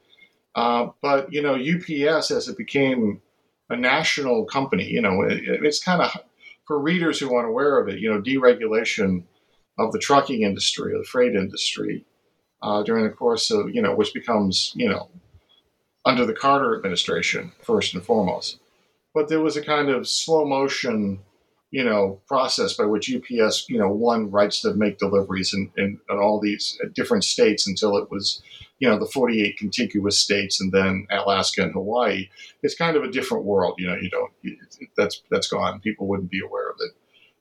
Uh, 0.56 0.90
but 1.02 1.32
you 1.32 1.42
know, 1.42 1.56
UPS 1.56 2.32
as 2.32 2.48
it 2.48 2.58
became 2.58 3.22
a 3.70 3.78
national 3.78 4.46
company, 4.46 4.86
you 4.86 5.02
know, 5.02 5.22
it, 5.22 5.42
it's 5.44 5.84
kind 5.84 6.02
of 6.02 6.18
for 6.66 6.80
readers 6.80 7.20
who 7.20 7.34
aren't 7.34 7.50
aware 7.50 7.80
of 7.80 7.90
it, 7.90 8.00
you 8.00 8.10
know, 8.10 8.22
deregulation 8.22 9.24
of 9.78 9.92
the 9.92 10.00
trucking 10.00 10.44
industry 10.44 10.94
or 10.94 11.00
the 11.00 11.04
freight 11.04 11.36
industry 11.36 12.06
uh, 12.62 12.84
during 12.84 13.04
the 13.04 13.10
course 13.10 13.52
of, 13.52 13.74
you 13.74 13.82
know, 13.82 13.96
which 13.96 14.14
becomes, 14.14 14.72
you 14.76 14.88
know, 14.88 15.10
under 16.06 16.26
the 16.26 16.34
Carter 16.34 16.76
administration, 16.76 17.52
first 17.62 17.94
and 17.94 18.04
foremost. 18.04 18.60
But 19.14 19.30
there 19.30 19.42
was 19.42 19.58
a 19.58 19.64
kind 19.64 19.90
of 19.90 20.08
slow 20.08 20.46
motion, 20.46 21.20
you 21.72 21.84
know, 21.84 22.22
process 22.28 22.74
by 22.74 22.86
which 22.86 23.14
UPS, 23.14 23.70
you 23.70 23.78
know, 23.78 23.90
won 23.90 24.32
rights 24.32 24.62
to 24.62 24.74
make 24.74 24.98
deliveries 24.98 25.54
in, 25.54 25.72
in, 25.78 26.00
in 26.10 26.18
all 26.18 26.40
these 26.40 26.80
different 26.94 27.24
states 27.24 27.68
until 27.68 27.98
it 27.98 28.10
was, 28.12 28.42
you 28.84 28.90
know, 28.90 29.00
the 29.00 29.06
48 29.06 29.58
contiguous 29.58 30.20
states 30.20 30.60
and 30.60 30.70
then 30.70 31.08
Alaska 31.10 31.64
and 31.64 31.72
Hawaii. 31.72 32.28
It's 32.64 32.76
kind 32.76 32.98
of 32.98 33.04
a 33.04 33.12
different 33.12 33.46
world. 33.46 33.76
You 33.78 33.88
know, 33.88 33.96
you 33.96 34.10
don't, 34.10 34.34
that's, 34.98 35.22
that's 35.32 35.48
gone. 35.48 35.80
People 35.80 36.06
wouldn't 36.08 36.30
be 36.30 36.42
aware 36.42 36.70
of 36.70 36.76
it. 36.82 36.92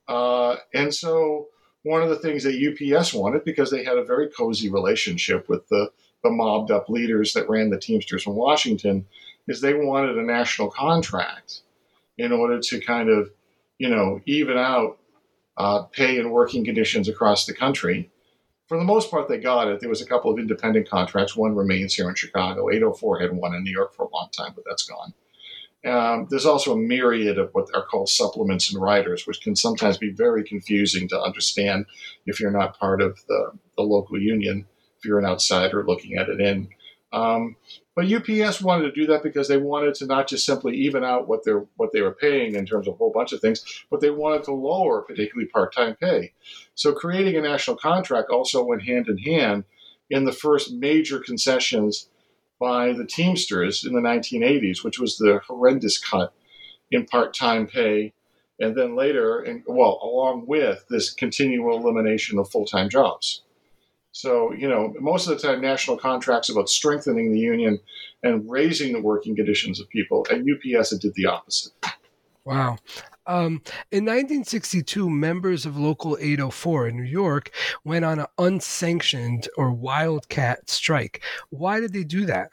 Uh, 0.07 0.57
and 0.73 0.95
so 0.95 1.49
one 1.83 2.01
of 2.01 2.11
the 2.11 2.17
things 2.21 2.45
that 2.45 2.55
UPS 2.55 3.13
wanted, 3.13 3.45
because 3.45 3.73
they 3.73 3.83
had 3.83 3.99
a 3.99 4.05
very 4.05 4.29
cozy 4.29 4.71
relationship 4.71 5.49
with 5.49 5.67
the, 5.67 5.91
the 6.23 6.31
mobbed 6.31 6.71
up 6.71 6.89
leaders 6.89 7.33
that 7.33 7.49
ran 7.49 7.71
the 7.71 7.81
Teamsters 7.81 8.25
in 8.25 8.37
Washington, 8.37 9.05
is 9.49 9.61
they 9.61 9.75
wanted 9.75 10.17
a 10.17 10.23
national 10.23 10.71
contract 10.71 11.63
in 12.19 12.31
order 12.31 12.61
to 12.61 12.81
kind 12.81 13.09
of, 13.09 13.33
you 13.79 13.89
know, 13.89 14.21
even 14.27 14.57
out 14.57 14.97
uh, 15.57 15.83
pay 15.91 16.21
and 16.21 16.31
working 16.31 16.65
conditions 16.65 17.09
across 17.09 17.47
the 17.47 17.53
country. 17.53 18.12
For 18.69 18.79
the 18.79 18.85
most 18.85 19.11
part, 19.11 19.29
they 19.29 19.39
got 19.39 19.69
it. 19.69 19.81
There 19.81 19.89
was 19.89 20.01
a 20.01 20.07
couple 20.07 20.31
of 20.31 20.39
independent 20.39 20.89
contracts. 20.89 21.37
One 21.37 21.55
remains 21.55 21.95
here 21.95 22.09
in 22.09 22.15
Chicago. 22.15 22.71
804 22.71 23.21
had 23.21 23.33
one 23.33 23.55
in 23.55 23.65
New 23.65 23.73
York 23.73 23.95
for 23.95 24.05
a 24.05 24.11
long 24.11 24.29
time, 24.37 24.53
but 24.55 24.65
that's 24.67 24.85
gone. 24.85 25.13
Um, 25.85 26.29
there's 26.31 26.47
also 26.47 26.75
a 26.75 26.77
myriad 26.77 27.39
of 27.39 27.51
what 27.53 27.69
are 27.75 27.85
called 27.85 28.09
supplements 28.09 28.73
and 28.73 28.81
riders, 28.81 29.27
which 29.27 29.41
can 29.41 29.57
sometimes 29.57 29.99
be 29.99 30.13
very 30.13 30.45
confusing 30.45 31.09
to 31.09 31.21
understand 31.21 31.87
if 32.25 32.39
you're 32.39 32.53
not 32.53 32.79
part 32.79 33.03
of 33.03 33.19
the, 33.27 33.51
the 33.77 33.83
local 33.83 34.21
union, 34.21 34.65
if 34.99 35.05
you're 35.05 35.19
an 35.19 35.27
outsider 35.27 35.85
looking 35.85 36.17
at 36.17 36.29
it 36.29 36.41
in. 36.41 36.69
Um, 37.13 37.57
but 37.95 38.11
UPS 38.11 38.63
wanted 38.63 38.85
to 38.85 38.93
do 38.93 39.07
that 39.09 39.23
because 39.23 39.49
they 39.49 39.59
wanted 39.59 39.95
to 39.97 40.07
not 40.07 40.27
just 40.27 40.47
simply 40.47 40.75
even 40.77 41.05
out 41.05 41.29
what 41.29 41.45
they're 41.45 41.67
what 41.77 41.93
they 41.93 42.01
were 42.01 42.15
paying 42.15 42.55
in 42.55 42.65
terms 42.65 42.89
of 42.89 42.95
a 42.95 42.97
whole 42.97 43.13
bunch 43.13 43.33
of 43.33 43.41
things, 43.41 43.85
but 43.91 44.01
they 44.01 44.11
wanted 44.11 44.45
to 44.45 44.53
lower 44.53 45.03
particularly 45.03 45.49
part-time 45.49 45.97
pay. 45.97 46.33
So 46.75 46.93
creating 46.93 47.37
a 47.37 47.43
national 47.43 47.77
contract 47.77 48.31
also 48.31 48.65
went 48.65 48.85
hand 48.85 49.09
in 49.09 49.19
hand 49.19 49.65
in 50.09 50.25
the 50.25 50.33
first 50.33 50.73
major 50.73 51.19
concessions 51.19 52.09
by 52.59 52.93
the 52.93 53.05
Teamsters 53.05 53.85
in 53.85 53.93
the 53.93 54.01
1980s, 54.01 54.85
which 54.85 54.99
was 54.99 55.19
the 55.19 55.41
horrendous 55.47 55.99
cut 55.99 56.33
in 56.91 57.05
part-time 57.07 57.67
pay, 57.67 58.13
and 58.61 58.77
then 58.77 58.95
later, 58.95 59.41
and 59.41 59.65
well, 59.67 59.99
along 60.03 60.47
with 60.47 60.85
this 60.89 61.11
continual 61.11 61.77
elimination 61.77 62.39
of 62.39 62.51
full-time 62.51 62.89
jobs. 62.89 63.43
So, 64.13 64.53
you 64.53 64.69
know, 64.69 64.95
most 65.01 65.27
of 65.27 65.41
the 65.41 65.47
time, 65.47 65.63
national 65.63 65.97
contracts 65.97 66.51
about 66.51 66.69
strengthening 66.69 67.33
the 67.33 67.39
union 67.39 67.81
and 68.23 68.49
raising 68.49 68.93
the 68.93 69.01
working 69.01 69.35
conditions 69.35 69.81
of 69.81 69.89
people. 69.89 70.27
At 70.31 70.41
UPS, 70.41 70.93
it 70.93 71.01
did 71.01 71.15
the 71.15 71.27
opposite. 71.27 71.73
Wow. 72.45 72.77
Um, 73.27 73.63
in 73.91 74.05
1962, 74.05 75.09
members 75.09 75.65
of 75.65 75.79
Local 75.79 76.19
804 76.21 76.89
in 76.89 76.97
New 76.97 77.05
York 77.05 77.51
went 77.85 78.05
on 78.05 78.19
an 78.19 78.27
unsanctioned 78.37 79.49
or 79.57 79.73
wildcat 79.73 80.69
strike. 80.69 81.23
Why 81.51 81.81
did 81.81 81.93
they 81.93 82.05
do 82.05 82.27
that? 82.27 82.51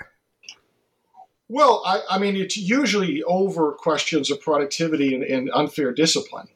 Well, 1.49 1.81
I, 1.85 2.01
I 2.11 2.19
mean, 2.19 2.35
it's 2.35 2.55
usually 2.55 3.23
over 3.23 3.73
questions 3.73 4.29
of 4.29 4.39
productivity 4.39 5.15
and, 5.15 5.23
and 5.23 5.49
unfair 5.53 5.91
discipline. 5.91 6.47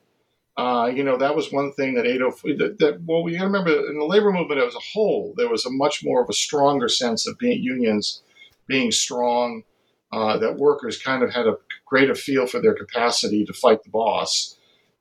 Uh, 0.55 0.91
you 0.93 1.03
know, 1.03 1.17
that 1.17 1.35
was 1.35 1.51
one 1.51 1.73
thing 1.73 1.95
that 1.95 2.05
804, 2.05 2.51
that, 2.57 2.79
that 2.79 3.01
well, 3.05 3.23
we 3.23 3.31
got 3.33 3.39
to 3.39 3.45
remember 3.45 3.71
in 3.89 3.97
the 3.97 4.05
labor 4.05 4.31
movement 4.31 4.61
as 4.61 4.75
a 4.75 4.79
whole, 4.93 5.33
there 5.35 5.49
was 5.49 5.65
a 5.65 5.71
much 5.71 6.03
more 6.03 6.21
of 6.21 6.29
a 6.29 6.33
stronger 6.33 6.87
sense 6.87 7.27
of 7.27 7.37
being 7.39 7.63
unions 7.63 8.21
being 8.67 8.91
strong, 8.91 9.63
uh, 10.11 10.37
that 10.37 10.57
workers 10.57 11.01
kind 11.01 11.23
of 11.23 11.33
had 11.33 11.47
a 11.47 11.57
greater 11.85 12.15
feel 12.15 12.45
for 12.45 12.61
their 12.61 12.75
capacity 12.75 13.43
to 13.45 13.53
fight 13.53 13.83
the 13.83 13.89
boss 13.89 14.57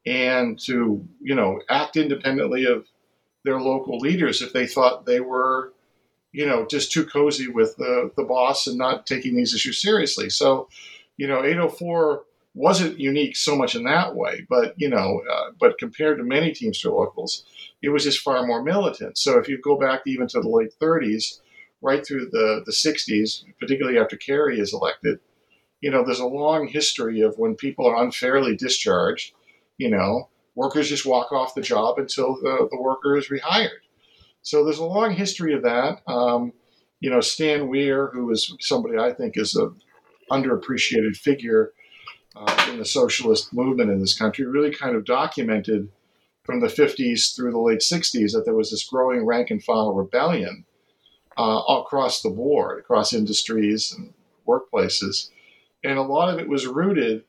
and 0.06 0.58
to, 0.58 1.06
you 1.20 1.34
know, 1.34 1.60
act 1.68 1.96
independently 1.96 2.64
of 2.64 2.86
their 3.44 3.60
local 3.60 3.98
leaders 3.98 4.40
if 4.40 4.52
they 4.52 4.66
thought 4.66 5.04
they 5.04 5.20
were, 5.20 5.72
you 6.32 6.46
know, 6.46 6.66
just 6.66 6.92
too 6.92 7.04
cozy 7.04 7.46
with 7.46 7.76
the, 7.76 8.10
the 8.16 8.24
boss 8.24 8.66
and 8.66 8.78
not 8.78 9.06
taking 9.06 9.36
these 9.36 9.54
issues 9.54 9.80
seriously. 9.80 10.30
So, 10.30 10.68
you 11.18 11.28
know, 11.28 11.44
804 11.44 12.24
wasn't 12.54 13.00
unique 13.00 13.36
so 13.36 13.56
much 13.56 13.74
in 13.74 13.84
that 13.84 14.14
way, 14.14 14.46
but 14.48 14.74
you 14.76 14.88
know, 14.88 15.22
uh, 15.30 15.50
but 15.58 15.78
compared 15.78 16.18
to 16.18 16.24
many 16.24 16.52
Teamster 16.52 16.90
locals, 16.90 17.44
it 17.82 17.88
was 17.88 18.04
just 18.04 18.20
far 18.20 18.46
more 18.46 18.62
militant. 18.62 19.16
So 19.16 19.38
if 19.38 19.48
you 19.48 19.58
go 19.60 19.78
back 19.78 20.02
even 20.06 20.28
to 20.28 20.40
the 20.40 20.48
late 20.48 20.74
30s, 20.80 21.40
right 21.80 22.06
through 22.06 22.26
the 22.30 22.62
the 22.66 22.72
60s, 22.72 23.44
particularly 23.58 23.98
after 23.98 24.16
Carey 24.16 24.60
is 24.60 24.74
elected, 24.74 25.18
you 25.80 25.90
know, 25.90 26.04
there's 26.04 26.20
a 26.20 26.26
long 26.26 26.68
history 26.68 27.22
of 27.22 27.38
when 27.38 27.56
people 27.56 27.86
are 27.86 28.02
unfairly 28.02 28.56
discharged, 28.56 29.32
you 29.78 29.90
know, 29.90 30.28
workers 30.54 30.88
just 30.88 31.06
walk 31.06 31.32
off 31.32 31.54
the 31.54 31.62
job 31.62 31.98
until 31.98 32.34
the, 32.36 32.68
the 32.70 32.80
worker 32.80 33.16
is 33.16 33.28
rehired. 33.28 33.80
So 34.42 34.64
there's 34.64 34.78
a 34.78 34.84
long 34.84 35.12
history 35.12 35.54
of 35.54 35.62
that. 35.62 36.00
Um, 36.06 36.52
you 37.00 37.10
know, 37.10 37.20
Stan 37.20 37.68
Weir, 37.68 38.10
who 38.12 38.30
is 38.30 38.54
somebody 38.60 38.98
I 38.98 39.12
think 39.12 39.36
is 39.36 39.56
a 39.56 39.72
underappreciated 40.30 41.16
figure 41.16 41.72
uh, 42.36 42.66
in 42.70 42.78
the 42.78 42.84
socialist 42.84 43.52
movement 43.52 43.90
in 43.90 44.00
this 44.00 44.18
country 44.18 44.44
really 44.46 44.72
kind 44.72 44.96
of 44.96 45.04
documented 45.04 45.88
from 46.44 46.60
the 46.60 46.66
50s 46.66 47.34
through 47.34 47.52
the 47.52 47.58
late 47.58 47.80
60s 47.80 48.32
that 48.32 48.44
there 48.44 48.54
was 48.54 48.70
this 48.70 48.84
growing 48.84 49.24
rank 49.24 49.50
and 49.50 49.62
file 49.62 49.94
rebellion 49.94 50.64
uh, 51.36 51.62
across 51.68 52.22
the 52.22 52.30
board, 52.30 52.80
across 52.80 53.12
industries 53.12 53.92
and 53.92 54.12
workplaces. 54.46 55.30
And 55.84 55.98
a 55.98 56.02
lot 56.02 56.32
of 56.32 56.38
it 56.38 56.48
was 56.48 56.66
rooted 56.66 57.24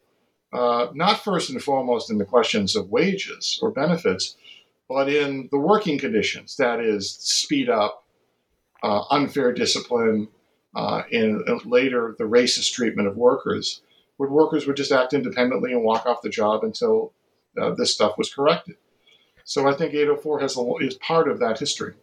uh, 0.54 0.88
not 0.94 1.24
first 1.24 1.50
and 1.50 1.62
foremost 1.62 2.12
in 2.12 2.20
the 2.20 2.26
questions 2.26 2.76
of 2.76 2.90
wages 2.90 3.60
or 3.62 3.72
benefits, 3.72 4.36
but 4.88 5.10
in 5.10 5.50
the 5.52 5.58
working 5.58 5.98
conditions 5.98 6.58
that 6.58 6.80
is, 6.80 7.10
speed 7.10 7.70
up, 7.70 8.06
uh, 8.84 9.04
unfair 9.10 9.52
discipline, 9.52 10.28
uh, 10.76 11.04
and 11.12 11.44
later 11.66 12.16
the 12.20 12.24
racist 12.24 12.74
treatment 12.74 13.08
of 13.08 13.18
workers 13.18 13.82
where 14.18 14.30
workers 14.30 14.68
would 14.68 14.78
just 14.78 14.92
act 14.92 15.14
independently 15.14 15.74
and 15.74 15.84
walk 15.84 16.06
off 16.06 16.22
the 16.22 16.30
job 16.30 16.64
until 16.64 17.14
uh, 17.62 17.74
this 17.76 17.94
stuff 17.94 18.18
was 18.18 18.34
corrected. 18.34 18.76
So 19.44 19.68
I 19.68 19.74
think 19.74 19.94
804 19.94 20.40
has 20.40 20.58
a, 20.58 20.74
is 20.80 20.96
part 20.96 21.28
of 21.28 21.40
that 21.40 21.60
history. 21.60 21.94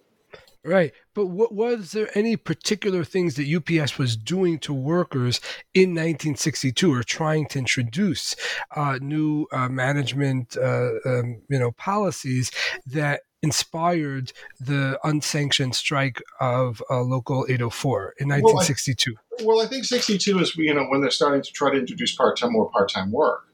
Right. 0.63 0.93
But 1.15 1.27
what, 1.27 1.55
was 1.55 1.93
there 1.93 2.11
any 2.15 2.37
particular 2.37 3.03
things 3.03 3.37
that 3.37 3.49
UPS 3.49 3.97
was 3.97 4.15
doing 4.15 4.59
to 4.61 4.75
workers 4.75 5.41
in 5.73 5.91
1962 5.91 6.93
or 6.93 7.03
trying 7.03 7.47
to 7.49 7.59
introduce 7.59 8.37
uh, 8.77 8.99
new 9.01 9.47
uh, 9.53 9.71
management, 9.71 10.59
uh, 10.59 10.91
um, 11.07 11.41
you 11.49 11.59
know, 11.59 11.73
policies 11.73 12.51
that 12.85 13.23
inspired 13.43 14.33
the 14.59 14.99
unsanctioned 15.05 15.75
strike 15.75 16.23
of 16.41 16.83
uh, 16.91 17.01
Local 17.01 17.47
804 17.49 18.15
in 18.19 18.29
1962? 18.29 19.15
Well 19.15 19.41
I, 19.41 19.45
well, 19.45 19.61
I 19.65 19.69
think 19.69 19.85
62 19.85 20.39
is 20.39 20.57
you 20.57 20.75
know 20.75 20.85
when 20.87 21.01
they're 21.01 21.11
starting 21.11 21.43
to 21.43 21.53
try 21.53 21.71
to 21.71 21.79
introduce 21.79 22.15
part 22.15 22.39
time 22.39 22.53
more 22.53 22.71
part 22.71 22.91
time 22.91 23.11
work. 23.11 23.47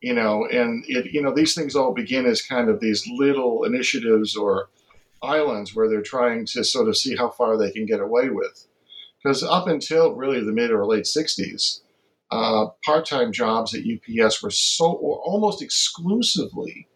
You 0.00 0.14
know, 0.14 0.46
and 0.46 0.84
it 0.86 1.12
you 1.12 1.22
know 1.22 1.32
these 1.32 1.54
things 1.54 1.74
all 1.74 1.94
begin 1.94 2.26
as 2.26 2.42
kind 2.42 2.68
of 2.68 2.80
these 2.80 3.06
little 3.08 3.64
initiatives 3.64 4.36
or 4.36 4.68
islands 5.22 5.74
where 5.74 5.88
they're 5.88 6.02
trying 6.02 6.44
to 6.46 6.64
sort 6.64 6.88
of 6.88 6.96
see 6.96 7.16
how 7.16 7.30
far 7.30 7.56
they 7.56 7.70
can 7.70 7.86
get 7.86 8.00
away 8.00 8.28
with. 8.28 8.66
Because 9.22 9.42
up 9.42 9.66
until 9.66 10.14
really 10.14 10.44
the 10.44 10.52
mid 10.52 10.70
or 10.70 10.84
late 10.84 11.04
60s, 11.04 11.80
uh, 12.30 12.66
part 12.84 13.06
time 13.06 13.32
jobs 13.32 13.74
at 13.74 13.82
UPS 13.82 14.42
were 14.42 14.50
so 14.50 14.92
or 14.92 15.18
almost 15.20 15.62
exclusively 15.62 16.88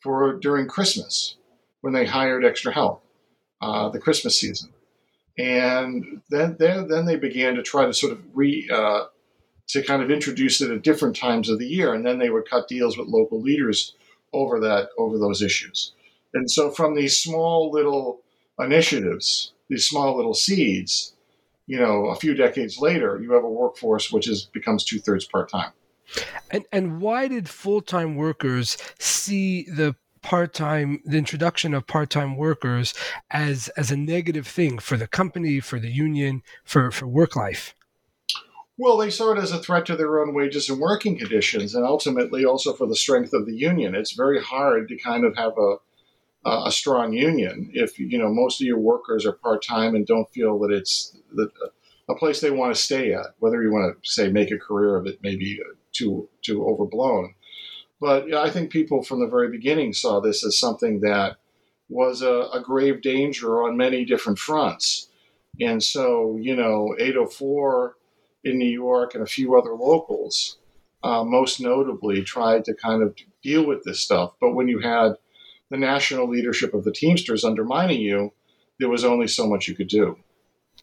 for 0.00 0.34
during 0.34 0.66
Christmas 0.66 1.36
when 1.84 1.92
they 1.92 2.06
hired 2.06 2.46
extra 2.46 2.72
help, 2.72 3.04
uh, 3.60 3.90
the 3.90 3.98
Christmas 3.98 4.40
season, 4.40 4.70
and 5.36 6.22
then 6.30 6.56
then 6.58 6.88
then 6.88 7.04
they 7.04 7.16
began 7.16 7.56
to 7.56 7.62
try 7.62 7.84
to 7.84 7.92
sort 7.92 8.12
of 8.12 8.22
re 8.32 8.66
uh, 8.72 9.04
to 9.68 9.82
kind 9.82 10.02
of 10.02 10.10
introduce 10.10 10.62
it 10.62 10.70
at 10.70 10.80
different 10.80 11.14
times 11.14 11.50
of 11.50 11.58
the 11.58 11.66
year, 11.66 11.92
and 11.92 12.06
then 12.06 12.18
they 12.18 12.30
would 12.30 12.48
cut 12.48 12.68
deals 12.68 12.96
with 12.96 13.08
local 13.08 13.38
leaders 13.38 13.94
over 14.32 14.58
that 14.60 14.88
over 14.96 15.18
those 15.18 15.42
issues. 15.42 15.92
And 16.32 16.50
so 16.50 16.70
from 16.70 16.94
these 16.94 17.18
small 17.18 17.70
little 17.70 18.22
initiatives, 18.58 19.52
these 19.68 19.86
small 19.86 20.16
little 20.16 20.32
seeds, 20.32 21.12
you 21.66 21.78
know, 21.78 22.06
a 22.06 22.16
few 22.16 22.32
decades 22.32 22.78
later, 22.78 23.20
you 23.20 23.32
have 23.32 23.44
a 23.44 23.50
workforce 23.50 24.10
which 24.10 24.26
is 24.26 24.46
becomes 24.46 24.84
two 24.84 25.00
thirds 25.00 25.26
part 25.26 25.50
time. 25.50 25.72
And 26.50 26.64
and 26.72 27.02
why 27.02 27.28
did 27.28 27.46
full 27.46 27.82
time 27.82 28.16
workers 28.16 28.78
see 28.98 29.64
the 29.64 29.96
part-time 30.24 31.02
the 31.04 31.18
introduction 31.18 31.74
of 31.74 31.86
part-time 31.86 32.36
workers 32.36 32.94
as 33.30 33.68
as 33.76 33.90
a 33.90 33.96
negative 33.96 34.46
thing 34.46 34.78
for 34.78 34.96
the 34.96 35.06
company 35.06 35.60
for 35.60 35.78
the 35.78 35.92
union 35.92 36.42
for 36.64 36.90
for 36.90 37.06
work 37.06 37.36
life. 37.36 37.74
Well 38.78 38.96
they 38.96 39.10
saw 39.10 39.32
it 39.32 39.38
as 39.38 39.52
a 39.52 39.58
threat 39.58 39.84
to 39.86 39.96
their 39.96 40.20
own 40.20 40.34
wages 40.34 40.70
and 40.70 40.80
working 40.80 41.18
conditions 41.18 41.74
and 41.74 41.84
ultimately 41.84 42.44
also 42.44 42.72
for 42.72 42.86
the 42.86 42.96
strength 42.96 43.34
of 43.34 43.44
the 43.44 43.54
union. 43.54 43.94
It's 43.94 44.12
very 44.12 44.42
hard 44.42 44.88
to 44.88 44.96
kind 44.96 45.24
of 45.24 45.36
have 45.36 45.52
a 45.58 45.76
a 46.46 46.70
strong 46.70 47.12
union 47.12 47.70
if 47.72 47.98
you 47.98 48.18
know 48.18 48.28
most 48.28 48.60
of 48.60 48.66
your 48.66 48.78
workers 48.78 49.24
are 49.24 49.32
part-time 49.32 49.94
and 49.94 50.06
don't 50.06 50.30
feel 50.30 50.58
that 50.58 50.70
it's 50.70 51.16
the, 51.32 51.50
a 52.08 52.14
place 52.14 52.40
they 52.40 52.50
want 52.50 52.74
to 52.74 52.80
stay 52.80 53.14
at 53.14 53.28
whether 53.38 53.62
you 53.62 53.72
want 53.72 53.94
to 53.94 54.10
say 54.10 54.28
make 54.28 54.50
a 54.50 54.58
career 54.58 54.96
of 54.96 55.06
it 55.06 55.18
maybe 55.22 55.58
too 55.92 56.28
too 56.42 56.66
overblown 56.66 57.34
but 58.04 58.34
I 58.34 58.50
think 58.50 58.68
people 58.68 59.02
from 59.02 59.20
the 59.20 59.26
very 59.26 59.48
beginning 59.48 59.94
saw 59.94 60.20
this 60.20 60.44
as 60.44 60.58
something 60.58 61.00
that 61.00 61.38
was 61.88 62.20
a, 62.20 62.48
a 62.52 62.60
grave 62.62 63.00
danger 63.00 63.62
on 63.62 63.78
many 63.78 64.04
different 64.04 64.38
fronts. 64.38 65.08
And 65.58 65.82
so, 65.82 66.36
you 66.38 66.54
know, 66.54 66.94
804 66.98 67.96
in 68.44 68.58
New 68.58 68.68
York 68.68 69.14
and 69.14 69.22
a 69.22 69.26
few 69.26 69.56
other 69.56 69.72
locals, 69.72 70.58
uh, 71.02 71.24
most 71.24 71.62
notably, 71.62 72.22
tried 72.22 72.66
to 72.66 72.74
kind 72.74 73.02
of 73.02 73.16
deal 73.42 73.64
with 73.64 73.84
this 73.84 74.00
stuff. 74.00 74.34
But 74.38 74.52
when 74.52 74.68
you 74.68 74.80
had 74.80 75.14
the 75.70 75.78
national 75.78 76.28
leadership 76.28 76.74
of 76.74 76.84
the 76.84 76.92
Teamsters 76.92 77.42
undermining 77.42 78.02
you, 78.02 78.34
there 78.78 78.90
was 78.90 79.06
only 79.06 79.28
so 79.28 79.48
much 79.48 79.66
you 79.66 79.74
could 79.74 79.88
do. 79.88 80.18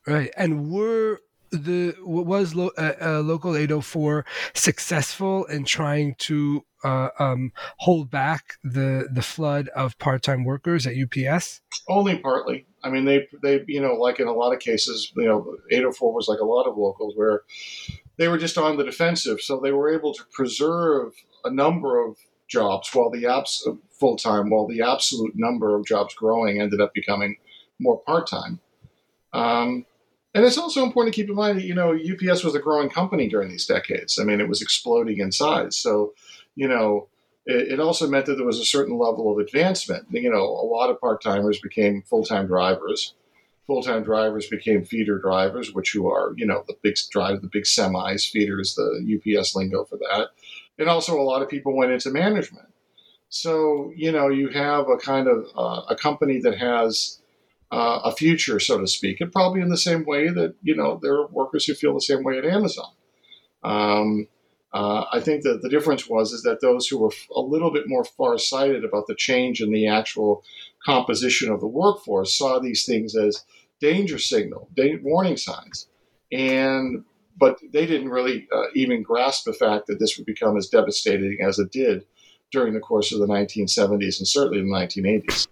Right, 0.08 0.34
and 0.36 0.72
were 0.72 1.20
the 1.52 1.96
was 2.02 2.56
lo, 2.56 2.72
uh, 2.78 2.94
uh, 3.02 3.20
local 3.20 3.56
804 3.56 4.26
successful 4.54 5.46
in 5.46 5.66
trying 5.66 6.16
to 6.20 6.66
uh, 6.84 7.10
um, 7.20 7.52
hold 7.78 8.10
back 8.10 8.56
the 8.64 9.08
the 9.12 9.22
flood 9.22 9.70
of 9.70 9.98
part-time 9.98 10.44
workers 10.44 10.88
at 10.88 10.96
UPS? 10.96 11.62
Only 11.88 12.18
partly. 12.18 12.66
I 12.84 12.90
mean, 12.90 13.06
they 13.06 13.28
they 13.42 13.64
you 13.68 13.82
know 13.82 13.94
like 13.94 14.20
in 14.20 14.28
a 14.28 14.34
lot 14.34 14.54
of 14.54 14.60
cases, 14.60 15.12
you 15.16 15.26
know, 15.26 15.56
804 15.70 16.14
was 16.14 16.28
like 16.28 16.40
a 16.40 16.46
lot 16.46 16.68
of 16.68 16.78
locals 16.78 17.14
where 17.16 17.42
they 18.18 18.28
were 18.28 18.38
just 18.38 18.58
on 18.58 18.78
the 18.78 18.84
defensive, 18.84 19.42
so 19.42 19.60
they 19.60 19.72
were 19.72 19.94
able 19.94 20.14
to 20.14 20.24
preserve 20.32 21.14
a 21.44 21.52
number 21.52 22.04
of 22.04 22.18
jobs 22.48 22.90
while 22.94 23.10
the 23.10 23.26
abs 23.26 23.68
full 23.92 24.18
time 24.18 24.50
while 24.50 24.68
the 24.68 24.82
absolute 24.82 25.34
number 25.36 25.76
of 25.76 25.86
jobs 25.86 26.14
growing 26.14 26.60
ended 26.60 26.82
up 26.82 26.94
becoming 26.94 27.38
more 27.80 28.00
part 28.00 28.28
time. 28.28 28.60
Um, 29.34 29.86
and 30.34 30.46
it's 30.46 30.58
also 30.58 30.84
important 30.84 31.14
to 31.14 31.22
keep 31.22 31.30
in 31.30 31.36
mind 31.36 31.58
that, 31.58 31.66
you 31.66 31.76
know, 31.76 31.94
UPS 31.94 32.44
was 32.44 32.56
a 32.56 32.60
growing 32.60 32.90
company 32.90 33.28
during 33.28 33.50
these 33.50 33.66
decades. 33.66 34.18
I 34.18 34.24
mean, 34.24 34.40
it 34.40 34.48
was 34.48 34.62
exploding 34.62 35.20
in 35.20 35.32
size. 35.32 35.78
So, 35.78 36.14
you 36.56 36.68
know, 36.68 37.10
it, 37.46 37.74
it 37.74 37.80
also 37.80 38.08
meant 38.08 38.28
that 38.28 38.36
there 38.36 38.46
was 38.46 38.60
a 38.60 38.66
certain 38.66 38.98
level 38.98 39.32
of 39.32 39.40
advancement. 39.40 40.06
You 40.10 40.32
know, 40.32 40.44
a 40.44 40.66
lot 40.66 40.90
of 40.90 41.02
part 41.02 41.22
timers 41.22 41.60
became 41.60 42.02
full 42.04 42.24
time 42.24 42.48
drivers. 42.48 43.14
Full 43.68 43.84
time 43.84 44.04
drivers 44.04 44.48
became 44.48 44.86
feeder 44.86 45.20
drivers, 45.20 45.74
which 45.74 45.92
who 45.92 46.10
are, 46.10 46.34
you 46.38 46.46
know, 46.46 46.64
the 46.68 46.76
big 46.82 46.96
drive, 47.10 47.42
the 47.42 47.48
big 47.48 47.64
semis. 47.64 48.30
Feeder 48.30 48.60
is 48.60 48.76
the 48.76 49.20
UPS 49.38 49.56
lingo 49.56 49.84
for 49.84 49.98
that. 49.98 50.30
And 50.80 50.88
also, 50.88 51.20
a 51.20 51.24
lot 51.24 51.42
of 51.42 51.50
people 51.50 51.76
went 51.76 51.92
into 51.92 52.10
management. 52.10 52.68
So, 53.30 53.94
you 53.96 54.12
know, 54.12 54.30
you 54.30 54.50
have 54.50 54.90
a 54.90 54.98
kind 54.98 55.28
of 55.28 55.46
uh, 55.56 55.84
a 55.90 55.96
company 55.96 56.40
that 56.40 56.58
has 56.58 57.21
uh, 57.72 58.02
a 58.04 58.12
future, 58.12 58.60
so 58.60 58.80
to 58.80 58.88
speak, 58.88 59.22
and 59.22 59.32
probably 59.32 59.62
in 59.62 59.70
the 59.70 59.78
same 59.78 60.06
way 60.06 60.30
that 60.30 60.56
you 60.62 60.76
know 60.76 61.00
there 61.02 61.16
are 61.16 61.28
workers 61.28 61.66
who 61.66 61.74
feel 61.74 61.94
the 61.94 62.02
same 62.02 62.24
way 62.24 62.38
at 62.38 62.46
Amazon. 62.46 62.92
Um, 63.64 64.28
uh, 64.74 65.06
I 65.12 65.20
think 65.20 65.44
that 65.44 65.62
the 65.62 65.70
difference 65.70 66.08
was 66.10 66.32
is 66.32 66.44
that 66.44 66.62
those 66.62 66.88
who 66.88 66.98
were 66.98 67.12
a 67.36 67.42
little 67.42 67.72
bit 67.72 67.88
more 67.88 68.06
far-sighted 68.06 68.86
about 68.86 69.08
the 69.08 69.16
change 69.16 69.62
in 69.62 69.72
the 69.72 69.88
actual 69.88 70.44
composition 70.86 71.52
of 71.52 71.60
the 71.60 71.68
workforce 71.68 72.38
saw 72.38 72.58
these 72.60 72.86
things 72.86 73.16
as 73.16 73.44
danger 73.82 74.18
signal, 74.18 74.70
warning 75.04 75.38
signs, 75.38 75.88
and 76.32 77.04
but 77.40 77.58
they 77.72 77.86
didn't 77.86 78.10
really 78.10 78.48
uh, 78.54 78.66
even 78.76 79.02
grasp 79.02 79.46
the 79.46 79.54
fact 79.54 79.88
that 79.88 80.00
this 80.00 80.18
would 80.18 80.26
become 80.26 80.58
as 80.58 80.68
devastating 80.68 81.40
as 81.42 81.58
it 81.58 81.72
did 81.72 82.06
during 82.52 82.74
the 82.74 82.80
course 82.80 83.14
of 83.14 83.20
the 83.20 83.28
1970s 83.28 84.20
and 84.20 84.28
certainly 84.28 84.60
the 84.60 84.68
1980s. 84.68 85.48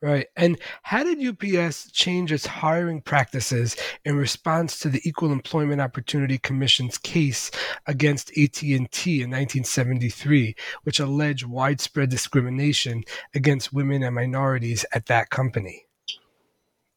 Right. 0.00 0.28
And 0.36 0.60
how 0.84 1.02
did 1.02 1.18
UPS 1.20 1.90
change 1.90 2.30
its 2.30 2.46
hiring 2.46 3.00
practices 3.00 3.74
in 4.04 4.16
response 4.16 4.78
to 4.80 4.88
the 4.88 5.00
Equal 5.02 5.32
Employment 5.32 5.80
Opportunity 5.80 6.38
Commission's 6.38 6.98
case 6.98 7.50
against 7.86 8.30
AT&T 8.30 8.70
in 8.70 8.78
1973, 8.84 10.54
which 10.84 11.00
alleged 11.00 11.46
widespread 11.46 12.10
discrimination 12.10 13.02
against 13.34 13.72
women 13.72 14.04
and 14.04 14.14
minorities 14.14 14.84
at 14.92 15.06
that 15.06 15.30
company? 15.30 15.86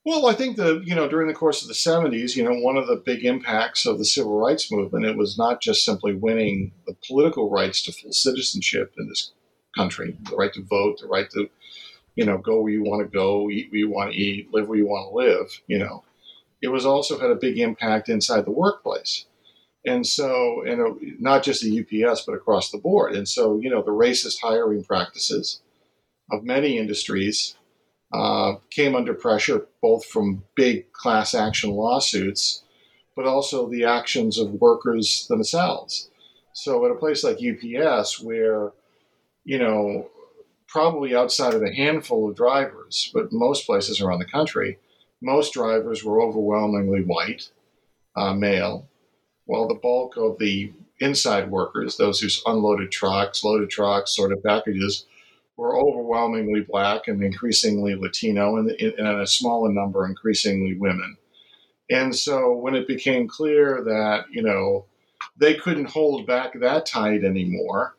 Well, 0.06 0.28
I 0.28 0.34
think 0.34 0.58
the 0.58 0.82
you 0.84 0.96
know 0.96 1.08
during 1.08 1.28
the 1.28 1.34
course 1.34 1.62
of 1.62 1.68
the 1.68 1.76
'70s, 1.76 2.36
you 2.36 2.44
know, 2.44 2.54
one 2.54 2.76
of 2.76 2.88
the 2.88 2.96
big 2.96 3.24
impacts 3.24 3.86
of 3.86 4.00
the 4.00 4.06
civil 4.06 4.38
rights 4.38 4.72
movement 4.72 5.06
it 5.06 5.16
was 5.16 5.38
not 5.38 5.62
just 5.62 5.86
simply 5.86 6.14
winning 6.14 6.72
the 6.88 6.96
political 7.08 7.52
rights 7.52 7.84
to 7.84 7.92
full 7.92 8.12
citizenship 8.12 8.94
in 8.98 9.08
this 9.10 9.32
country, 9.78 10.18
the 10.30 10.36
right 10.36 10.54
to 10.54 10.64
vote, 10.64 11.00
the 11.00 11.08
right 11.08 11.30
to 11.32 11.50
you 12.16 12.26
know, 12.26 12.38
go 12.38 12.62
where 12.62 12.72
you 12.72 12.84
want 12.84 13.02
to 13.02 13.18
go, 13.18 13.50
eat 13.50 13.72
where 13.72 13.80
you 13.80 13.90
want 13.90 14.12
to 14.12 14.18
eat, 14.18 14.54
live 14.54 14.68
where 14.68 14.78
you 14.78 14.88
want 14.88 15.10
to 15.10 15.16
live, 15.16 15.62
you 15.68 15.80
know. 15.80 16.04
It 16.62 16.68
was 16.68 16.86
also 16.86 17.20
had 17.20 17.32
a 17.32 17.36
big 17.36 17.58
impact 17.58 18.10
inside 18.10 18.46
the 18.46 18.52
workplace. 18.52 19.26
And 19.86 20.06
so, 20.06 20.64
you 20.66 20.76
know, 20.76 21.00
not 21.20 21.44
just 21.44 21.64
the 21.64 21.80
UPS, 21.80 22.22
but 22.22 22.34
across 22.34 22.70
the 22.70 22.78
board. 22.78 23.16
And 23.16 23.28
so, 23.28 23.60
you 23.60 23.70
know, 23.70 23.82
the 23.82 23.92
racist 23.92 24.40
hiring 24.42 24.84
practices 24.84 25.62
of 26.32 26.44
many 26.44 26.78
industries 26.78 27.56
uh, 28.14 28.56
came 28.70 28.96
under 28.96 29.14
pressure 29.14 29.66
both 29.82 30.06
from 30.06 30.44
big 30.56 30.92
class 30.94 31.34
action 31.34 31.72
lawsuits, 31.72 32.64
but 33.16 33.26
also 33.26 33.68
the 33.68 33.86
actions 33.86 34.38
of 34.38 34.54
workers 34.62 35.26
themselves. 35.30 36.10
So, 36.54 36.86
at 36.86 36.92
a 36.92 36.96
place 36.96 37.24
like 37.24 37.38
UPS, 37.38 38.22
where, 38.22 38.74
you 39.46 39.58
know, 39.58 40.10
probably 40.72 41.14
outside 41.14 41.54
of 41.54 41.62
a 41.62 41.74
handful 41.74 42.30
of 42.30 42.36
drivers, 42.36 43.12
but 43.14 43.32
most 43.32 43.66
places 43.66 44.00
around 44.00 44.20
the 44.20 44.26
country, 44.26 44.80
most 45.22 45.54
drivers 45.54 46.04
were 46.04 46.22
overwhelmingly 46.22 47.02
white, 47.02 47.50
uh, 48.16 48.34
male, 48.34 48.88
while 49.46 49.68
the 49.68 49.76
bulk 49.76 50.16
of 50.16 50.38
the 50.40 50.72
inside 51.00 51.52
workers, 51.52 51.98
those 51.98 52.22
who 52.22 52.30
unloaded 52.50 52.90
trucks, 52.90 53.44
loaded 53.44 53.70
trucks, 53.70 54.16
sorted 54.16 54.42
packages, 54.44 55.06
were 55.58 55.78
overwhelmingly 55.78 56.62
black 56.62 57.08
and 57.08 57.22
increasingly 57.22 57.94
Latino, 57.96 58.56
and, 58.56 58.72
and 58.72 59.22
a 59.22 59.28
smaller 59.28 59.72
number 59.72 60.06
increasingly 60.06 60.76
women. 60.78 61.18
And 61.90 62.16
so 62.16 62.56
when 62.56 62.76
it 62.76 62.88
became 62.88 63.28
clear 63.28 63.84
that, 63.84 64.26
you 64.32 64.42
know, 64.42 64.86
they 65.38 65.56
couldn't 65.56 65.90
hold 65.90 66.26
back 66.26 66.58
that 66.60 66.86
tight 66.86 67.26
anymore, 67.26 67.96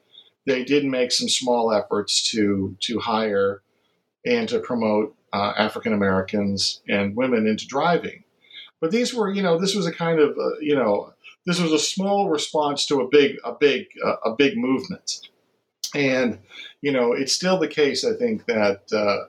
they 0.47 0.64
did 0.64 0.84
make 0.84 1.12
some 1.12 1.28
small 1.28 1.72
efforts 1.72 2.30
to 2.32 2.76
to 2.80 2.99
hire 2.99 3.62
and 4.24 4.49
to 4.49 4.59
promote 4.59 5.14
uh, 5.32 5.53
African 5.57 5.93
Americans 5.93 6.80
and 6.88 7.16
women 7.16 7.47
into 7.47 7.66
driving. 7.66 8.24
But 8.80 8.90
these 8.90 9.14
were, 9.14 9.32
you 9.32 9.43
know, 9.43 9.59
this 9.59 9.74
was 9.74 9.86
a 9.86 9.93
kind 9.93 10.18
of, 10.18 10.30
uh, 10.30 10.59
you 10.61 10.74
know, 10.74 11.14
this 11.47 11.61
was 11.61 11.72
a 11.72 11.78
small 11.78 12.28
response 12.28 12.86
to 12.86 13.01
a 13.01 13.09
big, 13.09 13.36
a 13.45 13.53
big, 13.53 13.86
uh, 14.05 14.16
a 14.24 14.34
big 14.34 14.57
movement. 14.57 15.28
And 15.95 16.38
you 16.80 16.93
know, 16.93 17.12
it's 17.12 17.32
still 17.32 17.59
the 17.59 17.68
case. 17.68 18.05
I 18.05 18.14
think 18.14 18.47
that 18.47 18.82
uh, 18.93 19.26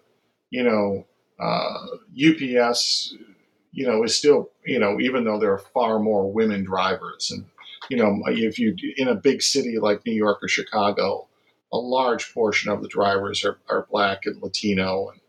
you 0.49 0.63
know, 0.63 1.05
UPS, 1.39 3.13
uh, 3.13 3.23
you 3.71 3.87
know, 3.87 4.03
is 4.03 4.15
still, 4.15 4.51
you 4.65 4.79
know, 4.79 4.99
even 4.99 5.23
though 5.23 5.39
there 5.39 5.51
are 5.51 5.59
far 5.73 5.99
more 5.99 6.31
women 6.31 6.63
drivers 6.63 7.31
and 7.31 7.45
you 7.89 7.97
know, 7.97 8.21
if 8.27 8.59
you 8.59 8.75
in 8.97 9.07
a 9.07 9.15
big 9.15 9.41
city 9.41 9.77
like 9.79 10.05
New 10.05 10.13
York 10.13 10.39
or 10.41 10.47
Chicago, 10.47 11.27
a 11.71 11.77
large 11.77 12.33
portion 12.33 12.71
of 12.71 12.81
the 12.81 12.87
drivers 12.87 13.43
are, 13.43 13.57
are 13.69 13.87
black 13.89 14.25
and 14.25 14.41
Latino, 14.41 15.09
and 15.09 15.21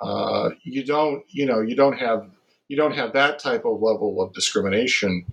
uh, 0.00 0.50
you 0.62 0.84
don't, 0.84 1.24
you 1.28 1.46
know, 1.46 1.60
you 1.60 1.74
don't 1.74 1.98
have 1.98 2.30
you 2.68 2.76
don't 2.76 2.94
have 2.94 3.14
that 3.14 3.38
type 3.38 3.64
of 3.64 3.80
level 3.80 4.22
of 4.22 4.32
discrimination 4.32 5.24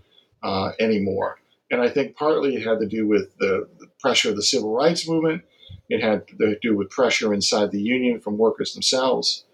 uh, 0.42 0.72
anymore. 0.80 1.40
And 1.70 1.82
I 1.82 1.90
think 1.90 2.16
partly 2.16 2.56
it 2.56 2.66
had 2.66 2.80
to 2.80 2.88
do 2.88 3.08
with 3.08 3.36
the, 3.38 3.68
the, 3.80 3.88
pressure 4.00 4.30
of 4.30 4.36
the 4.36 4.44
civil 4.44 4.72
rights 4.72 5.08
movement. 5.10 5.42
It 5.90 6.02
had 6.02 6.28
to 6.28 6.58
do 6.62 6.78
with 6.78 6.92
pressure 6.92 7.34
inside 7.34 7.72
the 7.72 7.82
union 7.82 8.22
from 8.22 8.38
workers 8.38 8.74
themselves. 8.74 9.46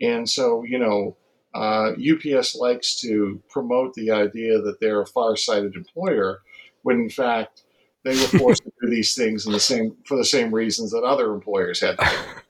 And 0.00 0.28
so, 0.28 0.64
you 0.64 0.78
know, 0.78 1.16
uh, 1.54 1.92
UPS 1.92 2.56
likes 2.56 3.00
to 3.00 3.40
promote 3.48 3.94
the 3.94 4.10
idea 4.10 4.60
that 4.60 4.80
they're 4.80 5.02
a 5.02 5.06
far-sighted 5.06 5.76
employer, 5.76 6.40
when 6.82 7.00
in 7.00 7.10
fact 7.10 7.62
they 8.04 8.10
were 8.10 8.38
forced 8.38 8.64
to 8.64 8.72
do 8.82 8.90
these 8.90 9.14
things 9.14 9.46
in 9.46 9.52
the 9.52 9.60
same 9.60 9.96
for 10.06 10.16
the 10.16 10.24
same 10.24 10.52
reasons 10.52 10.90
that 10.90 11.04
other 11.04 11.32
employers 11.32 11.80
had. 11.80 11.96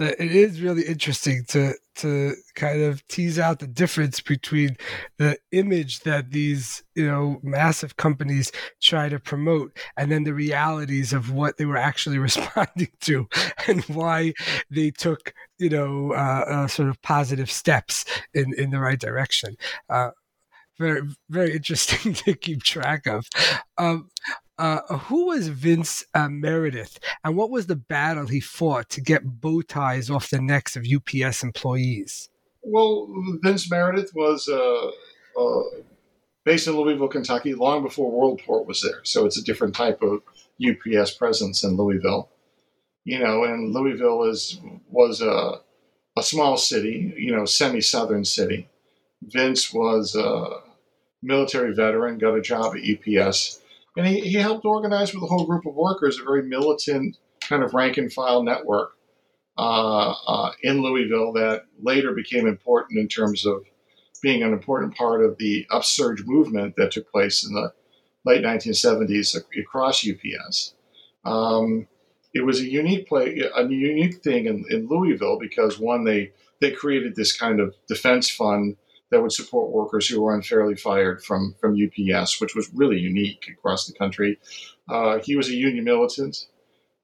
it 0.00 0.32
is 0.32 0.60
really 0.60 0.82
interesting 0.82 1.44
to 1.48 1.74
to 1.96 2.34
kind 2.54 2.82
of 2.82 3.06
tease 3.08 3.38
out 3.38 3.58
the 3.58 3.66
difference 3.66 4.20
between 4.20 4.76
the 5.16 5.36
image 5.50 6.00
that 6.00 6.30
these 6.30 6.84
you 6.94 7.06
know 7.06 7.40
massive 7.42 7.96
companies 7.96 8.52
try 8.80 9.08
to 9.08 9.18
promote 9.18 9.76
and 9.96 10.12
then 10.12 10.22
the 10.22 10.34
realities 10.34 11.12
of 11.12 11.32
what 11.32 11.56
they 11.56 11.64
were 11.64 11.76
actually 11.76 12.18
responding 12.28 12.90
to 13.00 13.26
and 13.66 13.82
why 13.84 14.32
they 14.70 14.90
took 14.90 15.34
you 15.58 15.68
know 15.68 16.12
uh, 16.12 16.44
uh, 16.48 16.66
sort 16.68 16.88
of 16.88 17.00
positive 17.02 17.50
steps 17.50 18.04
in 18.34 18.54
in 18.54 18.70
the 18.70 18.78
right 18.78 19.00
direction 19.00 19.56
uh, 19.90 20.10
very 20.78 21.02
very 21.28 21.52
interesting 21.52 22.14
to 22.24 22.34
keep 22.34 22.62
track 22.62 23.06
of. 23.06 23.26
Um, 23.76 24.10
uh, 24.58 24.80
who 24.96 25.26
was 25.26 25.46
Vince 25.48 26.04
uh, 26.14 26.28
Meredith, 26.28 26.98
and 27.24 27.36
what 27.36 27.50
was 27.50 27.66
the 27.66 27.76
battle 27.76 28.26
he 28.26 28.40
fought 28.40 28.88
to 28.90 29.00
get 29.00 29.40
bow 29.40 29.62
ties 29.62 30.10
off 30.10 30.30
the 30.30 30.40
necks 30.40 30.74
of 30.76 30.84
UPS 30.84 31.44
employees? 31.44 32.28
Well, 32.62 33.08
Vince 33.42 33.70
Meredith 33.70 34.10
was 34.14 34.48
uh, 34.48 35.40
uh, 35.40 35.62
based 36.44 36.66
in 36.66 36.76
Louisville, 36.76 37.08
Kentucky, 37.08 37.54
long 37.54 37.82
before 37.82 38.10
Worldport 38.10 38.66
was 38.66 38.82
there. 38.82 39.00
So 39.04 39.26
it's 39.26 39.38
a 39.38 39.44
different 39.44 39.74
type 39.74 40.02
of 40.02 40.22
UPS 40.60 41.12
presence 41.12 41.62
in 41.62 41.76
Louisville. 41.76 42.28
You 43.04 43.20
know, 43.20 43.44
and 43.44 43.72
Louisville 43.72 44.24
is 44.24 44.58
was 44.90 45.22
a, 45.22 45.60
a 46.16 46.22
small 46.22 46.56
city, 46.56 47.14
you 47.16 47.34
know, 47.34 47.44
semi-southern 47.44 48.24
city. 48.24 48.68
Vince 49.22 49.72
was 49.72 50.16
uh, 50.16 50.60
military 51.22 51.74
veteran, 51.74 52.18
got 52.18 52.36
a 52.36 52.40
job 52.40 52.74
at 52.76 52.82
UPS, 52.82 53.60
and 53.96 54.06
he, 54.06 54.20
he 54.20 54.34
helped 54.34 54.64
organize 54.64 55.12
with 55.12 55.22
a 55.22 55.26
whole 55.26 55.46
group 55.46 55.66
of 55.66 55.74
workers 55.74 56.18
a 56.18 56.24
very 56.24 56.42
militant 56.42 57.16
kind 57.40 57.62
of 57.62 57.74
rank 57.74 57.96
and 57.96 58.12
file 58.12 58.42
network 58.42 58.92
uh, 59.56 60.14
uh, 60.26 60.52
in 60.62 60.82
Louisville 60.82 61.32
that 61.32 61.64
later 61.82 62.12
became 62.12 62.46
important 62.46 62.98
in 62.98 63.08
terms 63.08 63.44
of 63.44 63.64
being 64.22 64.42
an 64.42 64.52
important 64.52 64.94
part 64.96 65.24
of 65.24 65.36
the 65.38 65.66
upsurge 65.70 66.24
movement 66.24 66.74
that 66.76 66.92
took 66.92 67.10
place 67.10 67.44
in 67.44 67.54
the 67.54 67.72
late 68.24 68.42
1970s 68.42 69.36
across 69.58 70.06
UPS. 70.06 70.74
Um, 71.24 71.86
it 72.34 72.44
was 72.44 72.60
a 72.60 72.70
unique 72.70 73.08
play, 73.08 73.42
a 73.54 73.66
unique 73.66 74.22
thing 74.22 74.46
in, 74.46 74.64
in 74.70 74.86
Louisville 74.86 75.38
because 75.38 75.78
one, 75.78 76.04
they 76.04 76.32
they 76.60 76.70
created 76.72 77.14
this 77.14 77.36
kind 77.36 77.60
of 77.60 77.74
defense 77.88 78.28
fund 78.28 78.76
that 79.10 79.22
would 79.22 79.32
support 79.32 79.70
workers 79.70 80.06
who 80.06 80.20
were 80.20 80.34
unfairly 80.34 80.76
fired 80.76 81.22
from 81.22 81.54
from 81.60 81.76
UPS, 81.76 82.40
which 82.40 82.54
was 82.54 82.70
really 82.74 82.98
unique 82.98 83.48
across 83.50 83.86
the 83.86 83.94
country. 83.94 84.38
Uh, 84.88 85.18
he 85.18 85.36
was 85.36 85.48
a 85.48 85.54
union 85.54 85.84
militant 85.84 86.46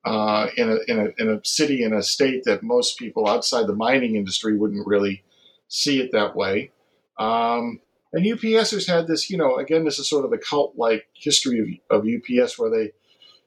uh, 0.05 0.49
in, 0.57 0.71
a, 0.71 0.77
in, 0.87 0.99
a, 1.01 1.23
in 1.23 1.31
a 1.31 1.45
city 1.45 1.83
in 1.83 1.93
a 1.93 2.03
state 2.03 2.45
that 2.45 2.63
most 2.63 2.99
people 2.99 3.27
outside 3.27 3.67
the 3.67 3.75
mining 3.75 4.17
industry 4.17 4.57
wouldn't 4.57 4.87
really 4.87 5.23
see 5.69 6.01
it 6.01 6.13
that 6.13 6.37
way. 6.37 6.71
Um, 7.19 7.81
and 8.13 8.25
UPSers 8.25 8.87
had 8.87 9.07
this, 9.07 9.31
you 9.31 9.37
know, 9.37 9.57
again, 9.57 9.85
this 9.85 9.99
is 9.99 10.09
sort 10.09 10.25
of 10.25 10.31
the 10.31 10.39
cult 10.39 10.75
like 10.77 11.07
history 11.15 11.83
of, 11.91 11.99
of 12.01 12.07
UPS 12.07 12.59
where 12.59 12.71
they, 12.71 12.93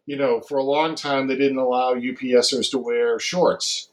you 0.05 0.17
know, 0.17 0.41
for 0.41 0.57
a 0.57 0.63
long 0.63 0.95
time 0.95 1.27
they 1.27 1.37
didn't 1.37 1.57
allow 1.57 1.93
UPSers 1.93 2.71
to 2.71 2.77
wear 2.77 3.19
shorts 3.19 3.89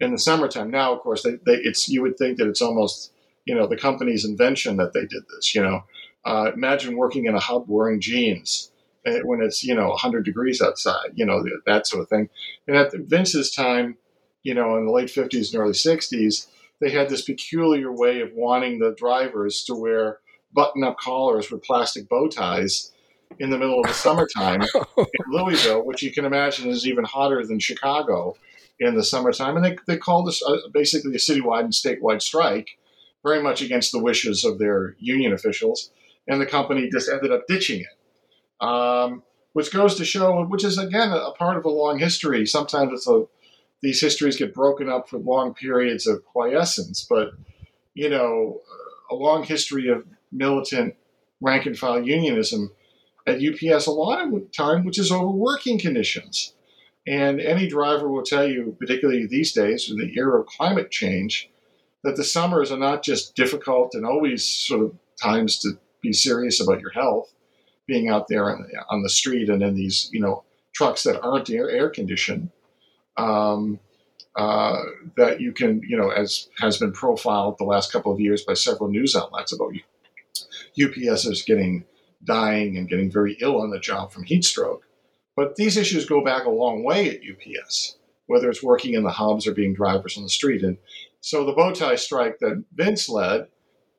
in 0.00 0.12
the 0.12 0.18
summertime. 0.18 0.70
Now, 0.70 0.94
of 0.94 1.00
course, 1.00 1.22
they, 1.22 1.36
they 1.44 1.56
it's 1.56 1.88
you 1.88 2.02
would 2.02 2.18
think 2.18 2.38
that 2.38 2.48
it's 2.48 2.62
almost, 2.62 3.12
you 3.46 3.54
know, 3.54 3.66
the 3.66 3.76
company's 3.76 4.24
invention 4.24 4.76
that 4.76 4.92
they 4.92 5.06
did 5.06 5.22
this. 5.34 5.54
You 5.54 5.62
know, 5.62 5.84
uh, 6.24 6.50
imagine 6.52 6.96
working 6.96 7.24
in 7.24 7.34
a 7.34 7.40
hub 7.40 7.64
wearing 7.68 8.00
jeans 8.00 8.70
eh, 9.06 9.20
when 9.24 9.40
it's 9.40 9.64
you 9.64 9.74
know 9.74 9.88
100 9.88 10.24
degrees 10.24 10.60
outside. 10.60 11.12
You 11.14 11.24
know 11.24 11.42
that 11.64 11.86
sort 11.86 12.02
of 12.02 12.08
thing. 12.08 12.28
And 12.66 12.76
at 12.76 12.92
Vince's 12.92 13.50
time, 13.50 13.96
you 14.42 14.52
know, 14.52 14.76
in 14.76 14.84
the 14.84 14.92
late 14.92 15.08
50s 15.08 15.52
and 15.52 15.62
early 15.62 15.72
60s, 15.72 16.48
they 16.80 16.90
had 16.90 17.08
this 17.08 17.22
peculiar 17.22 17.90
way 17.90 18.20
of 18.20 18.32
wanting 18.34 18.78
the 18.78 18.94
drivers 18.98 19.64
to 19.64 19.74
wear 19.74 20.18
button-up 20.52 20.98
collars 20.98 21.50
with 21.50 21.62
plastic 21.62 22.08
bow 22.08 22.28
ties 22.28 22.92
in 23.38 23.50
the 23.50 23.58
middle 23.58 23.80
of 23.80 23.86
the 23.86 23.92
summertime 24.06 24.62
in 24.96 25.06
Louisville, 25.30 25.84
which 25.84 26.02
you 26.02 26.12
can 26.12 26.24
imagine 26.24 26.70
is 26.70 26.86
even 26.86 27.04
hotter 27.04 27.44
than 27.46 27.58
Chicago 27.58 28.36
in 28.78 28.94
the 28.94 29.04
summertime. 29.04 29.56
And 29.56 29.64
they, 29.64 29.76
they 29.86 29.96
called 29.96 30.26
this 30.26 30.42
uh, 30.42 30.56
basically 30.72 31.14
a 31.14 31.18
citywide 31.18 31.64
and 31.64 31.72
statewide 31.72 32.22
strike, 32.22 32.78
very 33.26 33.42
much 33.42 33.60
against 33.60 33.90
the 33.90 33.98
wishes 33.98 34.44
of 34.44 34.58
their 34.58 34.94
union 35.00 35.32
officials. 35.32 35.90
And 36.28 36.40
the 36.40 36.46
company 36.46 36.88
just 36.88 37.08
ended 37.08 37.32
up 37.32 37.46
ditching 37.48 37.80
it, 37.80 38.66
um, 38.66 39.22
which 39.52 39.72
goes 39.72 39.96
to 39.96 40.04
show, 40.04 40.44
which 40.44 40.64
is 40.64 40.78
again 40.78 41.10
a 41.10 41.32
part 41.32 41.56
of 41.56 41.64
a 41.64 41.68
long 41.68 41.98
history. 41.98 42.46
Sometimes 42.46 42.92
it's 42.92 43.08
a 43.08 43.24
these 43.82 44.00
histories 44.00 44.36
get 44.36 44.54
broken 44.54 44.88
up 44.88 45.08
for 45.08 45.18
long 45.18 45.54
periods 45.54 46.06
of 46.06 46.24
quiescence, 46.24 47.06
but 47.08 47.32
you 47.94 48.08
know, 48.08 48.60
a 49.10 49.14
long 49.14 49.42
history 49.42 49.88
of 49.88 50.04
militant 50.32 50.94
rank 51.40 51.66
and 51.66 51.78
file 51.78 52.02
unionism 52.02 52.70
at 53.26 53.40
UPS 53.42 53.86
a 53.86 53.90
lot 53.90 54.26
of 54.26 54.52
time, 54.52 54.84
which 54.84 54.98
is 54.98 55.10
over 55.10 55.26
working 55.26 55.78
conditions. 55.78 56.54
And 57.06 57.40
any 57.40 57.68
driver 57.68 58.08
will 58.08 58.24
tell 58.24 58.48
you, 58.48 58.76
particularly 58.78 59.26
these 59.26 59.52
days 59.52 59.90
in 59.90 59.96
the 59.96 60.12
era 60.16 60.40
of 60.40 60.46
climate 60.46 60.90
change, 60.90 61.50
that 62.06 62.16
the 62.16 62.24
summers 62.24 62.70
are 62.70 62.78
not 62.78 63.02
just 63.02 63.34
difficult 63.34 63.94
and 63.94 64.06
always 64.06 64.44
sort 64.44 64.82
of 64.82 64.94
times 65.20 65.58
to 65.58 65.76
be 66.00 66.12
serious 66.12 66.60
about 66.60 66.80
your 66.80 66.90
health, 66.90 67.32
being 67.86 68.08
out 68.08 68.28
there 68.28 68.48
on 68.48 68.62
the, 68.62 68.84
on 68.88 69.02
the 69.02 69.08
street 69.08 69.48
and 69.48 69.62
in 69.62 69.74
these, 69.74 70.08
you 70.12 70.20
know, 70.20 70.44
trucks 70.72 71.02
that 71.02 71.20
aren't 71.20 71.50
air, 71.50 71.68
air 71.68 71.90
conditioned. 71.90 72.50
Um, 73.16 73.80
uh, 74.36 74.82
that 75.16 75.40
you 75.40 75.50
can, 75.50 75.80
you 75.88 75.96
know, 75.96 76.10
as 76.10 76.48
has 76.58 76.76
been 76.76 76.92
profiled 76.92 77.56
the 77.58 77.64
last 77.64 77.90
couple 77.90 78.12
of 78.12 78.20
years 78.20 78.44
by 78.44 78.54
several 78.54 78.88
news 78.90 79.16
outlets 79.16 79.52
about 79.52 79.72
UPSers 80.78 81.44
getting 81.44 81.84
dying 82.22 82.76
and 82.76 82.88
getting 82.88 83.10
very 83.10 83.36
ill 83.40 83.60
on 83.60 83.70
the 83.70 83.80
job 83.80 84.12
from 84.12 84.24
heat 84.24 84.44
stroke. 84.44 84.84
But 85.34 85.56
these 85.56 85.76
issues 85.76 86.06
go 86.06 86.22
back 86.22 86.44
a 86.44 86.50
long 86.50 86.84
way 86.84 87.08
at 87.08 87.20
UPS, 87.20 87.96
whether 88.26 88.48
it's 88.50 88.62
working 88.62 88.94
in 88.94 89.02
the 89.02 89.10
hubs 89.10 89.46
or 89.46 89.54
being 89.54 89.74
drivers 89.74 90.16
on 90.16 90.22
the 90.22 90.28
street. 90.28 90.62
And 90.62 90.76
so 91.26 91.44
the 91.44 91.52
bow 91.52 91.72
tie 91.72 91.96
strike 91.96 92.38
that 92.38 92.62
Vince 92.72 93.08
led 93.08 93.48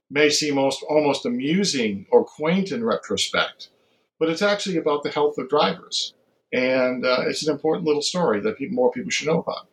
may 0.10 0.30
seem 0.30 0.56
most, 0.56 0.82
almost 0.84 1.26
amusing 1.26 2.06
or 2.10 2.24
quaint 2.24 2.72
in 2.72 2.86
retrospect, 2.86 3.68
but 4.18 4.30
it's 4.30 4.42
actually 4.42 4.78
about 4.78 5.04
the 5.04 5.10
health 5.10 5.38
of 5.38 5.50
drivers. 5.50 6.14
And 6.54 7.06
uh, 7.06 7.24
it's 7.28 7.46
an 7.46 7.54
important 7.54 7.86
little 7.86 8.02
story 8.02 8.40
that 8.40 8.56
more 8.72 8.94
people 8.94 9.12
should 9.12 9.28
know 9.28 9.42
about. 9.42 9.68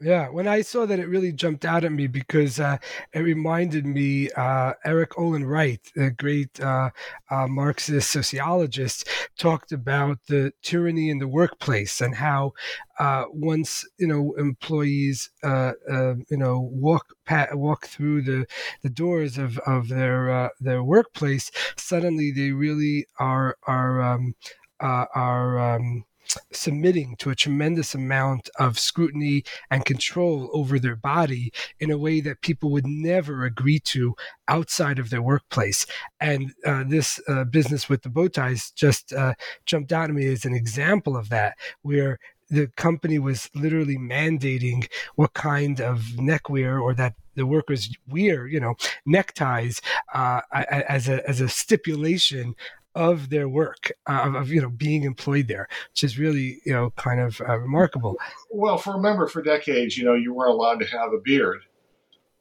Yeah, 0.00 0.28
when 0.28 0.48
I 0.48 0.62
saw 0.62 0.86
that, 0.86 0.98
it 0.98 1.06
really 1.06 1.32
jumped 1.32 1.64
out 1.64 1.84
at 1.84 1.92
me 1.92 2.08
because 2.08 2.58
uh, 2.58 2.78
it 3.12 3.20
reminded 3.20 3.86
me 3.86 4.28
uh, 4.32 4.72
Erik 4.84 5.16
Olin 5.16 5.44
Wright, 5.44 5.80
the 5.94 6.10
great 6.10 6.60
uh, 6.60 6.90
uh 7.30 7.46
Marxist 7.46 8.10
sociologist, 8.10 9.08
talked 9.38 9.70
about 9.70 10.18
the 10.26 10.52
tyranny 10.62 11.10
in 11.10 11.18
the 11.18 11.28
workplace 11.28 12.00
and 12.00 12.16
how 12.16 12.52
uh, 12.98 13.24
once 13.30 13.86
you 13.96 14.08
know 14.08 14.34
employees 14.36 15.30
uh, 15.44 15.72
you 15.88 16.36
know 16.36 16.60
walk 16.72 17.06
walk 17.52 17.86
through 17.86 18.22
the 18.22 18.46
the 18.82 18.90
doors 18.90 19.38
of 19.38 19.58
of 19.58 19.88
their 19.88 20.50
their 20.60 20.82
workplace, 20.82 21.52
suddenly 21.76 22.32
they 22.32 22.50
really 22.50 23.06
are 23.20 23.56
are 23.66 24.02
um, 24.02 24.34
are 24.80 25.76
um, 25.76 26.04
submitting 26.52 27.16
to 27.16 27.30
a 27.30 27.34
tremendous 27.34 27.94
amount 27.94 28.48
of 28.58 28.78
scrutiny 28.78 29.44
and 29.70 29.84
control 29.84 30.50
over 30.52 30.78
their 30.78 30.96
body 30.96 31.52
in 31.80 31.90
a 31.90 31.98
way 31.98 32.20
that 32.20 32.42
people 32.42 32.70
would 32.70 32.86
never 32.86 33.44
agree 33.44 33.78
to 33.80 34.14
outside 34.48 34.98
of 34.98 35.10
their 35.10 35.22
workplace. 35.22 35.86
And 36.20 36.52
uh, 36.66 36.84
this 36.86 37.20
uh, 37.28 37.44
business 37.44 37.88
with 37.88 38.02
the 38.02 38.08
bow 38.08 38.28
ties 38.28 38.70
just 38.72 39.12
uh, 39.12 39.34
jumped 39.66 39.92
out 39.92 40.10
at 40.10 40.16
me 40.16 40.26
as 40.32 40.44
an 40.44 40.54
example 40.54 41.16
of 41.16 41.28
that, 41.30 41.56
where 41.82 42.18
the 42.50 42.68
company 42.76 43.18
was 43.18 43.50
literally 43.54 43.98
mandating 43.98 44.88
what 45.16 45.32
kind 45.32 45.80
of 45.80 46.18
neckwear 46.18 46.78
or 46.78 46.94
that 46.94 47.14
the 47.34 47.46
workers 47.46 47.90
wear, 48.08 48.46
you 48.46 48.60
know, 48.60 48.74
neckties 49.06 49.80
uh, 50.12 50.40
as 50.52 51.08
a 51.08 51.28
as 51.28 51.40
a 51.40 51.48
stipulation 51.48 52.54
of 52.94 53.30
their 53.30 53.48
work 53.48 53.92
of, 54.06 54.34
of, 54.34 54.50
you 54.50 54.60
know 54.60 54.68
being 54.68 55.04
employed 55.04 55.48
there 55.48 55.68
which 55.90 56.04
is 56.04 56.18
really 56.18 56.60
you 56.64 56.72
know 56.72 56.90
kind 56.96 57.20
of 57.20 57.40
uh, 57.40 57.58
remarkable. 57.58 58.16
Well 58.50 58.78
for 58.78 58.94
remember 58.94 59.26
for 59.26 59.42
decades 59.42 59.96
you 59.96 60.04
know 60.04 60.14
you 60.14 60.32
weren't 60.32 60.52
allowed 60.52 60.80
to 60.80 60.86
have 60.86 61.12
a 61.12 61.18
beard 61.18 61.62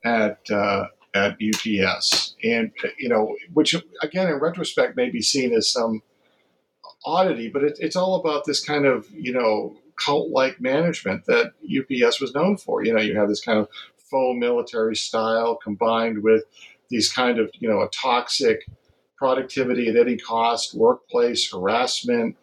at 0.04 0.40
uh, 0.52 0.86
at 1.14 1.38
UPS 1.42 2.36
and 2.44 2.72
you 2.98 3.10
know 3.10 3.36
which 3.54 3.76
again 4.02 4.28
in 4.28 4.36
retrospect 4.36 4.96
may 4.96 5.10
be 5.10 5.22
seen 5.22 5.54
as 5.54 5.70
some 5.70 6.02
oddity 7.06 7.50
but 7.50 7.64
it, 7.64 7.78
it's 7.80 7.96
all 7.96 8.16
about 8.16 8.46
this 8.46 8.64
kind 8.64 8.86
of 8.86 9.08
you 9.12 9.34
know 9.34 9.76
cult 9.96 10.30
like 10.32 10.60
management 10.60 11.26
that 11.26 11.54
UPS 11.64 12.20
was 12.20 12.34
known 12.34 12.58
for. 12.58 12.84
You 12.84 12.94
know 12.94 13.02
you 13.02 13.18
have 13.18 13.30
this 13.30 13.44
kind 13.44 13.60
of 13.60 13.68
faux 13.98 14.38
military 14.38 14.96
style 14.96 15.56
combined 15.56 16.24
with 16.24 16.44
these 16.90 17.12
kind 17.12 17.40
of 17.40 17.50
you 17.60 17.70
know 17.70 17.82
a 17.82 17.90
toxic 17.90 18.66
productivity 19.18 19.88
at 19.90 19.96
any 19.96 20.18
cost, 20.18 20.74
workplace 20.74 21.52
harassment 21.52 22.36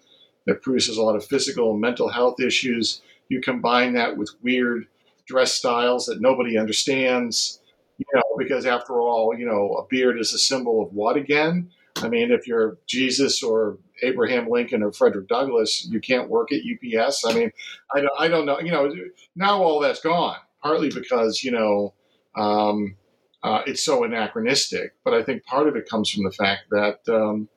that 0.46 0.62
produces 0.62 0.96
a 0.96 1.02
lot 1.02 1.16
of 1.16 1.24
physical 1.24 1.72
and 1.72 1.80
mental 1.80 2.08
health 2.08 2.40
issues. 2.40 3.02
You 3.28 3.40
combine 3.40 3.94
that 3.94 4.16
with 4.16 4.30
weird 4.42 4.86
dress 5.26 5.52
styles 5.52 6.06
that 6.06 6.20
nobody 6.20 6.58
understands, 6.58 7.60
you 7.98 8.06
know, 8.14 8.22
because 8.38 8.66
after 8.66 9.00
all, 9.00 9.36
you 9.36 9.46
know, 9.46 9.74
a 9.74 9.86
beard 9.86 10.18
is 10.18 10.32
a 10.32 10.38
symbol 10.38 10.82
of 10.82 10.92
what 10.92 11.16
again? 11.16 11.70
I 11.96 12.08
mean, 12.08 12.30
if 12.32 12.46
you're 12.46 12.78
Jesus 12.86 13.42
or 13.42 13.78
Abraham 14.02 14.48
Lincoln 14.48 14.82
or 14.82 14.92
Frederick 14.92 15.28
Douglass, 15.28 15.86
you 15.90 16.00
can't 16.00 16.30
work 16.30 16.50
at 16.52 16.60
UPS. 16.60 17.24
I 17.24 17.34
mean, 17.34 17.52
I 17.94 18.00
don't, 18.00 18.12
I 18.18 18.28
don't 18.28 18.46
know. 18.46 18.58
You 18.60 18.72
know, 18.72 18.92
now 19.36 19.62
all 19.62 19.80
that's 19.80 20.00
gone, 20.00 20.36
partly 20.62 20.90
because, 20.90 21.42
you 21.42 21.50
know, 21.50 21.94
um, 22.36 22.96
uh, 23.42 23.62
it's 23.66 23.84
so 23.84 24.04
anachronistic. 24.04 24.94
But 25.04 25.14
I 25.14 25.22
think 25.22 25.44
part 25.44 25.68
of 25.68 25.76
it 25.76 25.88
comes 25.88 26.10
from 26.10 26.24
the 26.24 26.32
fact 26.32 26.64
that, 26.70 27.00
um, 27.08 27.48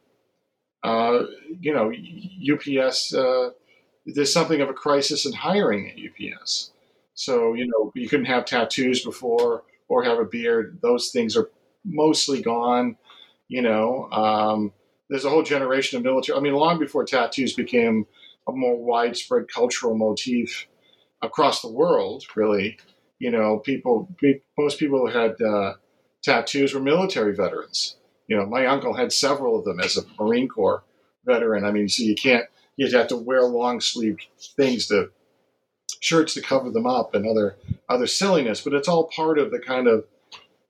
uh, 0.83 1.23
you 1.59 1.73
know, 1.73 1.91
UPS, 2.53 3.13
uh, 3.13 3.51
there's 4.05 4.33
something 4.33 4.61
of 4.61 4.69
a 4.69 4.73
crisis 4.73 5.25
in 5.25 5.33
hiring 5.33 5.89
at 5.89 5.97
UPS. 5.97 6.71
So, 7.15 7.53
you 7.53 7.67
know, 7.67 7.91
you 7.95 8.07
couldn't 8.09 8.25
have 8.25 8.45
tattoos 8.45 9.03
before 9.03 9.63
or 9.87 10.03
have 10.03 10.19
a 10.19 10.25
beard. 10.25 10.79
Those 10.81 11.09
things 11.11 11.37
are 11.37 11.49
mostly 11.85 12.41
gone. 12.41 12.97
You 13.47 13.61
know, 13.61 14.09
um, 14.11 14.73
there's 15.09 15.25
a 15.25 15.29
whole 15.29 15.43
generation 15.43 15.97
of 15.97 16.03
military. 16.03 16.37
I 16.37 16.41
mean, 16.41 16.53
long 16.53 16.79
before 16.79 17.05
tattoos 17.05 17.53
became 17.53 18.05
a 18.47 18.51
more 18.51 18.77
widespread 18.77 19.47
cultural 19.47 19.95
motif 19.95 20.67
across 21.21 21.61
the 21.61 21.71
world, 21.71 22.25
really, 22.35 22.77
you 23.23 23.31
know, 23.31 23.57
people, 23.57 24.09
most 24.57 24.77
people 24.77 24.99
who 24.99 25.07
had 25.07 25.41
uh, 25.41 25.75
tattoos 26.21 26.73
were 26.73 26.81
military 26.81 27.33
veterans. 27.33 27.95
You 28.27 28.35
know, 28.35 28.45
my 28.45 28.65
uncle 28.65 28.93
had 28.93 29.13
several 29.13 29.57
of 29.57 29.63
them 29.63 29.79
as 29.79 29.95
a 29.95 30.01
Marine 30.19 30.49
Corps 30.49 30.83
veteran. 31.25 31.63
I 31.63 31.71
mean, 31.71 31.87
so 31.87 32.03
you 32.03 32.15
can't, 32.15 32.43
you'd 32.75 32.91
have 32.91 33.07
to 33.07 33.15
wear 33.15 33.43
long 33.43 33.79
sleeve 33.79 34.17
things 34.57 34.87
to 34.87 35.11
shirts 36.01 36.33
to 36.33 36.41
cover 36.41 36.69
them 36.69 36.85
up 36.85 37.15
and 37.15 37.25
other 37.25 37.55
other 37.87 38.07
silliness. 38.07 38.59
But 38.59 38.73
it's 38.73 38.89
all 38.89 39.05
part 39.05 39.39
of 39.39 39.51
the 39.51 39.59
kind 39.59 39.87
of 39.87 40.03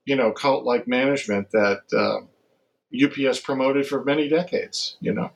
you 0.04 0.14
know 0.14 0.30
cult 0.30 0.64
like 0.64 0.86
management 0.86 1.50
that 1.50 1.82
uh, 1.92 2.20
UPS 2.94 3.40
promoted 3.40 3.88
for 3.88 4.04
many 4.04 4.28
decades. 4.28 4.96
You 5.00 5.12
know. 5.12 5.32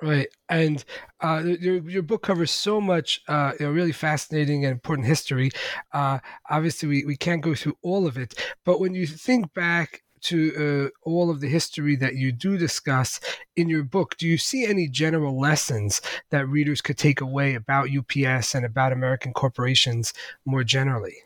Right, 0.00 0.28
and 0.48 0.84
uh, 1.20 1.42
your 1.44 1.78
your 1.90 2.02
book 2.02 2.22
covers 2.22 2.52
so 2.52 2.80
much, 2.80 3.20
uh, 3.26 3.54
you 3.58 3.66
know, 3.66 3.72
really 3.72 3.90
fascinating 3.90 4.64
and 4.64 4.70
important 4.70 5.08
history. 5.08 5.50
Uh, 5.92 6.20
obviously, 6.48 6.88
we, 6.88 7.04
we 7.04 7.16
can't 7.16 7.42
go 7.42 7.56
through 7.56 7.76
all 7.82 8.06
of 8.06 8.16
it, 8.16 8.34
but 8.64 8.78
when 8.78 8.94
you 8.94 9.08
think 9.08 9.52
back 9.54 10.02
to 10.20 10.92
uh, 10.94 11.08
all 11.08 11.30
of 11.30 11.40
the 11.40 11.48
history 11.48 11.96
that 11.96 12.14
you 12.14 12.32
do 12.32 12.56
discuss 12.56 13.20
in 13.56 13.68
your 13.68 13.82
book, 13.82 14.16
do 14.16 14.26
you 14.26 14.38
see 14.38 14.66
any 14.66 14.88
general 14.88 15.38
lessons 15.38 16.00
that 16.30 16.48
readers 16.48 16.80
could 16.80 16.98
take 16.98 17.20
away 17.20 17.54
about 17.54 17.88
UPS 17.90 18.54
and 18.54 18.64
about 18.64 18.92
American 18.92 19.32
corporations 19.32 20.12
more 20.44 20.64
generally? 20.64 21.16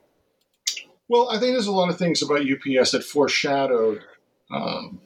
Well, 1.09 1.29
I 1.31 1.39
think 1.39 1.53
there's 1.53 1.67
a 1.67 1.73
lot 1.73 1.91
of 1.91 1.99
things 1.99 2.23
about 2.23 2.41
UPS 2.41 2.93
that 2.93 3.05
foreshadowed 3.05 4.01
um, 4.51 5.01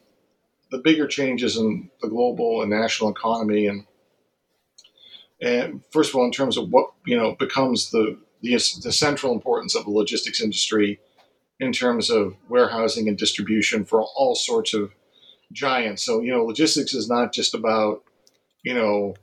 the 0.70 0.78
bigger 0.78 1.06
changes 1.06 1.56
in 1.56 1.90
the 2.02 2.08
global 2.08 2.62
and 2.62 2.70
national 2.70 3.10
economy, 3.10 3.66
and 3.66 3.86
and 5.40 5.82
first 5.90 6.10
of 6.10 6.16
all, 6.16 6.24
in 6.24 6.32
terms 6.32 6.56
of 6.56 6.70
what 6.70 6.92
you 7.06 7.16
know 7.16 7.34
becomes 7.34 7.90
the 7.90 8.18
the, 8.42 8.52
the 8.82 8.92
central 8.92 9.32
importance 9.32 9.74
of 9.74 9.84
the 9.84 9.90
logistics 9.90 10.40
industry 10.40 11.00
in 11.58 11.72
terms 11.72 12.10
of 12.10 12.36
warehousing 12.48 13.08
and 13.08 13.16
distribution 13.16 13.84
for 13.84 14.02
all 14.02 14.34
sorts 14.34 14.74
of 14.74 14.92
giants. 15.52 16.04
So, 16.04 16.20
you 16.20 16.32
know, 16.32 16.44
logistics 16.44 16.92
is 16.94 17.08
not 17.08 17.32
just 17.32 17.54
about, 17.54 18.02
you 18.62 18.74
know, 18.74 19.14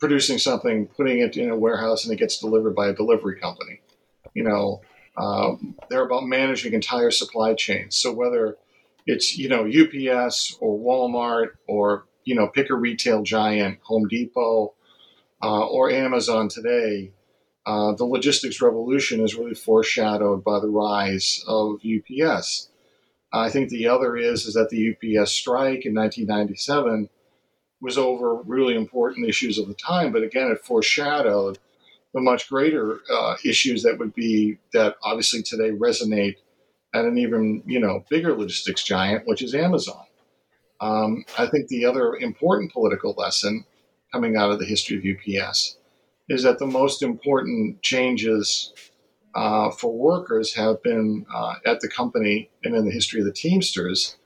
producing 0.00 0.38
something, 0.38 0.86
putting 0.86 1.18
it 1.18 1.36
in 1.36 1.50
a 1.50 1.56
warehouse, 1.56 2.04
and 2.04 2.12
it 2.12 2.18
gets 2.18 2.38
delivered 2.38 2.74
by 2.74 2.88
a 2.88 2.94
delivery 2.94 3.38
company. 3.38 3.80
You 4.34 4.44
know, 4.44 4.80
um, 5.16 5.76
they're 5.90 6.06
about 6.06 6.26
managing 6.26 6.72
entire 6.72 7.10
supply 7.10 7.54
chains. 7.54 7.96
So 7.96 8.12
whether 8.12 8.56
it's 9.08 9.38
you 9.38 9.48
know 9.48 9.64
UPS 9.66 10.56
or 10.60 10.78
Walmart 10.78 11.52
or 11.66 12.04
you 12.24 12.34
know 12.34 12.46
pick 12.48 12.70
a 12.70 12.74
retail 12.74 13.22
giant, 13.22 13.78
Home 13.84 14.06
Depot, 14.06 14.74
uh, 15.42 15.66
or 15.66 15.90
Amazon 15.90 16.48
today, 16.48 17.12
uh, 17.66 17.94
the 17.94 18.04
logistics 18.04 18.60
revolution 18.60 19.20
is 19.24 19.34
really 19.34 19.54
foreshadowed 19.54 20.44
by 20.44 20.60
the 20.60 20.68
rise 20.68 21.42
of 21.48 21.80
UPS. 21.80 22.68
I 23.32 23.50
think 23.50 23.70
the 23.70 23.88
other 23.88 24.16
is 24.16 24.44
is 24.44 24.54
that 24.54 24.68
the 24.68 24.90
UPS 24.90 25.32
strike 25.32 25.86
in 25.86 25.94
1997 25.94 27.08
was 27.80 27.96
over 27.96 28.42
really 28.42 28.74
important 28.74 29.28
issues 29.28 29.58
of 29.58 29.68
the 29.68 29.74
time, 29.74 30.12
but 30.12 30.22
again, 30.22 30.50
it 30.50 30.64
foreshadowed 30.64 31.58
the 32.12 32.20
much 32.20 32.48
greater 32.48 33.00
uh, 33.10 33.36
issues 33.44 33.82
that 33.84 33.98
would 33.98 34.14
be 34.14 34.58
that 34.72 34.96
obviously 35.02 35.42
today 35.42 35.70
resonate 35.70 36.36
at 36.94 37.04
an 37.04 37.18
even 37.18 37.62
you 37.66 37.80
know 37.80 38.04
bigger 38.10 38.36
logistics 38.36 38.82
giant, 38.82 39.26
which 39.26 39.42
is 39.42 39.54
Amazon. 39.54 40.04
Um, 40.80 41.24
I 41.36 41.46
think 41.46 41.68
the 41.68 41.84
other 41.84 42.14
important 42.14 42.72
political 42.72 43.14
lesson 43.16 43.64
coming 44.12 44.36
out 44.36 44.50
of 44.50 44.58
the 44.58 44.64
history 44.64 44.96
of 44.96 45.04
UPS 45.04 45.76
is 46.28 46.42
that 46.42 46.58
the 46.58 46.66
most 46.66 47.02
important 47.02 47.82
changes 47.82 48.72
uh, 49.34 49.70
for 49.70 49.92
workers 49.92 50.54
have 50.54 50.82
been 50.82 51.26
uh, 51.32 51.54
at 51.66 51.80
the 51.80 51.88
company 51.88 52.50
and 52.64 52.74
in 52.74 52.84
the 52.84 52.92
history 52.92 53.20
of 53.20 53.26
the 53.26 53.32
Teamsters 53.32 54.16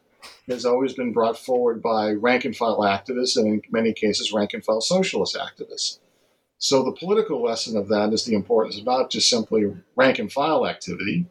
has 0.48 0.64
always 0.64 0.92
been 0.92 1.12
brought 1.12 1.38
forward 1.38 1.82
by 1.82 2.12
rank 2.12 2.44
and 2.44 2.56
file 2.56 2.80
activists 2.80 3.36
and 3.36 3.46
in 3.46 3.62
many 3.70 3.92
cases 3.92 4.32
rank 4.32 4.52
and 4.54 4.64
file 4.64 4.80
socialist 4.80 5.36
activists. 5.36 5.98
So 6.58 6.84
the 6.84 6.92
political 6.92 7.42
lesson 7.42 7.76
of 7.76 7.88
that 7.88 8.12
is 8.12 8.24
the 8.24 8.34
importance 8.34 8.78
of 8.78 8.84
not 8.84 9.10
just 9.10 9.28
simply 9.28 9.74
rank 9.96 10.18
and 10.18 10.32
file 10.32 10.66
activity, 10.66 11.26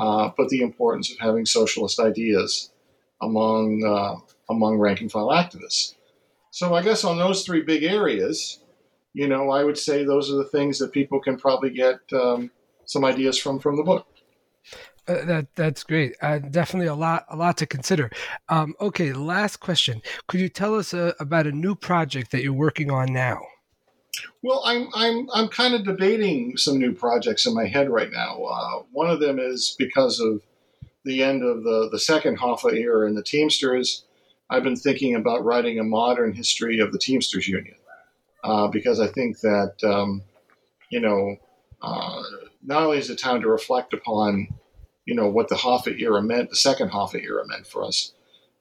uh, 0.00 0.30
but 0.36 0.48
the 0.48 0.62
importance 0.62 1.12
of 1.12 1.18
having 1.18 1.44
socialist 1.44 2.00
ideas 2.00 2.70
among 3.20 3.84
uh, 3.84 4.16
among 4.50 4.78
rank 4.78 5.02
and 5.02 5.12
file 5.12 5.28
activists. 5.28 5.94
So 6.50 6.74
I 6.74 6.82
guess 6.82 7.04
on 7.04 7.18
those 7.18 7.44
three 7.44 7.62
big 7.62 7.84
areas, 7.84 8.60
you 9.12 9.28
know, 9.28 9.50
I 9.50 9.62
would 9.62 9.76
say 9.76 10.02
those 10.02 10.32
are 10.32 10.36
the 10.36 10.48
things 10.48 10.78
that 10.78 10.92
people 10.92 11.20
can 11.20 11.36
probably 11.36 11.70
get 11.70 12.00
um, 12.14 12.50
some 12.86 13.04
ideas 13.04 13.38
from 13.38 13.58
from 13.58 13.76
the 13.76 13.82
book. 13.82 14.06
Uh, 15.06 15.24
that 15.26 15.46
that's 15.54 15.84
great. 15.84 16.14
Uh, 16.22 16.38
definitely 16.38 16.86
a 16.86 16.94
lot 16.94 17.26
a 17.28 17.36
lot 17.36 17.58
to 17.58 17.66
consider. 17.66 18.10
Um, 18.48 18.74
okay, 18.80 19.12
last 19.12 19.58
question. 19.58 20.00
Could 20.28 20.40
you 20.40 20.48
tell 20.48 20.76
us 20.76 20.94
uh, 20.94 21.12
about 21.20 21.46
a 21.46 21.52
new 21.52 21.74
project 21.74 22.30
that 22.30 22.42
you're 22.42 22.52
working 22.52 22.90
on 22.90 23.12
now? 23.12 23.40
Well, 24.42 24.62
I'm 24.64 24.88
I'm 24.94 25.28
I'm 25.32 25.48
kind 25.48 25.74
of 25.74 25.84
debating 25.84 26.56
some 26.56 26.78
new 26.78 26.92
projects 26.92 27.46
in 27.46 27.54
my 27.54 27.66
head 27.66 27.90
right 27.90 28.10
now. 28.10 28.42
Uh, 28.42 28.82
one 28.90 29.10
of 29.10 29.20
them 29.20 29.38
is 29.38 29.74
because 29.78 30.20
of 30.20 30.42
the 31.04 31.22
end 31.22 31.42
of 31.42 31.62
the 31.62 31.88
the 31.90 31.98
second 31.98 32.38
Hoffa 32.38 32.72
era 32.72 33.06
in 33.06 33.14
the 33.14 33.22
Teamsters. 33.22 34.04
I've 34.48 34.64
been 34.64 34.76
thinking 34.76 35.14
about 35.14 35.44
writing 35.44 35.78
a 35.78 35.84
modern 35.84 36.32
history 36.32 36.80
of 36.80 36.92
the 36.92 36.98
Teamsters 36.98 37.46
Union 37.46 37.76
uh, 38.42 38.68
because 38.68 38.98
I 38.98 39.06
think 39.06 39.40
that 39.40 39.74
um, 39.84 40.22
you 40.90 41.00
know 41.00 41.36
uh, 41.82 42.22
not 42.62 42.82
only 42.82 42.98
is 42.98 43.10
it 43.10 43.18
time 43.18 43.40
to 43.42 43.48
reflect 43.48 43.92
upon 43.94 44.48
you 45.04 45.14
know 45.14 45.28
what 45.28 45.48
the 45.48 45.56
Hoffa 45.56 45.98
era 45.98 46.22
meant, 46.22 46.50
the 46.50 46.56
second 46.56 46.90
Hoffa 46.90 47.22
era 47.22 47.46
meant 47.46 47.66
for 47.66 47.84
us, 47.84 48.12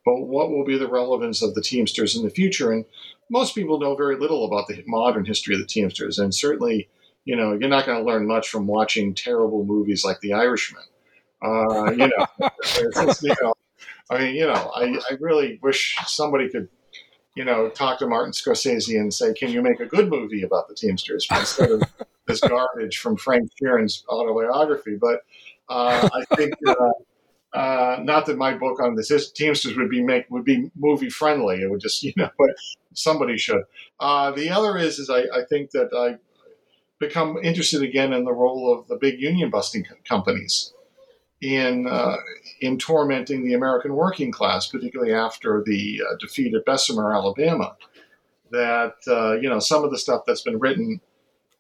but 0.06 0.22
what 0.22 0.50
will 0.52 0.66
be 0.66 0.78
the 0.78 0.88
relevance 0.88 1.42
of 1.42 1.56
the 1.56 1.62
Teamsters 1.62 2.16
in 2.16 2.24
the 2.24 2.30
future? 2.30 2.72
And 2.72 2.86
most 3.30 3.56
people 3.56 3.80
know 3.80 3.96
very 3.96 4.18
little 4.18 4.46
about 4.46 4.68
the 4.68 4.84
modern 4.88 5.26
history 5.26 5.56
of 5.56 5.62
the 5.62 5.68
Teamsters, 5.68 6.20
and 6.20 6.34
certainly 6.34 6.90
you 7.26 7.36
know 7.36 7.54
you're 7.54 7.70
not 7.70 7.86
going 7.86 7.98
to 7.98 8.06
learn 8.06 8.28
much 8.28 8.50
from 8.50 8.68
watching 8.68 9.14
terrible 9.14 9.66
movies 9.66 10.04
like 10.04 10.20
The 10.22 10.34
Irishman. 10.34 10.84
Uh, 11.42 11.92
you 11.92 12.10
know, 12.10 12.28
you 13.22 13.36
know, 13.42 13.54
I 14.10 14.20
mean, 14.20 14.36
you 14.36 14.46
know, 14.46 14.72
I, 14.76 15.00
I 15.10 15.18
really 15.20 15.60
wish 15.62 15.96
somebody 16.06 16.50
could 16.50 16.68
you 17.40 17.46
know, 17.46 17.70
talk 17.70 18.00
to 18.00 18.06
Martin 18.06 18.34
Scorsese 18.34 19.00
and 19.00 19.14
say, 19.14 19.34
"Can 19.34 19.50
you 19.50 19.62
make 19.62 19.80
a 19.80 19.86
good 19.86 20.10
movie 20.10 20.44
about 20.44 20.68
the 20.68 20.76
Teamsters 20.76 21.26
instead 21.32 21.72
of 21.72 21.84
this 22.28 22.42
garbage 22.42 22.98
from 22.98 23.16
Frank 23.16 23.50
Sheeran's 23.58 24.04
autobiography?" 24.10 24.98
But 25.00 25.22
uh, 25.70 26.10
I 26.14 26.36
think 26.36 26.54
uh, 26.68 26.76
uh, 27.54 27.98
not 28.02 28.26
that 28.28 28.38
my 28.38 28.54
book 28.54 28.80
on 28.80 28.96
this 28.96 29.32
Teamsters 29.32 29.76
would 29.76 29.90
be 29.90 30.04
make 30.04 30.30
would 30.30 30.46
be 30.46 30.70
movie 30.76 31.10
friendly. 31.10 31.62
It 31.62 31.70
would 31.70 31.82
just 31.82 32.04
you 32.04 32.14
know, 32.16 32.30
but 32.38 32.52
somebody 32.94 33.38
should. 33.38 33.64
Uh, 34.00 34.32
the 34.32 34.50
other 34.50 34.78
is 34.78 35.00
is 35.00 35.10
I, 35.10 35.22
I 35.22 35.44
think 35.50 35.72
that 35.72 35.90
I 35.94 36.18
become 37.00 37.38
interested 37.42 37.82
again 37.82 38.14
in 38.14 38.26
the 38.26 38.34
role 38.34 38.74
of 38.74 38.88
the 38.88 38.98
big 38.98 39.20
union 39.20 39.50
busting 39.50 39.86
companies 40.08 40.74
in 41.42 41.88
uh, 41.88 42.18
in 42.62 42.78
tormenting 42.78 43.46
the 43.46 43.54
American 43.54 43.96
working 43.96 44.32
class, 44.32 44.68
particularly 44.68 45.14
after 45.14 45.64
the 45.66 46.02
uh, 46.08 46.16
defeat 46.20 46.54
at 46.54 46.66
Bessemer, 46.66 47.14
Alabama. 47.14 47.76
That 48.52 48.96
uh, 49.08 49.34
you 49.34 49.50
know 49.50 49.60
some 49.60 49.84
of 49.84 49.92
the 49.92 49.98
stuff 49.98 50.24
that's 50.26 50.42
been 50.42 50.60
written 50.60 51.02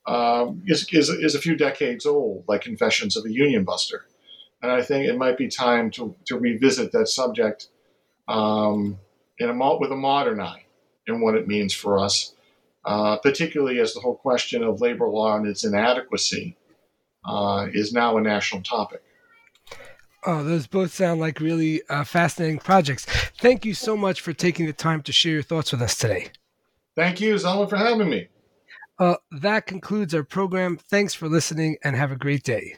um, 0.05 0.63
is, 0.65 0.87
is, 0.91 1.09
is 1.09 1.35
a 1.35 1.39
few 1.39 1.55
decades 1.55 2.05
old, 2.05 2.43
like 2.47 2.61
Confessions 2.61 3.15
of 3.15 3.25
a 3.25 3.31
Union 3.31 3.63
Buster, 3.63 4.07
and 4.61 4.71
I 4.71 4.81
think 4.81 5.07
it 5.07 5.17
might 5.17 5.37
be 5.37 5.47
time 5.47 5.91
to 5.91 6.15
to 6.25 6.37
revisit 6.37 6.91
that 6.91 7.07
subject 7.07 7.67
um, 8.27 8.97
in 9.37 9.49
a 9.49 9.77
with 9.77 9.91
a 9.91 9.95
modern 9.95 10.39
eye 10.39 10.65
and 11.07 11.21
what 11.21 11.35
it 11.35 11.47
means 11.47 11.73
for 11.73 11.97
us, 11.97 12.33
uh, 12.85 13.17
particularly 13.17 13.79
as 13.79 13.93
the 13.93 13.99
whole 13.99 14.15
question 14.15 14.63
of 14.63 14.81
labor 14.81 15.07
law 15.07 15.35
and 15.35 15.47
its 15.47 15.63
inadequacy 15.63 16.55
uh, 17.25 17.67
is 17.73 17.93
now 17.93 18.17
a 18.17 18.21
national 18.21 18.61
topic. 18.61 19.01
Oh, 20.25 20.43
those 20.43 20.67
both 20.67 20.93
sound 20.93 21.21
like 21.21 21.39
really 21.39 21.81
uh, 21.89 22.03
fascinating 22.03 22.59
projects. 22.59 23.05
Thank 23.39 23.65
you 23.65 23.73
so 23.73 23.95
much 23.95 24.19
for 24.19 24.33
taking 24.33 24.65
the 24.65 24.73
time 24.73 25.01
to 25.03 25.13
share 25.13 25.33
your 25.33 25.43
thoughts 25.43 25.71
with 25.71 25.81
us 25.81 25.95
today. 25.95 26.31
Thank 26.95 27.21
you, 27.21 27.35
Zalman, 27.35 27.69
for 27.69 27.77
having 27.77 28.09
me. 28.09 28.27
Uh, 28.97 29.15
that 29.31 29.65
concludes 29.65 30.13
our 30.13 30.23
program. 30.23 30.75
Thanks 30.75 31.13
for 31.13 31.29
listening 31.29 31.77
and 31.85 31.95
have 31.95 32.11
a 32.11 32.17
great 32.17 32.43
day. 32.43 32.75